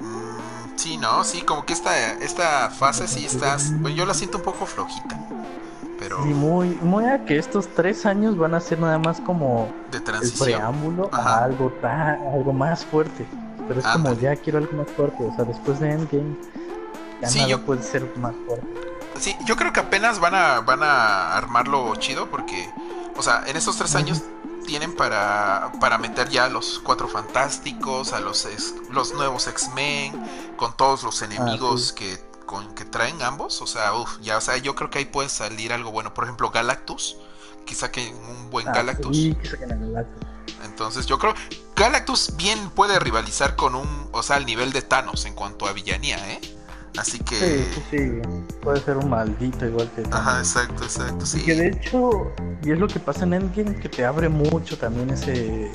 [0.00, 3.56] Mm, sí, no, sí, como que esta, esta fase sí está.
[3.80, 5.18] Bueno, yo la siento un poco flojita.
[5.98, 9.68] Pero Y muy, muy a que estos tres años van a ser nada más como
[9.90, 10.44] de el transición.
[10.58, 11.40] preámbulo Ajá.
[11.40, 13.26] a algo ta- algo más fuerte.
[13.68, 15.22] Pero es como ya quiero algo más fuerte.
[15.24, 16.36] O sea, después de Endgame
[17.20, 18.66] ya Sí, nada yo- puede ser más fuerte.
[19.18, 22.66] Sí, yo creo que apenas van a, van a armarlo chido porque,
[23.16, 24.22] o sea, en estos tres años
[24.66, 30.54] tienen para, para meter ya a los cuatro fantásticos, a los, ex- los nuevos X-Men,
[30.56, 33.60] con todos los enemigos que, con, que traen ambos.
[33.62, 36.14] O sea, uf, ya, o sea, yo creo que ahí puede salir algo bueno.
[36.14, 37.16] Por ejemplo, Galactus,
[37.66, 39.16] que saquen un buen Ah, Galactus.
[39.16, 40.28] sí, que Galactus.
[40.64, 41.34] Entonces yo creo
[41.74, 45.72] Galactus bien puede rivalizar con un, o sea, al nivel de Thanos en cuanto a
[45.72, 46.40] villanía, ¿eh?
[46.96, 47.36] Así que...
[47.36, 48.12] Sí, sí.
[48.62, 51.40] Puede ser un maldito igual que Ajá, exacto, exacto, sí.
[51.40, 54.76] Y que de hecho, y es lo que pasa en Endgame, que te abre mucho
[54.76, 55.70] también ese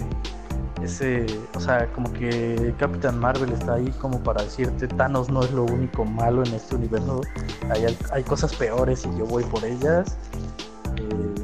[0.86, 1.26] ese,
[1.56, 5.64] o sea, como que Capitán Marvel está ahí como para decirte Thanos no es lo
[5.64, 7.22] único malo en este universo,
[7.70, 10.18] hay, hay cosas peores y yo voy por ellas.
[10.98, 11.36] Eh,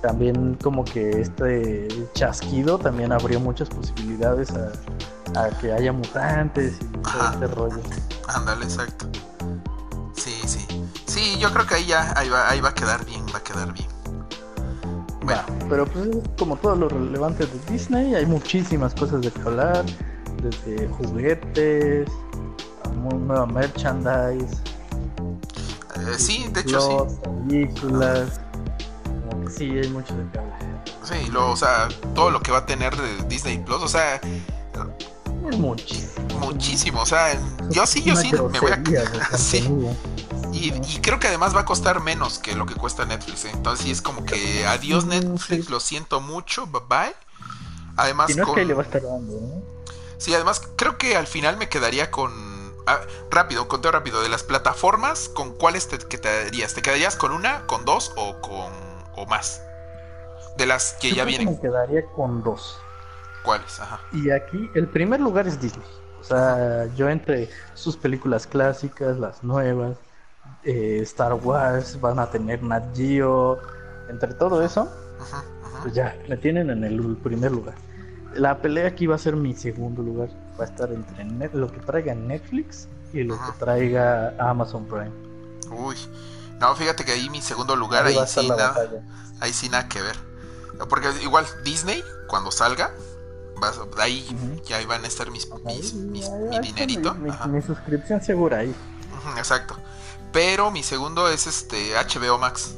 [0.00, 4.72] también como que este chasquido también abrió muchas posibilidades a,
[5.60, 7.80] que haya mutantes y todo este rollo.
[8.28, 9.06] Ándale, exacto.
[10.14, 10.66] Sí, sí.
[11.06, 13.42] Sí, yo creo que ahí ya ahí va, ahí va a quedar bien, va a
[13.42, 13.88] quedar bien.
[15.22, 15.42] Bueno.
[15.68, 19.84] pero pues como todo lo relevante de Disney, hay muchísimas cosas de que hablar,
[20.42, 22.08] desde juguetes,
[22.94, 24.56] nueva merchandise.
[25.96, 27.16] Eh, sí, de hecho sí.
[27.48, 28.40] Películas.
[29.56, 30.58] sí, hay mucho de que hablar.
[31.04, 32.94] Sí, lo, o sea, todo lo que va a tener
[33.28, 34.20] Disney Plus, o sea,
[35.42, 36.38] muchísimo.
[36.40, 37.38] Muchísimo, o sea,
[37.70, 39.36] yo sí, yo sí me voy a.
[39.36, 39.68] sí.
[40.52, 40.70] Y,
[41.00, 43.46] creo que además va a costar menos que lo que cuesta Netflix.
[43.46, 43.50] ¿eh?
[43.52, 47.14] Entonces sí es como que adiós Netflix, lo siento mucho, bye bye.
[47.96, 49.62] Además, le va a estar dando, ¿no?
[50.18, 52.52] Sí, además creo que al final me quedaría con...
[52.86, 53.00] Ah,
[53.30, 54.22] rápido, conteo rápido.
[54.22, 56.74] De las plataformas, ¿con cuáles te, que quedarías?
[56.74, 58.72] ¿Te quedarías con una, con dos o con
[59.16, 59.62] o más?
[60.56, 61.50] De las que ya vienen.
[61.50, 62.78] me quedaría con dos.
[63.42, 63.80] ¿Cuáles?
[63.80, 64.00] Ajá.
[64.12, 65.86] Y aquí el primer lugar es Disney.
[66.20, 69.96] O sea, yo entre sus películas clásicas, las nuevas,
[70.62, 73.58] eh, Star Wars, van a tener Nat Geo,
[74.08, 74.88] entre todo eso,
[75.82, 77.74] pues ya, me tienen en el primer lugar.
[78.34, 80.28] La pelea aquí va a ser mi segundo lugar,
[80.58, 85.10] va a estar entre lo que traiga Netflix y lo que traiga Amazon Prime.
[85.70, 85.96] Uy,
[86.60, 88.74] no, fíjate que ahí mi segundo lugar, ahí, sí, nada,
[89.40, 90.16] ahí sí nada que ver.
[90.88, 92.92] Porque igual Disney, cuando salga,
[93.98, 94.26] ahí
[94.64, 97.14] ya van a estar mis, mis, mi dinerito.
[97.14, 98.74] Mi, suscripción segura ahí.
[99.36, 99.76] exacto.
[100.32, 102.74] Pero mi segundo es este HBO Max.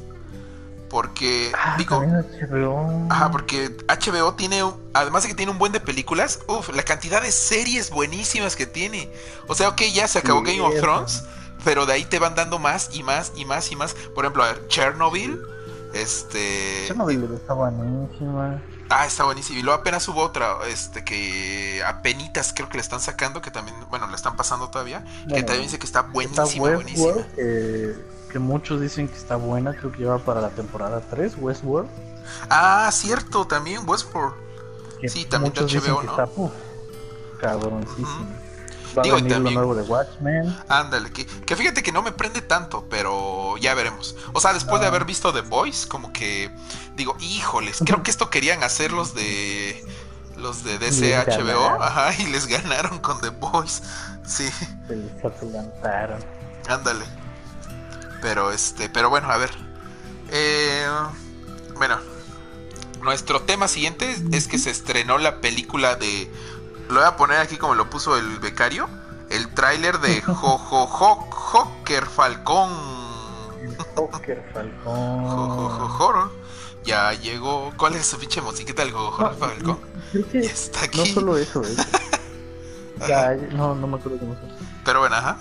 [0.89, 3.07] Porque ah, digo, HBO.
[3.09, 4.63] Ajá, porque HBO tiene
[4.93, 8.65] además de que tiene un buen de películas, uff, la cantidad de series buenísimas que
[8.65, 9.11] tiene.
[9.47, 11.23] O sea, ok, ya se acabó Game of Thrones,
[11.63, 13.93] pero de ahí te van dando más y más y más y más.
[13.93, 15.41] Por ejemplo, a ver, Chernobyl,
[15.93, 18.61] este Chernobyl está buenísima.
[18.89, 19.59] Ah, está buenísimo.
[19.59, 23.75] Y luego apenas hubo otra, este, que apenitas creo que le están sacando, que también,
[23.89, 27.13] bueno, le están pasando todavía, que también dice que está buenísima, buenísima.
[27.35, 31.89] que muchos dicen que está buena, creo que lleva para la temporada 3, Westworld.
[32.49, 34.35] Ah, cierto, también Westworld.
[35.07, 36.11] sí, también de HBO, ¿no?
[36.11, 36.29] Está,
[37.39, 38.27] cabroncísimo.
[39.03, 40.55] Digo, también, lo nuevo de Watchmen.
[40.67, 44.15] Ándale, que, que, fíjate que no me prende tanto, pero ya veremos.
[44.33, 44.89] O sea, después de ah.
[44.89, 46.49] haber visto The Voice, como que
[46.95, 49.83] digo, híjoles, creo que esto querían hacer los de
[50.37, 53.81] los de DC HBO, ajá, y les ganaron con The Voice.
[54.25, 54.49] Sí.
[54.87, 55.11] Se les
[56.67, 57.05] Ándale.
[58.21, 59.51] Pero este, pero bueno, a ver.
[60.31, 60.87] Eh,
[61.75, 61.99] bueno,
[63.01, 66.31] nuestro tema siguiente es que se estrenó la película de
[66.89, 68.87] lo voy a poner aquí como lo puso el becario.
[69.29, 72.69] El tráiler de Jojo Joker Falcón.
[73.95, 76.31] Joker Falcón.
[76.83, 77.73] Ya llegó.
[77.77, 79.79] ¿Cuál es esa pinche musiquita del Jojo Falcón?
[80.33, 80.99] está aquí.
[80.99, 81.75] No solo eso, ¿eh?
[83.07, 84.41] ya, no, no me acuerdo cómo se
[84.83, 85.37] Pero bueno, ajá.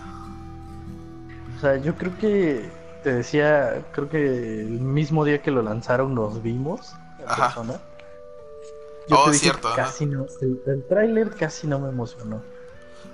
[1.57, 2.71] O sea, yo creo que
[3.03, 6.95] te decía, creo que el mismo día que lo lanzaron nos vimos.
[7.27, 7.47] Ajá.
[7.47, 7.75] Persona.
[9.09, 9.69] Yo oh, cierto.
[9.75, 12.43] Casi no, el, el tráiler casi no me emocionó.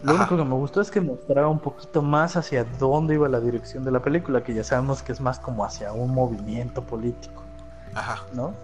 [0.03, 3.41] Lo único que me gustó es que mostraba un poquito más hacia dónde iba la
[3.41, 7.43] dirección de la película, que ya sabemos que es más como hacia un movimiento político.
[7.95, 8.23] Ajá.
[8.33, 8.55] ¿No?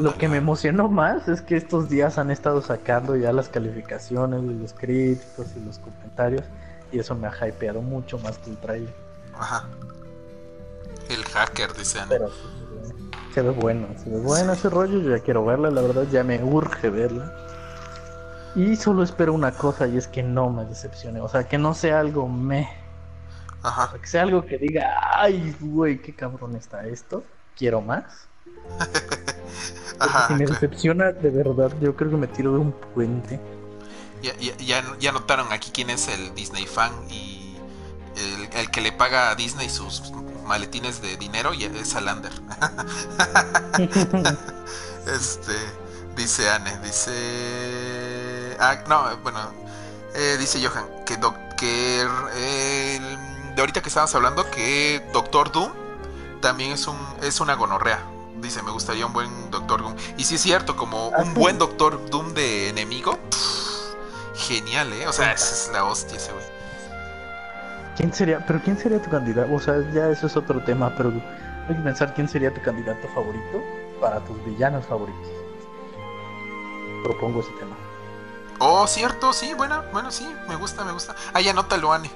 [0.00, 4.42] Lo que me emocionó más es que estos días han estado sacando ya las calificaciones
[4.42, 6.42] de los críticos y los comentarios,
[6.92, 8.94] y eso me ha hypeado mucho más que el tráiler.
[9.38, 9.66] Ajá.
[11.08, 12.04] El hacker, dicen.
[12.08, 12.30] Pero
[13.34, 16.24] se ve bueno, se ve bueno ese rollo, yo ya quiero verla, la verdad ya
[16.24, 17.32] me urge verla.
[18.54, 21.74] Y solo espero una cosa y es que no me decepcione, o sea, que no
[21.74, 22.68] sea algo me.
[23.62, 23.92] Ajá.
[24.00, 27.24] que sea algo que diga, ay, güey, qué cabrón está esto,
[27.56, 28.28] quiero más.
[29.98, 33.40] Ajá, si me decepciona de verdad, yo creo que me tiro de un puente.
[34.22, 37.56] Ya, ya, ya, notaron aquí quién es el Disney fan y
[38.16, 40.12] el, el que le paga a Disney sus
[40.48, 42.32] maletines de dinero y es Alander.
[45.06, 45.56] este,
[46.16, 48.56] dice Anne, dice...
[48.58, 49.38] Ah, no, bueno,
[50.14, 51.20] eh, dice Johan, que,
[51.56, 52.08] que
[53.54, 55.72] de ahorita que estábamos hablando, que Doctor Doom
[56.40, 58.00] también es, un, es una gonorrea.
[58.40, 59.96] Dice, me gustaría un buen Doctor Doom.
[60.16, 63.18] Y sí es cierto, como un buen Doctor Doom de enemigo.
[64.34, 65.08] genial, ¿eh?
[65.08, 66.44] O sea, es la hostia ese güey.
[67.98, 69.52] ¿Quién sería, pero quién sería tu candidato?
[69.52, 71.10] O sea, ya eso es otro tema, pero
[71.68, 73.60] hay que pensar quién sería tu candidato favorito
[74.00, 75.26] para tus villanos favoritos.
[77.02, 77.74] propongo ese tema.
[78.60, 81.16] Oh, cierto, sí, bueno, bueno, sí, me gusta, me gusta.
[81.34, 82.08] Ah, ya anótalo, Anne.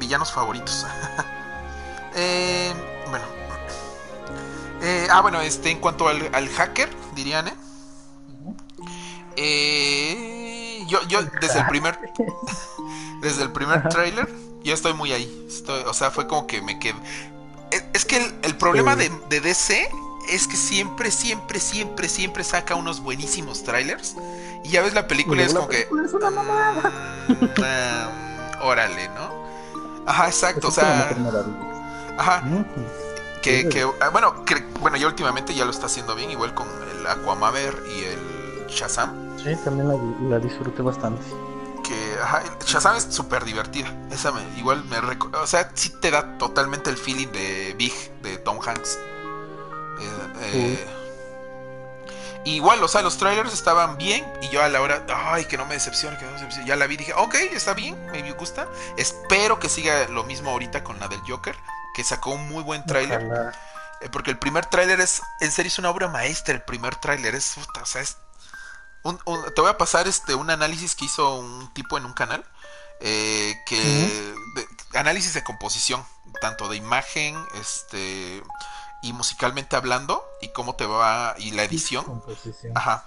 [0.00, 0.84] Villanos favoritos.
[2.16, 2.74] eh,
[3.08, 3.24] bueno.
[4.82, 7.54] Eh, ah, bueno, este, en cuanto al, al hacker, dirían, ¿eh?
[9.36, 11.96] Eh, yo, yo desde el primer
[13.20, 15.46] desde el primer tráiler yo estoy muy ahí.
[15.48, 16.94] Estoy, o sea, fue como que me quedé.
[17.70, 19.88] Es, es que el, el problema de, de, DC
[20.30, 24.16] es que siempre, siempre, siempre, siempre saca unos buenísimos trailers.
[24.64, 25.88] Y ya ves la película y es como que.
[26.04, 26.92] Es una mamada.
[27.28, 29.30] Um, órale, ¿no?
[30.06, 30.68] Ajá, exacto.
[30.68, 31.14] O sea.
[32.18, 32.42] Ajá.
[33.42, 37.06] Que, que bueno, que, bueno, ya últimamente ya lo está haciendo bien, igual con el
[37.06, 39.38] Aquamaver y el Shazam.
[39.38, 39.94] Sí, también la,
[40.28, 41.22] la disfruté bastante
[41.88, 43.88] que ajá, Shazam es súper divertida.
[44.10, 48.36] Esa me, igual me o sea, sí te da totalmente el feeling de Big de
[48.38, 48.98] Tom Hanks.
[50.00, 50.86] Eh, eh,
[52.44, 55.66] igual, o sea, los trailers estaban bien y yo a la hora, ay, que no
[55.66, 56.68] me decepcione, que no me decepcione.
[56.68, 58.68] Ya la vi, dije, ok, está bien, me gusta.
[58.96, 61.56] Espero que siga lo mismo ahorita con la del Joker,
[61.94, 63.52] que sacó un muy buen trailer.
[64.00, 66.54] Eh, porque el primer tráiler es, en serio, es una obra maestra.
[66.54, 68.18] El primer tráiler es, o sea, es
[69.04, 72.12] un, un, te voy a pasar este un análisis que hizo un tipo en un
[72.12, 72.44] canal.
[73.00, 76.04] Eh, que de, análisis de composición,
[76.40, 78.42] tanto de imagen, este
[79.02, 82.22] y musicalmente hablando, y cómo te va, y la edición.
[82.74, 83.06] Ajá.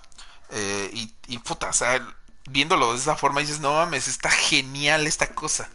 [0.49, 2.01] Eh, y, y puta, o sea,
[2.49, 5.69] viéndolo de esa forma dices, no mames, está genial esta cosa.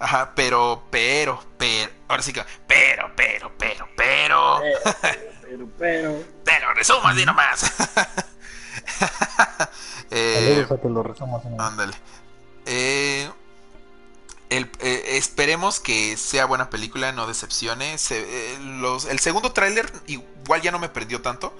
[0.00, 4.60] Ajá, pero, pero, pero, ahora sí que, pero, pero, pero, pero.
[4.60, 6.72] Pero, pero, pero.
[6.74, 7.72] pero así nomás.
[10.10, 11.04] eh, que lo
[11.58, 11.94] ándale.
[12.66, 13.28] Eh,
[14.50, 17.96] el, eh, esperemos que sea buena película, no decepcione.
[17.98, 18.26] Se,
[18.60, 21.56] los, el segundo tráiler igual ya no me perdió tanto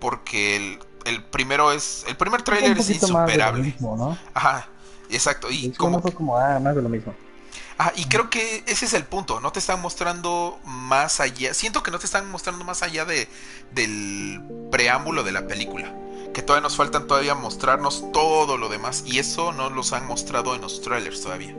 [0.00, 3.62] porque el, el primero es el primer tráiler es insuperable.
[3.62, 4.18] Mismo, ¿no?
[4.34, 4.68] Ajá,
[5.10, 5.50] exacto.
[5.50, 7.14] Y como fue como ah, más de lo mismo.
[7.78, 9.40] Ah, y creo que ese es el punto.
[9.40, 11.54] No te están mostrando más allá.
[11.54, 13.28] Siento que no te están mostrando más allá de
[13.72, 15.92] del preámbulo de la película
[16.32, 20.54] que todavía nos faltan todavía mostrarnos todo lo demás y eso no los han mostrado
[20.54, 21.54] en los trailers todavía.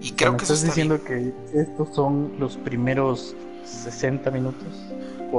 [0.00, 1.34] Y creo ¿Me que estás eso está diciendo bien.
[1.52, 3.34] que estos son los primeros
[3.64, 4.68] 60 minutos.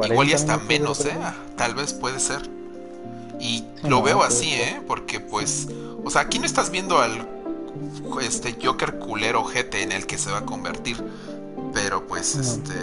[0.04, 1.18] Igual y hasta minutos menos, ¿eh?
[1.56, 2.50] Tal vez puede ser.
[3.40, 4.50] Y lo veo así.
[4.54, 4.82] ¿eh?
[4.88, 5.68] Porque pues,
[6.04, 7.28] o sea, aquí no estás viendo al
[8.22, 10.98] este Joker culero GT en el que se va a convertir.
[11.74, 12.42] Pero pues, No.
[12.42, 12.74] este,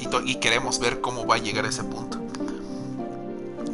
[0.00, 2.18] y, y queremos ver cómo va a llegar a ese punto.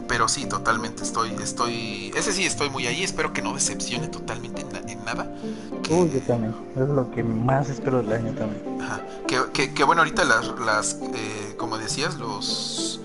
[0.08, 3.02] Pero sí, totalmente estoy, estoy, ese sí estoy muy ahí.
[3.02, 5.34] Espero que no decepcione totalmente en, na- en nada.
[5.82, 6.54] Que- Uy, yo también.
[6.76, 8.80] Es lo que más espero del año también.
[8.82, 9.00] Ajá.
[9.26, 13.00] Que, que- que bueno, ahorita las, las eh, como decías, los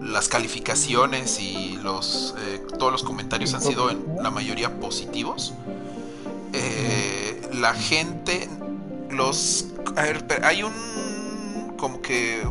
[0.00, 5.52] las calificaciones y los eh, todos los comentarios han sido en la mayoría positivos.
[6.52, 8.48] Eh, la gente,
[9.10, 9.66] los,
[9.96, 12.42] a ver, hay un como que,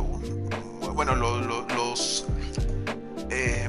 [0.94, 2.26] bueno, lo- lo- los
[3.30, 3.68] eh,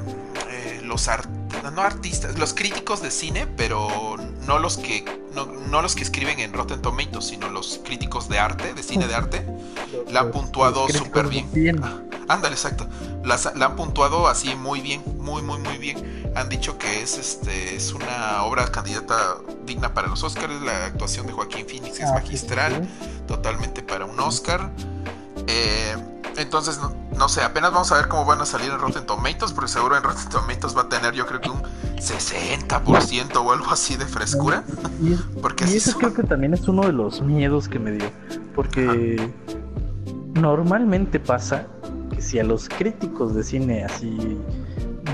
[0.49, 1.29] eh, los art-
[1.73, 4.15] no artistas, los críticos de cine, pero
[4.45, 5.03] no los que
[5.35, 9.07] no, no los que escriben en Rotten Tomatoes, sino los críticos de arte, de cine
[9.07, 9.45] de arte,
[10.09, 11.51] la han puntuado súper bien.
[11.51, 11.83] bien.
[11.83, 12.87] Ah, ándale, exacto.
[13.23, 16.31] La han puntuado así muy bien, muy, muy, muy bien.
[16.35, 20.61] Han dicho que es este es una obra candidata digna para los Oscars.
[20.61, 23.21] La actuación de Joaquín Phoenix es Ah, magistral, sí, sí.
[23.27, 24.71] totalmente para un Oscar.
[25.47, 25.95] Eh,
[26.37, 29.53] entonces, no, no sé, apenas vamos a ver cómo van a salir en Rotten Tomatoes,
[29.53, 31.61] porque seguro en Rotten Tomatoes va a tener yo creo que un
[31.95, 34.63] 60% o algo así de frescura.
[35.01, 35.99] Y, Porque y así eso son.
[36.01, 38.09] creo que también es uno de los miedos que me dio.
[38.55, 39.31] Porque
[40.35, 41.65] normalmente pasa
[42.13, 44.37] que si a los críticos de cine así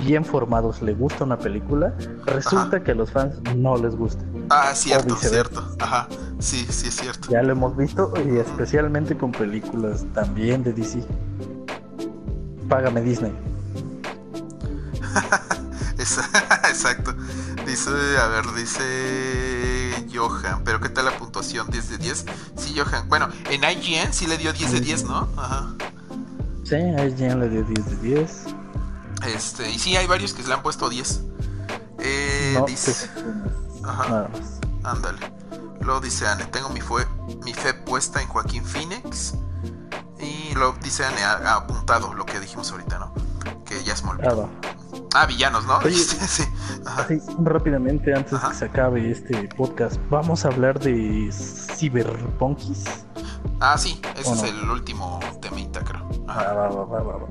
[0.03, 1.93] bien formados le gusta una película,
[2.25, 2.83] resulta Ajá.
[2.83, 4.23] que a los fans no les gusta.
[4.49, 5.63] Ah, cierto, cierto.
[5.79, 6.07] Ajá,
[6.39, 7.29] sí, sí es cierto.
[7.29, 11.03] Ya lo hemos visto y especialmente con películas también de DC.
[12.67, 13.33] Págame Disney.
[16.69, 17.13] Exacto.
[17.65, 17.91] Dice,
[18.21, 21.67] a ver, dice Johan, pero ¿qué tal la puntuación?
[21.67, 22.25] ¿10 de 10?
[22.57, 23.07] Sí, Johan.
[23.07, 25.29] Bueno, en IGN sí le dio 10 de 10, ¿no?
[25.37, 25.73] Ajá.
[26.63, 28.45] Sí, IGN le dio 10 de 10.
[29.27, 31.21] Este, y sí, hay varios que le han puesto 10.
[31.99, 34.29] Eh, no, dice, decepciones, ajá,
[34.83, 35.19] ándale.
[35.81, 37.05] Luego dice Anne, tengo mi, fue,
[37.43, 39.35] mi fe puesta en Joaquín Phoenix.
[40.19, 43.13] Y luego dice Anne, ha, apuntado lo que dijimos ahorita, ¿no?
[43.65, 44.49] Que ya es muy Ah, va.
[45.15, 45.77] Ah, villanos, ¿no?
[45.79, 46.43] Oye, sí.
[46.85, 47.03] Ajá.
[47.03, 48.49] Así, rápidamente, antes Ajá.
[48.49, 52.85] que se acabe este podcast, vamos a hablar de Cyberpunkies.
[53.59, 54.47] Ah, sí, ese ¿O es no?
[54.47, 56.07] el último temita, creo.
[56.27, 56.53] Ah, Ajá.
[56.53, 57.27] va, va, va, va,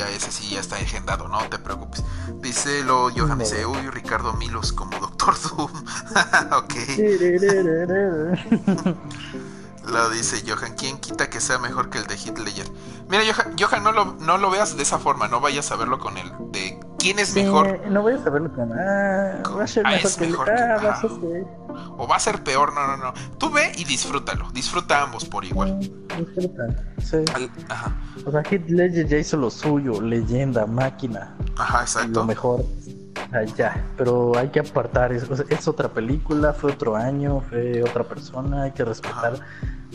[0.00, 2.02] ya ese sí ya está agendado, no te preocupes.
[2.40, 5.70] Dice lo Johan, dice, uy, Ricardo Milos como Doctor Doom.
[6.52, 6.74] ok.
[9.92, 12.70] lo dice Johan, ¿quién quita que sea mejor que el de Hitler?
[13.08, 15.98] Mira, Johan, Johan no, lo, no lo veas de esa forma, no vayas a verlo
[15.98, 16.69] con el de
[17.00, 17.80] quién es mejor.
[17.88, 18.72] No vayas a verlo con.
[18.72, 19.90] Ah, va a ser ah,
[20.20, 21.10] mejor, que, ah, va a ser
[21.96, 23.12] o va a ser peor, no, no, no.
[23.38, 24.50] Tú ve y disfrútalo.
[24.52, 25.78] Disfruta ambos por igual.
[25.78, 26.66] Disfruta,
[27.02, 27.18] sí.
[27.68, 27.94] ajá.
[28.26, 31.36] O sea, Hit Ledger ya hizo lo suyo, leyenda, máquina.
[31.56, 32.20] Ajá, exacto.
[32.20, 32.64] Lo mejor.
[33.56, 38.64] ya, pero hay que apartar, es, es, otra película, fue otro año, fue otra persona,
[38.64, 39.40] hay que respetar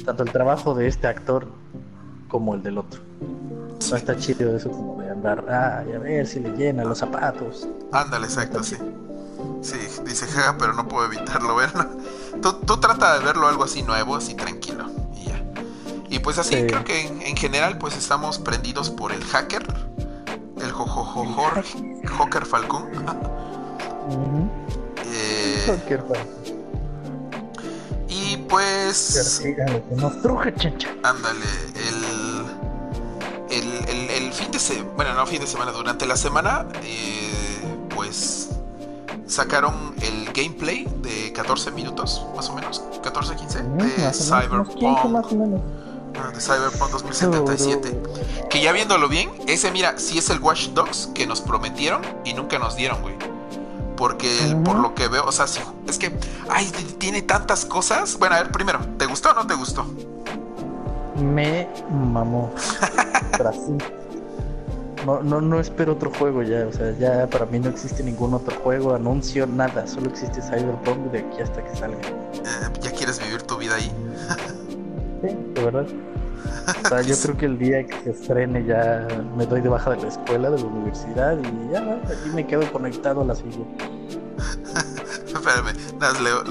[0.06, 1.48] tanto el trabajo de este actor
[2.28, 3.02] como el del otro.
[3.90, 7.68] No está chido eso como de andar, ah, a ver si le llena los zapatos.
[7.92, 8.78] Ándale, exacto, sí.
[9.62, 11.86] Sí, dice jaja, pero no puedo evitarlo verlo.
[12.42, 14.86] Tú, tú trata de verlo algo así nuevo, así tranquilo.
[15.16, 15.44] Y ya.
[16.10, 19.66] Y pues así creo que en, general pues estamos prendidos por el hacker.
[20.62, 21.64] El jojojojor
[22.18, 22.90] Joker Falcón.
[25.06, 26.00] eh,
[28.08, 29.42] Y pues.
[29.96, 30.90] Nos truje, chencha.
[31.04, 31.46] Ándale,
[31.76, 32.25] el,
[33.50, 34.92] el, el, el, fin de semana.
[34.96, 36.66] Bueno, no fin de semana, durante la semana.
[36.84, 37.32] Eh,
[37.94, 38.50] pues
[39.28, 44.70] sacaron el gameplay de 14 minutos, más o menos, 14, 15, de Cyberpunk.
[46.18, 48.02] Ah, de Cyberpunk 2077.
[48.50, 52.34] Que ya viéndolo bien, ese mira, si es el Watch Dogs que nos prometieron y
[52.34, 53.16] nunca nos dieron, güey.
[53.98, 54.30] Porque
[54.66, 55.46] por lo que veo, o sea,
[55.88, 56.18] es que,
[56.50, 58.18] ay, tiene tantas cosas.
[58.20, 59.86] Bueno, a ver, primero, ¿te gustó o no te gustó?
[61.22, 62.52] Me mamó.
[65.06, 68.34] No, no, no espero otro juego ya, o sea, ya para mí no existe ningún
[68.34, 72.00] otro juego, anuncio, nada, solo existe Cyberpunk de aquí hasta que salga.
[72.00, 73.92] Eh, ¿Ya quieres vivir tu vida ahí?
[75.22, 75.86] sí, de verdad.
[76.86, 79.92] O sea, yo creo que el día que se estrene ya me doy de baja
[79.92, 83.66] de la escuela, de la universidad y ya, aquí me quedo conectado a la silla.
[85.36, 85.76] Espérame,
[86.24, 86.44] leo,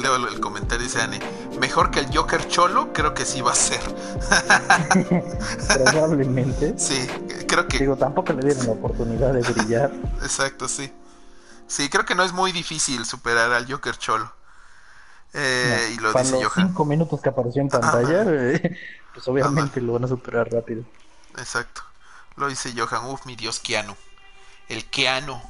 [0.00, 1.20] leo, el comentario, dice Annie.
[1.58, 3.80] Mejor que el Joker Cholo, creo que sí va a ser.
[5.92, 6.78] Probablemente.
[6.78, 7.06] Sí,
[7.48, 7.78] creo que.
[7.78, 9.92] Digo, tampoco le dieron la oportunidad de brillar.
[10.22, 10.92] Exacto, sí.
[11.66, 14.32] Sí, creo que no es muy difícil superar al Joker Cholo.
[15.34, 16.68] Eh, y lo dice los Johan.
[16.68, 18.78] cinco minutos que apareció en pantalla, eh,
[19.12, 20.84] pues obviamente lo van a superar rápido.
[21.36, 21.82] Exacto.
[22.36, 23.96] Lo dice Johan, uf, mi Dios, Keanu.
[24.68, 25.40] El Keanu.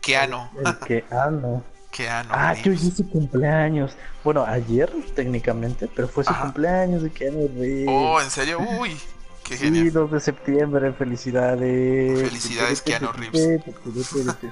[0.00, 0.48] Keanu.
[0.64, 1.62] El, Keanu.
[1.96, 2.28] Keanu.
[2.30, 3.96] Ah, que hoy es su cumpleaños.
[4.22, 7.88] Bueno, ayer técnicamente, pero fue su cumpleaños de Keanu Reeves.
[7.88, 8.58] Oh, ¿en serio?
[8.78, 8.96] Uy.
[9.44, 12.20] Qué sí, 2 de septiembre, felicidades.
[12.20, 13.62] Felicidades, Keanu Reeves.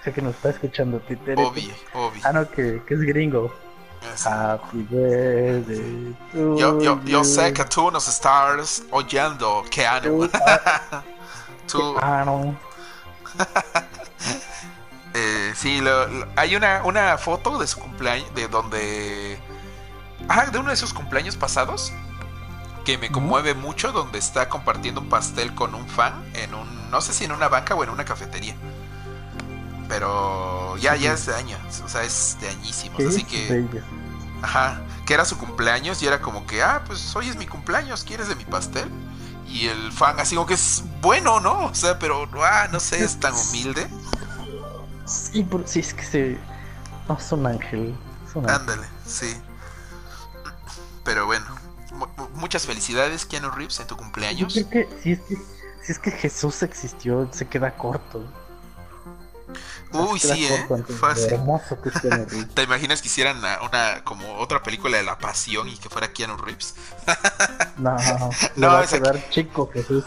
[0.05, 1.03] Sé que nos está escuchando,
[1.37, 2.21] Obi, Obi.
[2.23, 3.53] Ah, no, que, que es gringo.
[4.25, 10.29] Happy birthday to yo, yo, yo sé que tú nos estás oyendo, Keanu.
[11.67, 11.95] tú.
[11.99, 12.57] Keanu.
[15.15, 19.39] eh, sí, lo, lo, hay una, una foto de su cumpleaños, de donde...
[20.29, 21.93] Ah, de uno de sus cumpleaños pasados
[22.85, 27.01] que me conmueve mucho donde está compartiendo un pastel con un fan en un no
[27.01, 28.55] sé si en una banca o en una cafetería.
[29.89, 33.67] Pero ya ya es de años o sea es de añísimos así que
[34.43, 38.05] ajá que era su cumpleaños y era como que ah pues hoy es mi cumpleaños
[38.05, 38.89] quieres de mi pastel
[39.47, 43.05] y el fan así como que es bueno no o sea pero ah, no sé
[43.05, 43.87] es tan humilde
[45.05, 46.39] sí, sí es que se
[47.09, 47.95] no es un ángel
[48.49, 49.37] ándale sí
[51.05, 51.65] pero bueno
[52.35, 54.53] muchas felicidades, Keanu Reeves, en tu cumpleaños.
[54.53, 58.25] si, es que, si es que Jesús existió, se queda corto.
[59.93, 60.67] Uy, sí, eh.
[60.99, 61.41] Fácil.
[62.55, 66.37] ¿Te imaginas que hicieran una, como otra película de la pasión y que fuera Keanu
[66.37, 66.75] Reeves?
[67.79, 68.69] no, no, no.
[68.69, 70.05] va a quedar chico Jesús.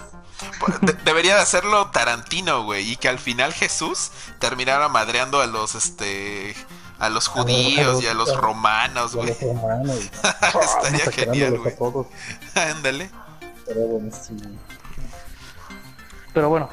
[1.03, 6.55] Debería de hacerlo Tarantino, güey, y que al final Jesús terminara madreando a los este
[6.99, 9.29] a los judíos y a los romanos, güey.
[10.61, 11.75] Estaría genial, güey.
[12.55, 13.09] Ándale.
[16.33, 16.69] Pero bueno,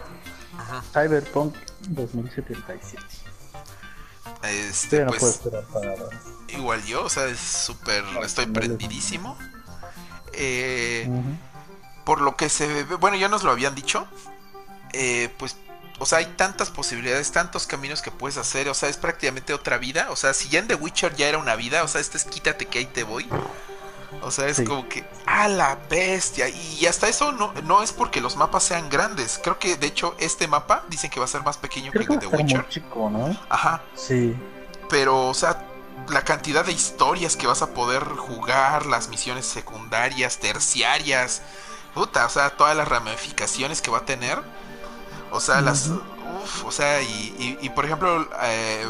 [0.93, 1.55] Cyberpunk
[1.89, 3.03] 2077.
[4.43, 5.41] Este, pues,
[6.49, 9.39] igual yo, o sea, es súper, estoy prendidísimo.
[10.35, 11.09] Eh,
[12.05, 14.07] Por lo que se ve, bueno, ya nos lo habían dicho.
[14.93, 15.57] Eh, pues
[15.99, 19.79] o sea, hay tantas posibilidades, tantos caminos que puedes hacer, o sea, es prácticamente otra
[19.79, 22.19] vida, o sea, si ya en The Witcher ya era una vida, o sea, este
[22.19, 23.29] es quítate que ahí te voy.
[24.23, 26.49] O sea, es como que, ¡ah, la bestia!
[26.49, 29.41] Y hasta eso no, no es porque los mapas sean grandes.
[29.43, 32.07] Creo que, de hecho, este mapa dicen que va a ser más pequeño que el
[32.07, 32.69] de The Witcher.
[32.69, 33.37] chico, ¿no?
[33.51, 33.83] Ajá.
[33.95, 34.35] Sí.
[34.89, 35.67] Pero, o sea,
[36.09, 41.43] la cantidad de historias que vas a poder jugar, las misiones secundarias, terciarias,
[41.95, 44.43] puta, o sea, todas las ramificaciones que va a tener
[45.31, 45.89] O sea, las.
[45.89, 48.87] Uf, o sea, y, y, por ejemplo, eh,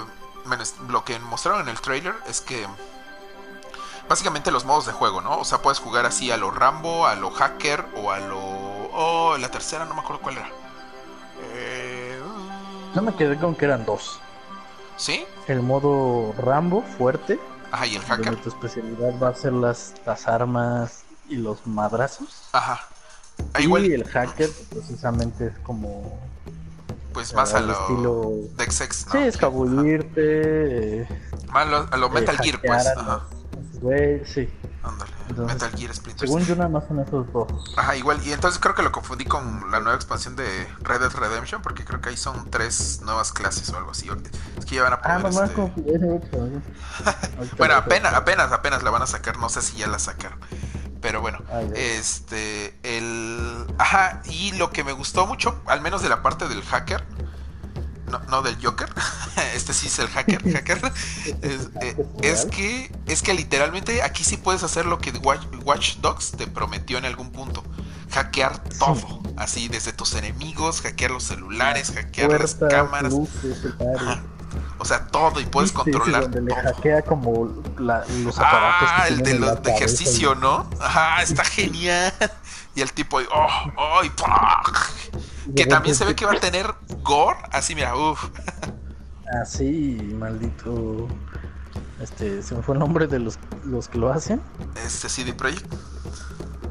[0.89, 2.66] lo que mostraron en el trailer es que.
[4.09, 5.39] Básicamente los modos de juego, ¿no?
[5.39, 8.39] O sea, puedes jugar así a lo Rambo, a lo Hacker o a lo.
[8.93, 10.51] Oh, la tercera no me acuerdo cuál era.
[11.55, 12.20] Eh...
[12.94, 14.20] No me quedé con que eran dos.
[14.97, 15.26] ¿Sí?
[15.48, 17.40] El modo Rambo, fuerte.
[17.72, 18.36] Ajá, y el hacker.
[18.43, 22.43] Tu especialidad va a ser las, las armas y los madrazos.
[22.52, 22.86] Ajá.
[23.52, 26.19] Ah, y el hacker precisamente es como
[27.15, 29.12] pues más a lo estilo Dexex, ¿no?
[29.12, 31.02] Sí, escabullirte.
[31.02, 31.09] Eh,
[31.52, 32.86] más a lo, Metal Gear, pues.
[32.89, 33.23] Ajá.
[33.81, 34.48] Güey, sí.
[34.82, 35.12] Ándale.
[35.28, 37.48] Metal Gear Splinter Según yo nada más son esos dos.
[37.77, 38.20] Ajá, igual.
[38.27, 40.44] Y entonces creo que lo confundí con la nueva expansión de
[40.81, 44.09] Red Dead Redemption, porque creo que ahí son tres nuevas clases o algo así.
[44.59, 45.24] Es que ya van a poner.
[45.24, 45.28] Ah,
[47.40, 47.56] este...
[47.56, 49.39] bueno, apenas, apenas, apenas la van a sacar.
[49.39, 50.39] No sé si ya la sacaron.
[51.05, 51.39] Pero bueno,
[51.76, 53.66] este, el...
[53.76, 57.05] Ajá, y lo que me gustó mucho, al menos de la parte del hacker,
[58.10, 58.89] no, no del Joker,
[59.55, 60.81] este sí es el hacker, hacker,
[61.43, 66.47] eh, es, que, es que literalmente aquí sí puedes hacer lo que Watch, Dogs te
[66.47, 67.62] prometió en algún punto,
[68.10, 73.12] hackear todo, así desde tus enemigos, hackear los celulares, hackear las cámaras.
[74.78, 76.22] O sea, todo y puedes controlar.
[76.22, 77.47] donde le hackea como
[77.78, 78.89] los aparatos.
[78.93, 80.68] Ah, el de los de ejercicio, ¿no?
[80.81, 82.12] Ajá, está genial.
[82.74, 84.01] Y el tipo, oh, oh,
[85.55, 86.66] que también se ve que va a tener
[87.02, 87.39] gore.
[87.52, 88.31] Así, mira, uff.
[89.40, 91.06] Así, maldito.
[92.01, 94.40] Este, se me fue el nombre de los, los que lo hacen.
[94.85, 95.72] Este CD Projekt.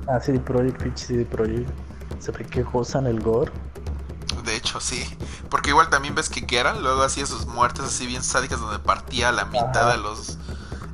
[0.08, 1.70] Ah, CD Projekt, CD Projekt.
[2.20, 3.52] Se ve que gozan el gore
[4.80, 5.06] sí.
[5.50, 9.32] Porque igual también ves que Geralt luego hacía sus muertes así bien sádicas donde partía
[9.32, 10.38] la mitad de los...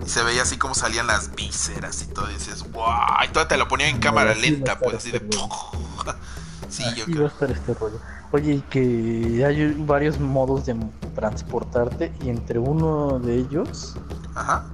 [0.05, 2.29] Y se veía así como salían las vísceras y todo.
[2.29, 3.23] Y dices, wow.
[3.25, 5.17] Y todo te lo ponía en cámara lenta, pues así de...
[5.17, 5.37] Este
[6.69, 7.27] sí, yo creo.
[7.27, 7.99] este rollo.
[8.31, 10.75] Oye, y que hay varios modos de
[11.15, 13.95] transportarte y entre uno de ellos...
[14.35, 14.65] Ajá.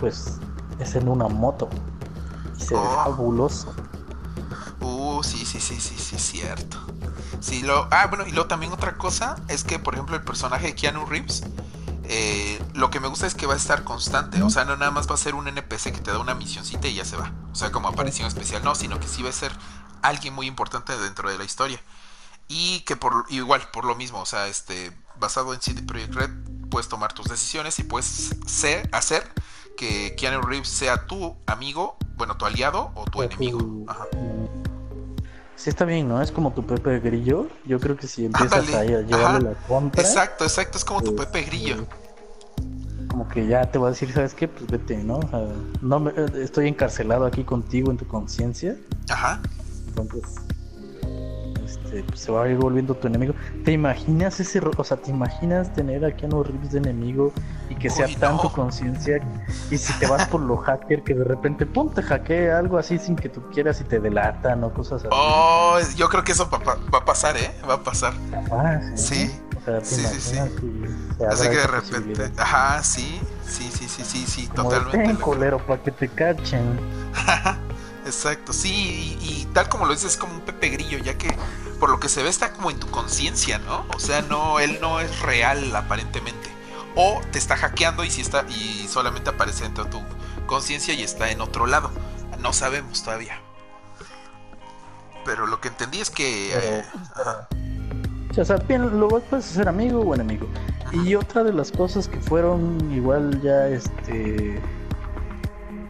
[0.00, 0.38] Pues
[0.78, 1.68] es en una moto.
[2.58, 2.94] Y se ve oh.
[2.96, 3.74] fabuloso.
[4.80, 6.78] Uh, sí, sí, sí, sí, sí, cierto.
[7.44, 10.68] Sí, lo, ah, bueno, y luego también otra cosa es que, por ejemplo, el personaje
[10.68, 11.42] de Keanu Reeves,
[12.04, 14.42] eh, lo que me gusta es que va a estar constante.
[14.42, 16.88] O sea, no nada más va a ser un NPC que te da una misioncita
[16.88, 17.34] y ya se va.
[17.52, 19.52] O sea, como aparición especial, no, sino que sí va a ser
[20.00, 21.78] alguien muy importante dentro de la historia.
[22.48, 26.30] Y que por igual, por lo mismo, o sea, este, basado en CD Projekt Red,
[26.70, 29.30] puedes tomar tus decisiones y puedes ser, hacer
[29.76, 33.84] que Keanu Reeves sea tu amigo, bueno, tu aliado o tu enemigo.
[33.86, 34.06] Ajá.
[35.56, 36.20] Sí, está bien, ¿no?
[36.20, 37.48] Es como tu Pepe Grillo.
[37.64, 40.02] Yo creo que si empiezas a llevarle la contra.
[40.02, 41.86] Exacto, exacto, es como tu pues, Pepe Grillo.
[43.08, 44.48] como que ya te va a decir, ¿sabes qué?
[44.48, 45.18] Pues vete, ¿no?
[45.18, 45.46] O sea,
[45.80, 46.12] no me,
[46.42, 48.76] estoy encarcelado aquí contigo en tu conciencia.
[49.08, 49.40] Ajá.
[49.88, 50.22] Entonces,
[51.74, 53.34] este, pues, se va a ir volviendo tu enemigo.
[53.64, 57.32] ¿Te imaginas ese, o sea, te imaginas tener a Keanu Reeves de enemigo
[57.68, 59.20] y que sea tanto conciencia
[59.70, 62.98] y si te vas por lo hacker que de repente pum te hackea algo así
[62.98, 65.08] sin que tú quieras y te delatan o cosas así.
[65.10, 67.50] Oh, yo creo que eso va, a pasar, ¿eh?
[67.68, 68.12] Va a pasar.
[68.50, 69.16] Ah, sí.
[69.16, 69.40] sí.
[69.82, 70.38] sí, sí,
[71.28, 75.20] Así que de repente, ajá, sí, sí, sí, sí, sí, sí, totalmente.
[75.20, 76.78] colero para que te cachen.
[78.06, 81.28] Exacto, sí, y, tal como lo dices, es como un Pepe Grillo, ya que
[81.74, 83.84] por lo que se ve está como en tu conciencia, ¿no?
[83.94, 86.50] O sea, no, él no es real aparentemente.
[86.96, 90.00] O te está hackeando y si está y solamente aparece dentro de tu
[90.46, 91.90] conciencia y está en otro lado.
[92.40, 93.40] No sabemos todavía.
[95.24, 96.52] Pero lo que entendí es que.
[96.54, 96.84] Eh,
[98.36, 100.46] o sea, bien, luego puedes ser amigo o enemigo.
[100.92, 104.60] Y otra de las cosas que fueron igual ya este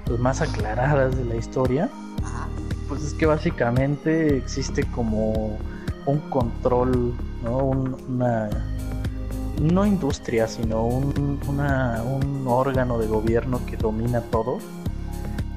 [0.07, 1.91] pues más aclaradas de la historia
[2.89, 5.59] pues es que básicamente existe como
[6.07, 7.59] un control, ¿no?
[7.59, 8.51] una,
[9.61, 14.59] no industria, sino un, un órgano de gobierno que domina todo.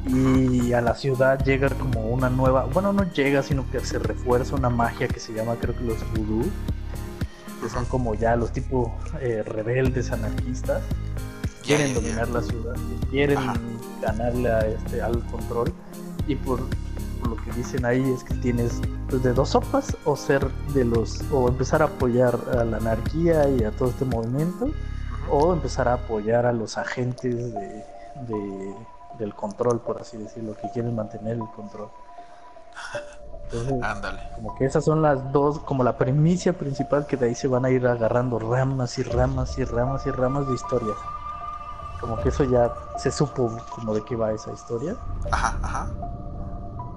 [0.07, 4.55] Y a la ciudad llega como una nueva, bueno, no llega, sino que se refuerza
[4.55, 6.49] una magia que se llama, creo que los vudú,
[7.61, 10.81] que son como ya los tipos eh, rebeldes, anarquistas,
[11.61, 12.75] quieren dominar la ciudad,
[13.11, 13.39] quieren
[14.01, 15.73] ganarle este, al control.
[16.25, 16.61] Y por
[17.27, 21.21] lo que dicen ahí es que tienes pues, de dos sopas o ser de los
[21.31, 24.69] o empezar a apoyar a la anarquía y a todo este movimiento
[25.29, 28.75] o empezar a apoyar a los agentes de,
[29.19, 31.89] del control por así decirlo que quieren mantener el control.
[33.81, 34.19] Ándale.
[34.35, 37.63] como que esas son las dos como la premisa principal que de ahí se van
[37.63, 40.97] a ir agarrando ramas y ramas y ramas y ramas de historias
[42.01, 44.95] como que eso ya se supo como de qué va esa historia.
[45.31, 45.87] Ajá ajá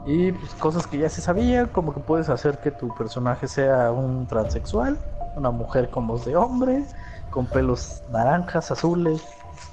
[0.06, 3.90] Y pues cosas que ya se sabía, como que puedes hacer que tu personaje sea
[3.92, 4.98] un transexual,
[5.36, 6.84] una mujer con voz de hombre,
[7.30, 9.22] con pelos naranjas, azules,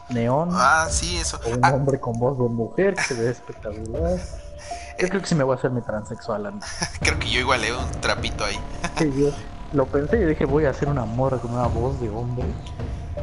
[0.09, 0.49] neón.
[0.51, 1.39] Ah, sí, eso.
[1.45, 4.17] O un Ah, hombre con voz de mujer que se ve espectacular.
[4.99, 6.45] Yo creo que sí me voy a hacer mi transexual.
[6.47, 6.65] Andy.
[7.01, 8.59] creo que yo igual leo un trapito ahí.
[8.97, 9.29] Sí, yo
[9.71, 12.43] lo pensé y dije, voy a hacer una morra con una voz de hombre.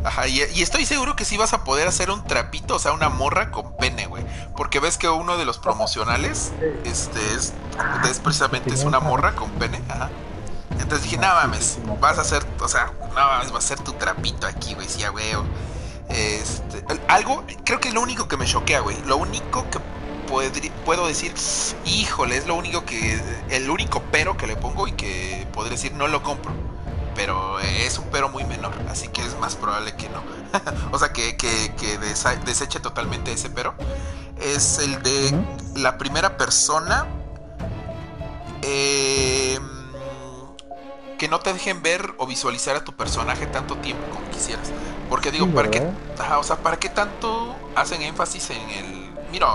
[0.02, 2.92] Ajá, y, y estoy seguro que sí vas a poder hacer un trapito, o sea,
[2.92, 4.24] una morra con pene, güey.
[4.56, 6.52] Porque ves que uno de los promocionales,
[6.84, 7.52] este, es,
[8.10, 9.80] es precisamente es una morra con pene.
[9.88, 10.10] Ajá.
[10.72, 13.92] Entonces dije, no mames, vas a hacer, o sea, no mames, va a ser tu
[13.92, 15.24] trapito aquí, güey, sí, a güey.
[16.08, 18.96] Este, algo, creo que es lo único que me choquea, güey.
[19.06, 19.78] Lo único que
[20.30, 21.32] podri- puedo decir,
[21.86, 25.92] híjole, es lo único que, el único pero que le pongo y que podría decir,
[25.94, 26.52] no lo compro.
[27.14, 30.22] Pero es un pero muy menor, así que es más probable que no.
[30.92, 33.74] o sea, que, que, que deseche totalmente ese pero.
[34.40, 35.34] Es el de
[35.76, 37.06] la primera persona
[38.62, 39.58] eh,
[41.18, 44.72] que no te dejen ver o visualizar a tu personaje tanto tiempo como quisieras.
[45.08, 45.86] Porque digo, ¿para qué,
[46.18, 49.14] ajá, o sea, ¿para qué tanto hacen énfasis en el...
[49.30, 49.46] Mira,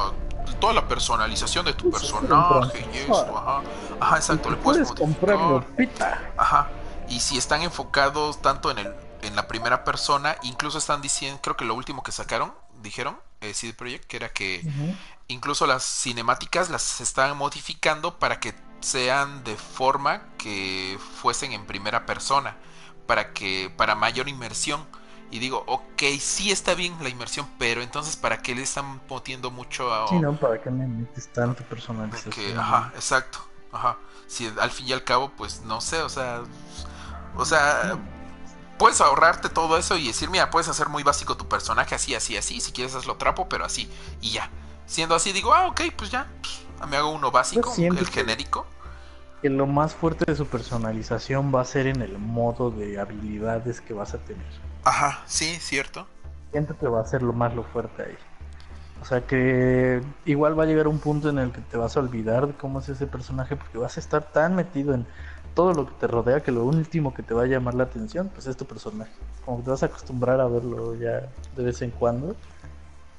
[0.59, 3.61] toda la personalización de tu Pues personaje y esto, ajá.
[3.99, 6.31] Ajá, exacto, le puedes modificar.
[6.37, 6.69] Ajá.
[7.09, 11.57] Y si están enfocados tanto en el en la primera persona, incluso están diciendo, creo
[11.57, 14.65] que lo último que sacaron, dijeron, eh, CD Projekt, que era que
[15.27, 22.05] incluso las cinemáticas las están modificando para que sean de forma que fuesen en primera
[22.05, 22.57] persona,
[23.07, 24.85] para que para mayor inmersión.
[25.31, 29.51] Y digo, ok, sí está bien la inmersión, pero entonces ¿para qué le están metiendo
[29.51, 30.07] mucho a...
[30.07, 32.57] Sí, no, ¿para qué me metes tanto personalización?
[32.57, 33.37] ajá, exacto,
[33.71, 33.99] ajá.
[34.25, 36.41] Si al fin y al cabo, pues no sé, o sea,
[37.35, 37.97] o sea,
[38.77, 42.37] puedes ahorrarte todo eso y decir, mira, puedes hacer muy básico tu personaje, así, así,
[42.37, 43.91] así, si quieres hazlo trapo, pero así,
[44.21, 44.49] y ya.
[44.85, 46.27] Siendo así, digo, ah, ok, pues ya,
[46.89, 48.65] me hago uno básico, el genérico.
[49.41, 53.79] Que lo más fuerte de su personalización va a ser en el modo de habilidades
[53.79, 54.45] que vas a tener.
[54.83, 56.07] Ajá, sí, cierto.
[56.51, 58.17] Siento que va a ser lo más lo fuerte ahí.
[59.01, 62.01] O sea que igual va a llegar un punto en el que te vas a
[62.01, 65.07] olvidar de cómo es ese personaje porque vas a estar tan metido en
[65.59, 68.29] todo lo que te rodea que lo último que te va a llamar la atención
[68.33, 69.11] pues es tu personaje.
[69.43, 71.27] Como que te vas a acostumbrar a verlo ya
[71.57, 72.33] de vez en cuando.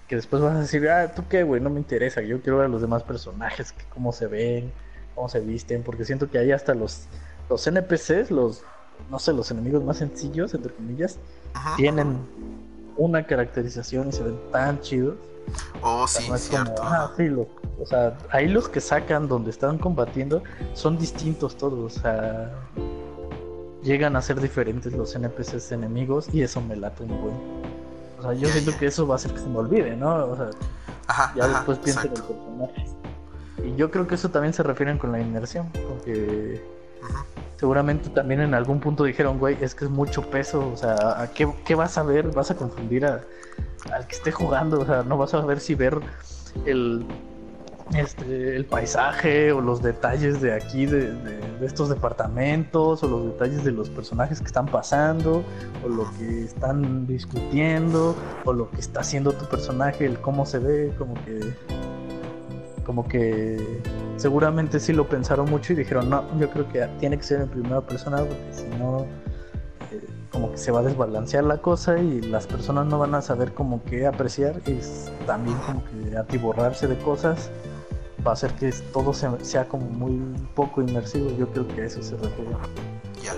[0.09, 2.23] Que después vas a decir, ah, tú qué, güey, no me interesa.
[2.23, 4.73] Yo quiero ver a los demás personajes, que cómo se ven,
[5.15, 5.83] cómo se visten.
[5.83, 7.09] Porque siento que ahí hasta los,
[7.51, 8.63] los NPCs, los,
[9.11, 11.19] no sé, los enemigos más sencillos, entre comillas,
[11.53, 11.77] Ajá.
[11.77, 12.21] tienen
[12.97, 15.17] una caracterización y se ven tan chidos.
[15.83, 16.83] Oh, O sea, sí, no es como, cierto.
[16.85, 17.49] ah, sí, lo-
[17.81, 20.43] o sea, ahí los que sacan donde están combatiendo
[20.75, 21.97] son distintos todos.
[21.97, 22.51] O sea,
[23.83, 27.35] llegan a ser diferentes los NPCs enemigos y eso me late un buen.
[28.19, 30.27] O sea, yo siento que eso va a hacer que se me olvide, ¿no?
[30.27, 30.51] O sea,
[31.07, 32.35] Ajá, ya ajá, después pienso en el exacto.
[32.35, 32.87] personaje.
[33.65, 36.63] Y yo creo que eso también se refieren con la inmersión, porque
[37.59, 41.31] Seguramente también en algún punto dijeron, güey, es que es mucho peso, o sea, ¿a
[41.33, 42.29] qué, qué vas a ver?
[42.33, 43.21] Vas a confundir a,
[43.93, 46.01] al que esté jugando, o sea, no vas a ver si ver
[46.65, 47.05] el,
[47.95, 53.25] este, el paisaje o los detalles de aquí, de, de- de estos departamentos, o los
[53.27, 55.45] detalles de los personajes que están pasando,
[55.85, 58.17] o lo que están discutiendo,
[58.47, 61.41] o lo que está haciendo tu personaje, el cómo se ve, como que
[62.85, 63.83] como que
[64.17, 67.49] seguramente sí lo pensaron mucho y dijeron, no, yo creo que tiene que ser en
[67.49, 69.07] primera persona porque si no,
[69.91, 73.23] eh, como que se va a desbalancear la cosa y las personas no van a
[73.23, 74.79] saber como que apreciar y
[75.27, 77.51] también como que atiborrarse de cosas
[78.27, 80.19] va a hacer que todo se- sea como muy
[80.55, 81.31] poco inmersivo.
[81.39, 82.51] Yo creo que a eso se refiere.
[83.23, 83.33] Ya.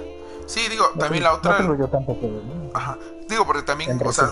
[0.46, 1.52] Sí, digo, No también la otra.
[1.52, 2.70] No tengo yo tampoco, ¿no?
[2.74, 2.98] Ajá.
[3.28, 4.30] Digo, porque también, o sea,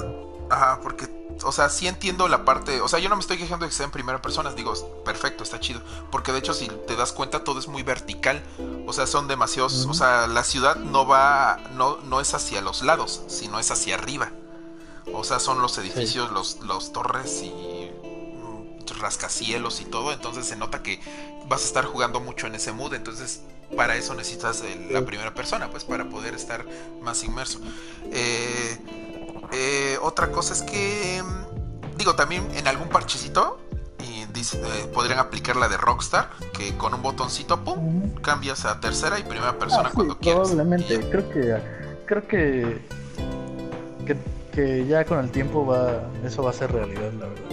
[0.51, 1.07] ajá, porque,
[1.45, 3.77] o sea, sí entiendo la parte, o sea, yo no me estoy quejando de que
[3.77, 4.73] sea en primera persona, digo,
[5.05, 5.81] perfecto, está chido,
[6.11, 8.43] porque de hecho si te das cuenta todo es muy vertical,
[8.87, 12.83] o sea, son demasiados, o sea, la ciudad no va, no, no es hacia los
[12.83, 14.31] lados, sino es hacia arriba,
[15.13, 20.57] o sea, son los edificios, los, los torres y mm, rascacielos y todo, entonces se
[20.57, 21.01] nota que
[21.49, 23.41] vas a estar jugando mucho en ese mood, entonces
[23.77, 26.65] para eso necesitas el- la primera persona, pues para poder estar
[27.03, 27.61] más inmerso.
[28.13, 28.79] Eh,
[29.53, 33.59] eh, otra cosa es que, mm, digo, también en algún parchecito
[33.99, 38.81] y dice- eh, podrían aplicar la de Rockstar, que con un botoncito, pum, cambias a
[38.81, 40.49] tercera y primera persona Ah, sí, cuando quieras.
[40.49, 40.95] probablemente.
[40.95, 40.99] Y.
[41.11, 41.57] Creo que
[42.07, 42.81] creo que,
[44.07, 44.17] que
[44.53, 47.51] que ya con el tiempo va eso va a ser realidad, la verdad.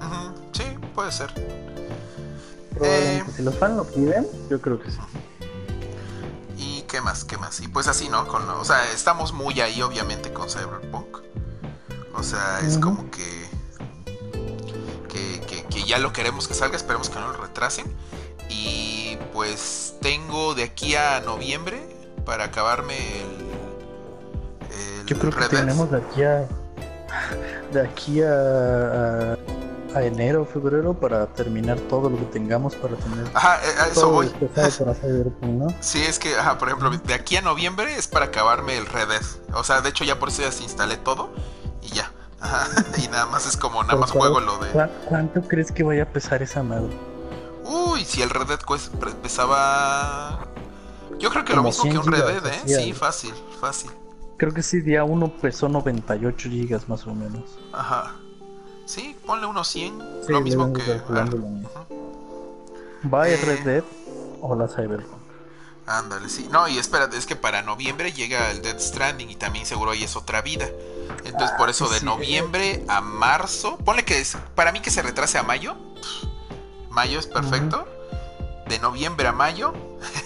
[0.00, 0.64] Ujú, sí,
[0.94, 1.32] puede ser.
[2.74, 3.34] Probablemente Eh.
[3.36, 4.98] si los fans lo piden, yo creo que sí.
[6.90, 7.24] ¿Y qué más?
[7.24, 7.60] ¿Qué más?
[7.60, 8.26] Y pues así, ¿no?
[8.26, 11.18] Con, o sea, estamos muy ahí, obviamente, con Cyberpunk.
[12.16, 13.48] O sea, es como que,
[15.08, 17.86] que, que, que ya lo queremos que salga, esperemos que no lo retrasen.
[18.48, 21.80] Y pues tengo de aquí a noviembre
[22.26, 23.46] para acabarme el.
[25.06, 26.48] Yo creo que tenemos de aquí a.
[27.72, 28.32] De aquí a,
[29.32, 29.36] a,
[29.98, 33.26] enero, febrero para terminar todo lo que tengamos para tener.
[33.34, 34.30] Ajá, eh, a eso voy.
[35.80, 39.08] Sí, es que, ajá, por ejemplo, de aquí a noviembre es para acabarme el Red
[39.08, 39.22] Dead.
[39.54, 41.30] O sea, de hecho, ya por eso ya desinstalé todo
[41.82, 42.12] y ya.
[42.40, 42.68] Ajá,
[42.98, 44.70] y nada más es como, nada más juego lo de.
[45.08, 46.90] ¿Cuánto crees que vaya a pesar esa madre?
[47.64, 48.60] Uy, si el Red Dead
[49.22, 50.46] pesaba.
[51.18, 52.62] Yo creo que lo mismo que un Red Dead, ¿eh?
[52.66, 53.90] Sí, fácil, fácil.
[54.36, 57.58] Creo que sí, día uno pesó 98 gigas más o menos.
[57.72, 58.14] Ajá.
[58.90, 60.26] Sí, ponle unos 100.
[60.26, 61.00] lo mismo que.
[63.08, 63.84] ¿Va el Red Dead
[64.40, 65.20] o la Cyberpunk?
[65.86, 66.48] Ándale, sí.
[66.50, 70.02] No, y espérate, es que para noviembre llega el Dead Stranding y también seguro ahí
[70.02, 70.68] es otra vida.
[71.24, 75.38] Entonces, por eso de noviembre a marzo, ponle que es, para mí que se retrase
[75.38, 75.76] a mayo.
[76.90, 77.86] Mayo es perfecto.
[78.68, 79.72] De noviembre a mayo,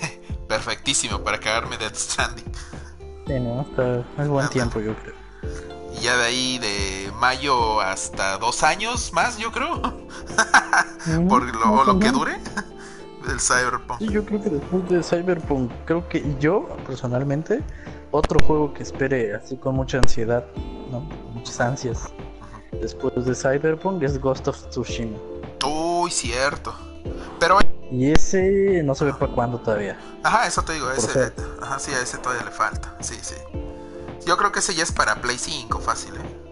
[0.49, 2.51] perfectísimo para cagarme Dead Stranding.
[3.27, 5.74] Sí, no, está, es buen tiempo, yo creo.
[5.97, 9.81] Y ya de ahí de mayo hasta dos años más, yo creo.
[11.29, 12.39] Por lo, lo que dure
[13.27, 13.99] del Cyberpunk.
[13.99, 17.63] Sí, yo creo que después de Cyberpunk, creo que yo personalmente,
[18.11, 20.45] otro juego que espere así con mucha ansiedad,
[20.91, 21.01] ¿no?
[21.33, 22.13] muchas ansias,
[22.73, 25.19] después de Cyberpunk es Ghost of Tsushima.
[25.67, 26.75] Uy, cierto.
[27.41, 27.59] Pero.
[27.91, 29.99] Y ese no se ve para cuándo todavía.
[30.23, 31.33] Ajá, eso te digo, ese.
[31.61, 32.97] Ajá, sí, a ese todavía le falta.
[33.01, 33.35] Sí, sí.
[34.27, 36.45] Yo creo que ese ya es para Play 5, fácil, ¿eh?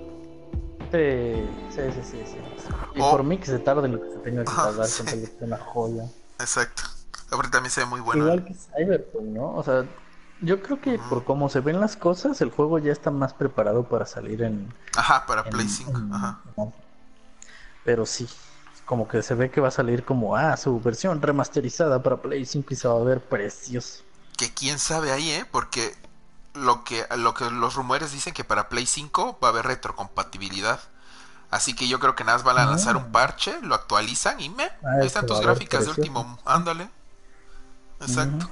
[0.92, 2.36] Sí, sí, sí, sí.
[2.94, 5.04] Y por mí que se tarde lo que se tenga que tardar, sí.
[5.04, 6.04] que es una joya.
[6.38, 6.82] Exacto.
[7.30, 8.24] Ahorita también se ve muy bueno.
[8.24, 9.54] Igual que Cyberpunk, ¿no?
[9.54, 9.86] O sea,
[10.42, 13.88] yo creo que por cómo se ven las cosas, el juego ya está más preparado
[13.88, 14.72] para salir en.
[14.96, 15.92] Ajá, para Play 5.
[16.12, 16.42] Ajá.
[17.84, 18.28] Pero sí,
[18.84, 22.44] como que se ve que va a salir como, ah, su versión remasterizada para Play
[22.44, 24.02] 5 y se va a ver precioso.
[24.36, 25.46] Que quién sabe ahí, ¿eh?
[25.50, 25.94] Porque
[26.62, 30.80] lo que, lo que los rumores dicen que para Play 5 va a haber retrocompatibilidad.
[31.50, 34.48] Así que yo creo que nada más van a lanzar un parche, lo actualizan y
[34.48, 34.64] me.
[34.64, 36.38] Ah, ahí están tus gráficas de último.
[36.46, 36.88] Ándale.
[38.00, 38.48] Exacto.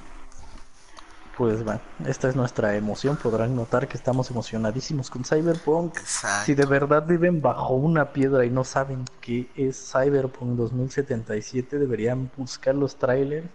[1.35, 3.15] Pues bueno, esta es nuestra emoción.
[3.15, 5.97] Podrán notar que estamos emocionadísimos con Cyberpunk.
[6.45, 12.29] Si de verdad viven bajo una piedra y no saben qué es Cyberpunk 2077, deberían
[12.37, 13.47] buscar los trailers.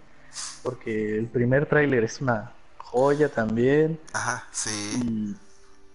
[0.65, 2.53] Porque el primer trailer es una
[2.87, 4.01] joya también.
[4.13, 5.01] Ajá, sí.
[5.03, 5.37] Y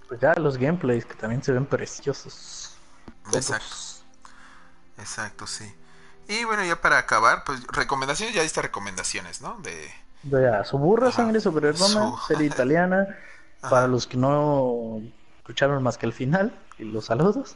[0.08, 2.76] pues ya los gameplays que también se ven preciosos.
[3.34, 3.76] Exacto.
[4.98, 5.74] Exacto, sí.
[6.28, 9.58] Y bueno, ya para acabar, pues recomendaciones, ya diste recomendaciones, ¿no?
[9.60, 9.92] De...
[10.24, 13.08] Ya, Suburra, Sangre sobre Roma, serie italiana.
[13.62, 15.02] Para los que no
[15.38, 17.56] escucharon más que el final y los saludos,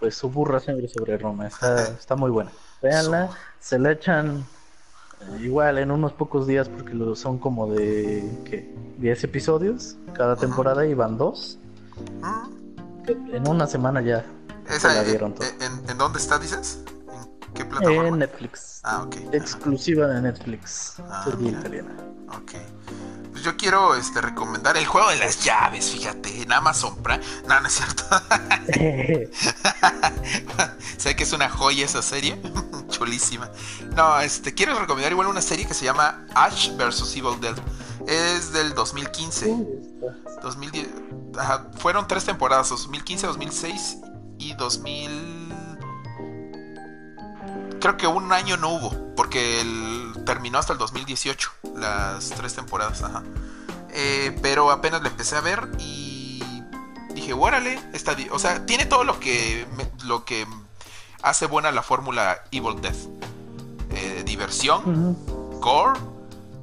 [0.00, 1.46] pues Suburra, Sangre sobre Roma.
[1.46, 2.50] Está, está muy buena.
[2.80, 3.30] Veanla,
[3.60, 4.46] se le echan
[5.40, 8.74] igual en unos pocos días porque son como de ¿qué?
[8.98, 11.58] 10 episodios cada temporada y van dos.
[13.08, 14.24] En una semana ya
[14.68, 16.82] esa, eh, eh, en, dónde está, dices?
[17.12, 18.08] ¿En qué plataforma?
[18.08, 18.80] En Netflix.
[18.84, 19.16] Ah, ok.
[19.32, 20.96] Exclusiva de Netflix.
[21.08, 21.94] Ah, italiana.
[22.28, 22.52] Ok.
[23.32, 27.20] Pues yo quiero este, recomendar el juego de las llaves, fíjate, en Amazon Prime.
[27.48, 28.04] No, no es cierto.
[30.98, 32.40] sé que es una joya esa serie.
[32.90, 33.50] Chulísima.
[33.96, 37.16] No, este, quiero recomendar igual una serie que se llama Ash vs.
[37.16, 37.56] Evil Dead.
[38.06, 39.56] Es del 2015.
[40.42, 40.88] 2010.
[41.78, 43.96] fueron tres temporadas, 2015, 2006
[44.38, 45.48] y 2000...
[47.80, 50.11] Creo que un año no hubo, porque el...
[50.24, 53.22] terminó hasta el 2018, las tres temporadas, ajá.
[53.90, 56.42] Eh, pero apenas le empecé a ver y
[57.14, 59.66] dije, órale, está, o sea, tiene todo lo que,
[60.04, 60.46] lo que
[61.22, 63.08] hace buena la fórmula Evil Death.
[63.90, 65.16] Eh, diversión,
[65.60, 66.00] gore,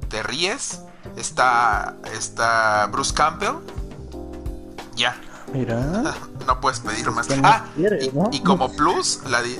[0.08, 0.80] te ríes,
[1.16, 3.54] está, está Bruce Campbell,
[4.96, 5.16] ya,
[5.52, 6.14] Mira.
[6.46, 7.28] no puedes pedir más.
[7.42, 7.64] Ah,
[8.32, 9.56] y, como plus, la, eh,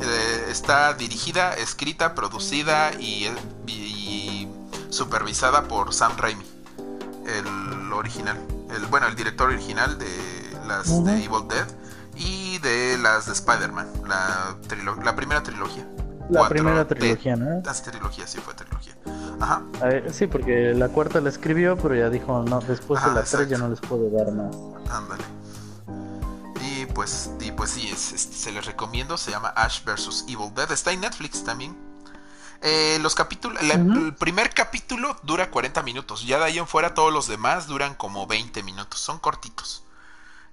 [0.49, 3.29] está dirigida, escrita, producida y,
[4.91, 6.45] supervisada por Sam Raimi,
[7.27, 8.39] el original.
[8.75, 10.09] El, bueno, el director original de
[10.67, 11.67] las de Evil Dead
[12.17, 14.57] y de las de Spider-Man, la,
[15.05, 15.87] la primera trilogía.
[16.29, 17.63] La primera trilogía, ¿no?
[17.65, 18.95] Las trilogía, sí fue trilogía.
[19.41, 19.63] Ajá.
[20.13, 23.59] sí, porque la cuarta la escribió, pero ya dijo, no, después de la tres ya
[23.59, 24.55] no les puedo dar más.
[24.91, 25.40] Ándale
[26.95, 29.17] pues, y pues sí, se les recomiendo.
[29.17, 30.25] Se llama Ash vs.
[30.29, 30.71] Evil Dead.
[30.71, 31.77] Está en Netflix también.
[32.63, 36.27] Eh, los capítulos, el primer capítulo dura 40 minutos.
[36.27, 39.01] Ya de ahí en fuera todos los demás duran como 20 minutos.
[39.01, 39.85] Son cortitos.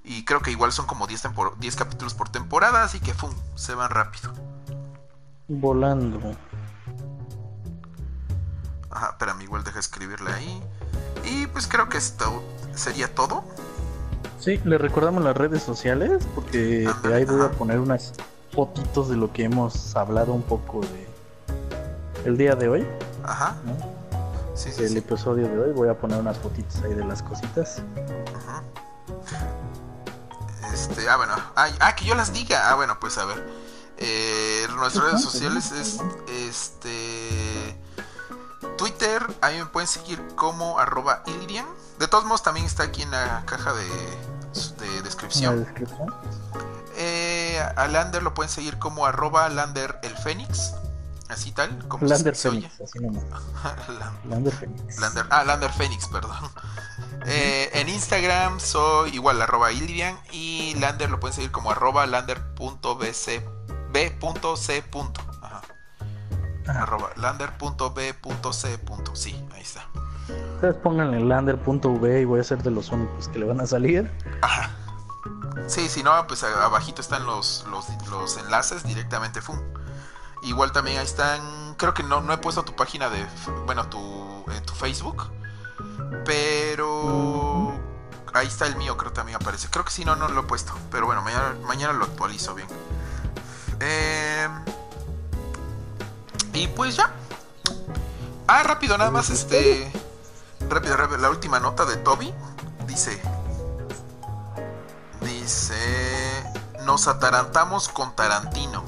[0.03, 1.23] Y creo que igual son como 10,
[1.57, 2.83] 10 capítulos por temporada.
[2.83, 3.33] Así que ¡fum!
[3.55, 4.33] se van rápido.
[5.49, 6.35] Volando.
[8.89, 10.63] Ajá, espérame, igual deja escribirle ahí.
[11.25, 12.43] Y pues creo que esto
[12.73, 13.43] sería todo.
[14.39, 18.13] Sí, le recordamos las redes sociales porque ahí voy a poner unas
[18.51, 21.07] fotitos de lo que hemos hablado un poco de
[22.25, 22.87] el día de hoy.
[23.23, 23.55] Ajá.
[24.53, 27.81] Sí, sí, el episodio de hoy voy a poner unas fotitos ahí de las cositas.
[28.35, 28.63] Ajá.
[30.73, 31.33] Este, ah, bueno.
[31.55, 32.69] Ah, que yo las diga.
[32.69, 33.43] Ah, bueno, pues a ver.
[33.97, 35.99] Eh, nuestras redes sociales es
[36.49, 37.75] este
[38.77, 41.65] Twitter, ahí me pueden seguir como arroba Ilirian.
[41.99, 43.87] De todos modos también está aquí en la caja de,
[44.85, 45.67] de descripción.
[46.95, 50.73] Eh, a Lander lo pueden seguir como arroba Lander el Fénix.
[51.29, 53.23] Así tal, como Lander Fénix, así nomás.
[54.29, 54.97] Lander Fénix.
[55.29, 56.37] ah, Lander Fénix, perdón.
[57.25, 63.43] Eh, en Instagram soy igual arroba y Lander lo pueden seguir como arroba lander.bc
[63.91, 64.83] b.c.
[66.67, 68.79] Arroba lander.b.c.
[69.13, 69.87] Sí, ahí está.
[70.55, 74.11] Ustedes pónganle lander.v y voy a ser de los únicos que le van a salir.
[74.41, 74.71] Ajá.
[75.67, 79.41] Sí, si no, pues abajito están los, los, enlaces directamente.
[79.41, 79.59] Fum.
[80.43, 81.75] Igual también ahí están.
[81.75, 83.25] Creo que no, no he puesto tu página de.
[83.65, 85.29] Bueno, tu, en tu Facebook.
[86.25, 87.73] Pero.
[88.33, 89.67] Ahí está el mío, creo que también aparece.
[89.69, 90.73] Creo que sí, no, no lo he puesto.
[90.91, 92.67] Pero bueno, mañana, mañana lo actualizo bien.
[93.79, 94.47] Eh,
[96.53, 97.11] y pues ya.
[98.47, 99.91] Ah, rápido, nada más este.
[100.69, 102.33] Rápido, rápido, la última nota de Toby.
[102.87, 103.21] Dice.
[105.21, 105.75] Dice.
[106.85, 108.83] Nos atarantamos con Tarantino.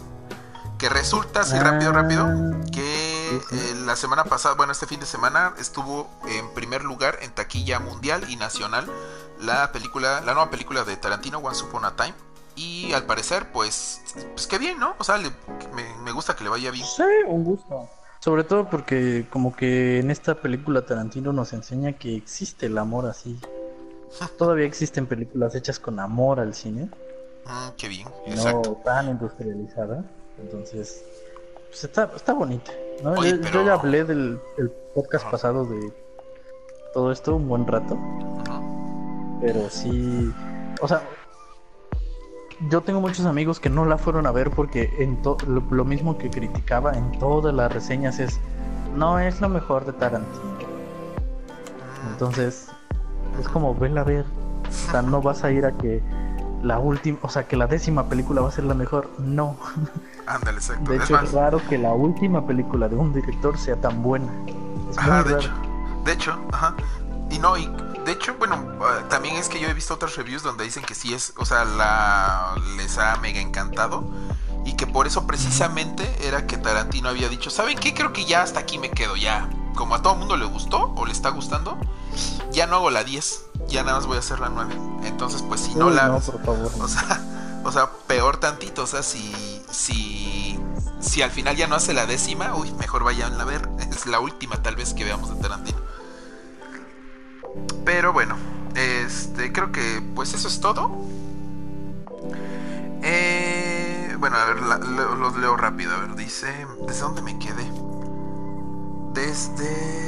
[0.78, 2.26] Que resulta, así rápido, rápido,
[2.72, 7.36] que eh, la semana pasada, bueno, este fin de semana estuvo en primer lugar en
[7.36, 8.90] taquilla mundial y nacional
[9.42, 12.14] la película, la nueva película de Tarantino, Once Upon a Time.
[12.56, 14.02] Y al parecer, pues,
[14.34, 14.96] pues qué bien, ¿no?
[14.98, 16.86] O sea, me, gusta que le vaya bien.
[16.86, 17.90] Sí, un gusto.
[18.20, 23.06] Sobre todo porque como que en esta película Tarantino nos enseña que existe el amor
[23.06, 23.40] así.
[24.38, 26.90] Todavía existen películas hechas con amor al cine.
[27.46, 30.04] Mm, qué bien, No tan industrializada.
[30.38, 31.04] Entonces,
[31.70, 32.72] pues está, está bonita.
[33.54, 34.40] yo, ya hablé del,
[34.94, 35.94] podcast pasado de
[36.94, 37.98] todo esto un buen rato.
[39.42, 40.34] Pero sí,
[40.82, 41.02] o sea,
[42.68, 46.30] yo tengo muchos amigos que no la fueron a ver porque en lo, mismo que
[46.30, 48.40] criticaba en todas las reseñas es
[48.96, 50.58] no es lo mejor de Tarantino.
[52.12, 52.68] Entonces,
[53.40, 54.26] es como vela a ver.
[54.68, 56.02] O sea, no vas a ir a que
[56.62, 59.10] la última, o sea, que la décima película va a ser la mejor.
[59.20, 59.56] No.
[60.28, 60.92] Ándale, exacto.
[60.92, 64.28] De hecho, es, raro que la última película de un director sea tan buena.
[64.90, 65.52] Es ajá, de hecho.
[66.04, 66.76] De hecho, ajá.
[67.30, 67.72] Y no, y
[68.10, 70.96] de hecho, bueno, ah, también es que yo he visto otras reviews donde dicen que
[70.96, 74.04] sí es, o sea, la les ha mega encantado
[74.66, 77.94] y que por eso precisamente era que Tarantino había dicho, ¿saben qué?
[77.94, 79.48] Creo que ya hasta aquí me quedo, ya.
[79.76, 81.78] Como a todo mundo le gustó o le está gustando,
[82.52, 84.76] ya no hago la 10, ya nada más voy a hacer la 9.
[85.04, 87.22] Entonces, pues si no la no, por favor, o sea,
[87.64, 90.60] o sea, peor tantito, o sea, si si
[91.00, 94.20] si al final ya no hace la décima, uy, mejor vayan a ver, es la
[94.20, 95.78] última tal vez que veamos de Tarantino.
[97.86, 98.36] Pero bueno,
[98.76, 100.92] este, creo que pues eso es todo.
[103.02, 104.62] Eh, bueno, a ver,
[105.18, 105.96] los leo rápido.
[105.96, 107.70] A ver, dice, ¿desde dónde me quedé?
[109.14, 110.06] Desde...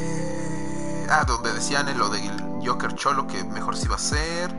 [1.10, 2.32] Ah, donde decían lo del
[2.64, 4.54] Joker Cholo que mejor se iba a ser.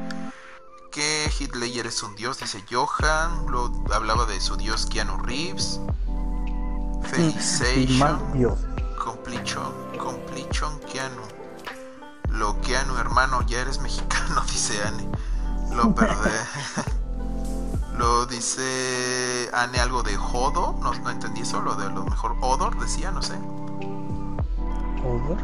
[0.91, 3.47] Que Hitler es un dios, dice Johan.
[3.51, 5.81] Lo hablaba de su dios Keanu Reeves.
[7.05, 8.21] Felicitation.
[8.99, 9.73] Completion.
[9.99, 11.32] Completion Keanu.
[12.33, 15.09] Lo que Anu, hermano, ya eres mexicano, dice Anne.
[15.75, 16.31] Lo perdé.
[17.99, 22.79] lo dice Anne algo de Jodo, no, no entendí eso, lo de lo mejor Odor,
[22.79, 23.35] decía, no sé.
[25.05, 25.39] ¿Odor?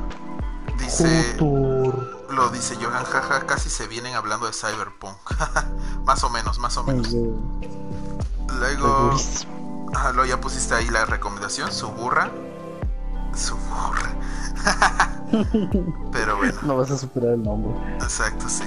[0.78, 1.36] Dice.
[1.38, 5.16] Lo dice Johan, jaja, casi se vienen hablando de Cyberpunk.
[6.04, 7.14] más o menos, más o menos.
[8.58, 9.16] Luego.
[10.14, 12.30] Luego ya pusiste ahí la recomendación, su burra.
[13.34, 15.17] Su burra.
[16.12, 16.58] Pero bueno.
[16.62, 17.72] No vas a superar el nombre.
[17.96, 18.64] Exacto, sí.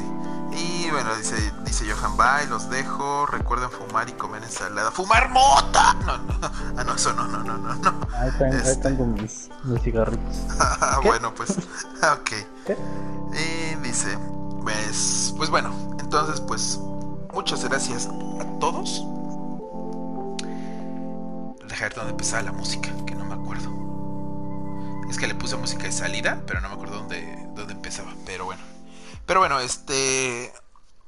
[0.54, 1.36] Y bueno, dice,
[1.66, 3.26] dice Johan, bye, los dejo.
[3.26, 4.92] Recuerden fumar y comer ensalada.
[4.92, 5.94] ¡Fumar mota!
[6.06, 6.52] No, no.
[6.78, 7.76] Ah, no, eso no, no, no, no.
[7.76, 8.08] no.
[8.14, 8.88] Ahí están, este...
[8.90, 9.50] ahí con mis,
[9.82, 10.38] cigarritos.
[11.04, 11.52] bueno, pues.
[11.58, 12.32] ok.
[13.34, 14.18] Y dice,
[14.62, 16.80] pues, pues bueno, entonces, pues,
[17.34, 19.06] muchas gracias a todos.
[21.68, 23.81] Dejar donde empezaba la música, que no me acuerdo.
[25.12, 28.14] Es que le puse música de salida, pero no me acuerdo dónde, dónde empezaba.
[28.26, 28.62] Pero bueno.
[29.26, 30.54] Pero bueno, este.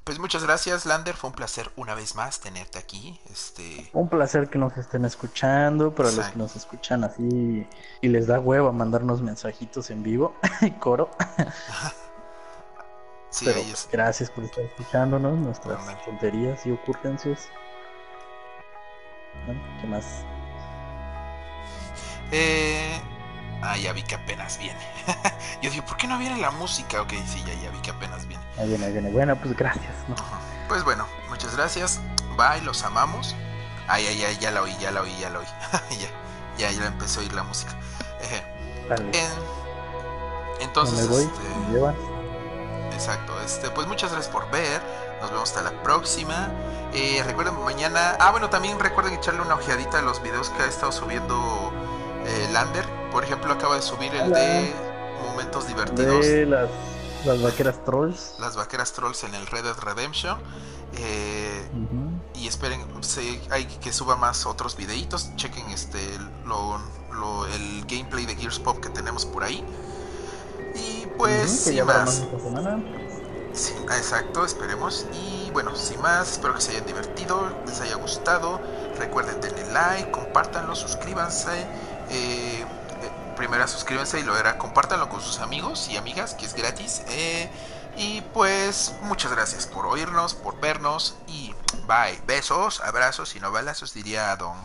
[0.03, 1.15] pues muchas gracias, Lander.
[1.15, 3.17] Fue un placer una vez más tenerte aquí.
[3.31, 3.89] Este...
[3.93, 5.95] Un placer que nos estén escuchando.
[5.95, 7.65] Para los que nos escuchan así
[8.01, 10.35] y les da huevo a mandarnos mensajitos en vivo,
[10.81, 11.09] coro.
[13.29, 17.47] sí, pues, Gracias por estar escuchándonos, nuestras tonterías y ocurrencias.
[19.79, 20.25] ¿Qué más?
[22.33, 22.99] Eh,
[23.65, 24.79] Ah, ya vi que apenas viene.
[25.61, 27.01] Yo digo, ¿por qué no viene la música?
[27.01, 28.43] Ok, sí, ya, ya vi que apenas viene.
[28.57, 29.09] Ahí viene, ahí viene.
[29.09, 29.93] Bueno, pues gracias.
[30.67, 32.01] Pues bueno, muchas gracias.
[32.35, 33.37] Bye, los amamos.
[33.87, 35.45] Ay, ay, ay, ya la oí, ya la oí, ya la oí.
[35.91, 36.09] ya,
[36.57, 37.73] ya, ya empecé a oír la música.
[40.59, 43.41] entonces, voy, este, exacto.
[43.45, 44.81] Este, pues muchas gracias por ver.
[45.21, 46.49] Nos vemos hasta la próxima.
[46.93, 48.17] Eh, recuerden mañana.
[48.19, 51.71] Ah, bueno, también recuerden echarle una ojeadita a los videos que ha estado subiendo
[52.25, 54.73] eh, Lander por ejemplo, acaba de subir el de
[55.29, 56.25] momentos divertidos.
[56.25, 56.67] De las,
[57.25, 58.33] las vaqueras trolls.
[58.39, 60.39] Las vaqueras trolls en el Red Dead Redemption.
[60.95, 61.69] Eh,
[62.35, 62.83] y esperen
[63.51, 65.29] hay que suba más otros videitos.
[65.35, 65.99] Chequen este
[66.45, 66.79] lo,
[67.53, 69.63] el gameplay de Gears Pop que tenemos por ahí.
[70.73, 72.23] Y pues sin más.
[73.53, 75.05] Sí, exacto, esperemos.
[75.13, 78.59] Y bueno, sin más, espero que se hayan divertido, les haya gustado.
[78.97, 81.67] Recuerden denle like, compártanlo, suscríbanse.
[82.13, 82.65] Eh,
[83.35, 87.01] primera suscríbanse y lo era compártanlo con sus amigos y amigas, que es gratis.
[87.09, 87.49] Eh,
[87.97, 91.53] y pues muchas gracias por oírnos, por vernos y
[91.87, 92.21] bye.
[92.27, 94.55] Besos, abrazos y no balazos, diría don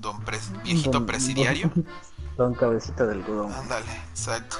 [0.00, 0.24] don
[0.62, 1.70] viejito presidiario.
[2.36, 3.50] Don, cabecita del godón.
[3.50, 4.58] Ándale, exacto.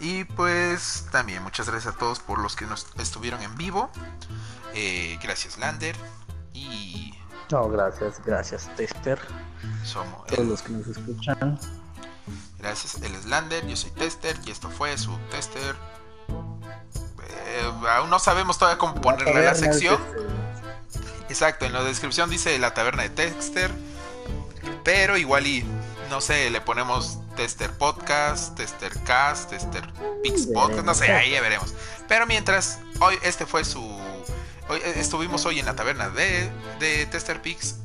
[0.00, 3.88] Y pues también muchas gracias a todos por los que nos estuvieron en vivo.
[4.74, 5.94] Eh, gracias Lander
[6.52, 7.14] y...
[7.50, 9.18] No, gracias, gracias Tester.
[9.84, 11.58] Somos todos los que nos escuchan.
[12.58, 15.76] Gracias, él es Lander, yo soy Tester y esto fue su Tester.
[16.28, 19.98] Eh, aún no sabemos todavía cómo ponerle la, la sección.
[21.28, 23.70] Exacto, en la descripción dice la taberna de Tester.
[24.82, 25.64] Pero igual y,
[26.10, 29.82] no sé, le ponemos Tester Podcast, Tester Cast, Tester
[30.22, 31.74] Pix Podcast, no sé, ahí ya veremos.
[32.08, 33.82] Pero mientras, hoy este fue su...
[34.68, 36.50] Hoy, eh, estuvimos hoy en la taberna de,
[36.80, 37.76] de Tester Pix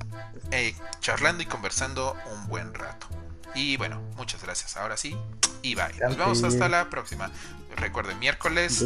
[0.52, 3.08] eh, charlando y conversando un buen rato.
[3.56, 4.78] Y bueno, muchas gracias.
[4.78, 5.18] Ahora sí,
[5.62, 5.94] y bye.
[6.00, 7.32] Nos vemos hasta la próxima.
[7.76, 8.84] Recuerden, miércoles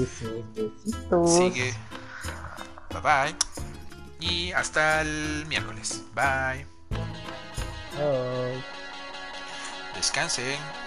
[1.26, 1.74] sigue.
[2.90, 3.36] Bye bye.
[4.20, 6.02] Y hasta el miércoles.
[6.14, 6.66] Bye.
[9.96, 10.83] Descansen.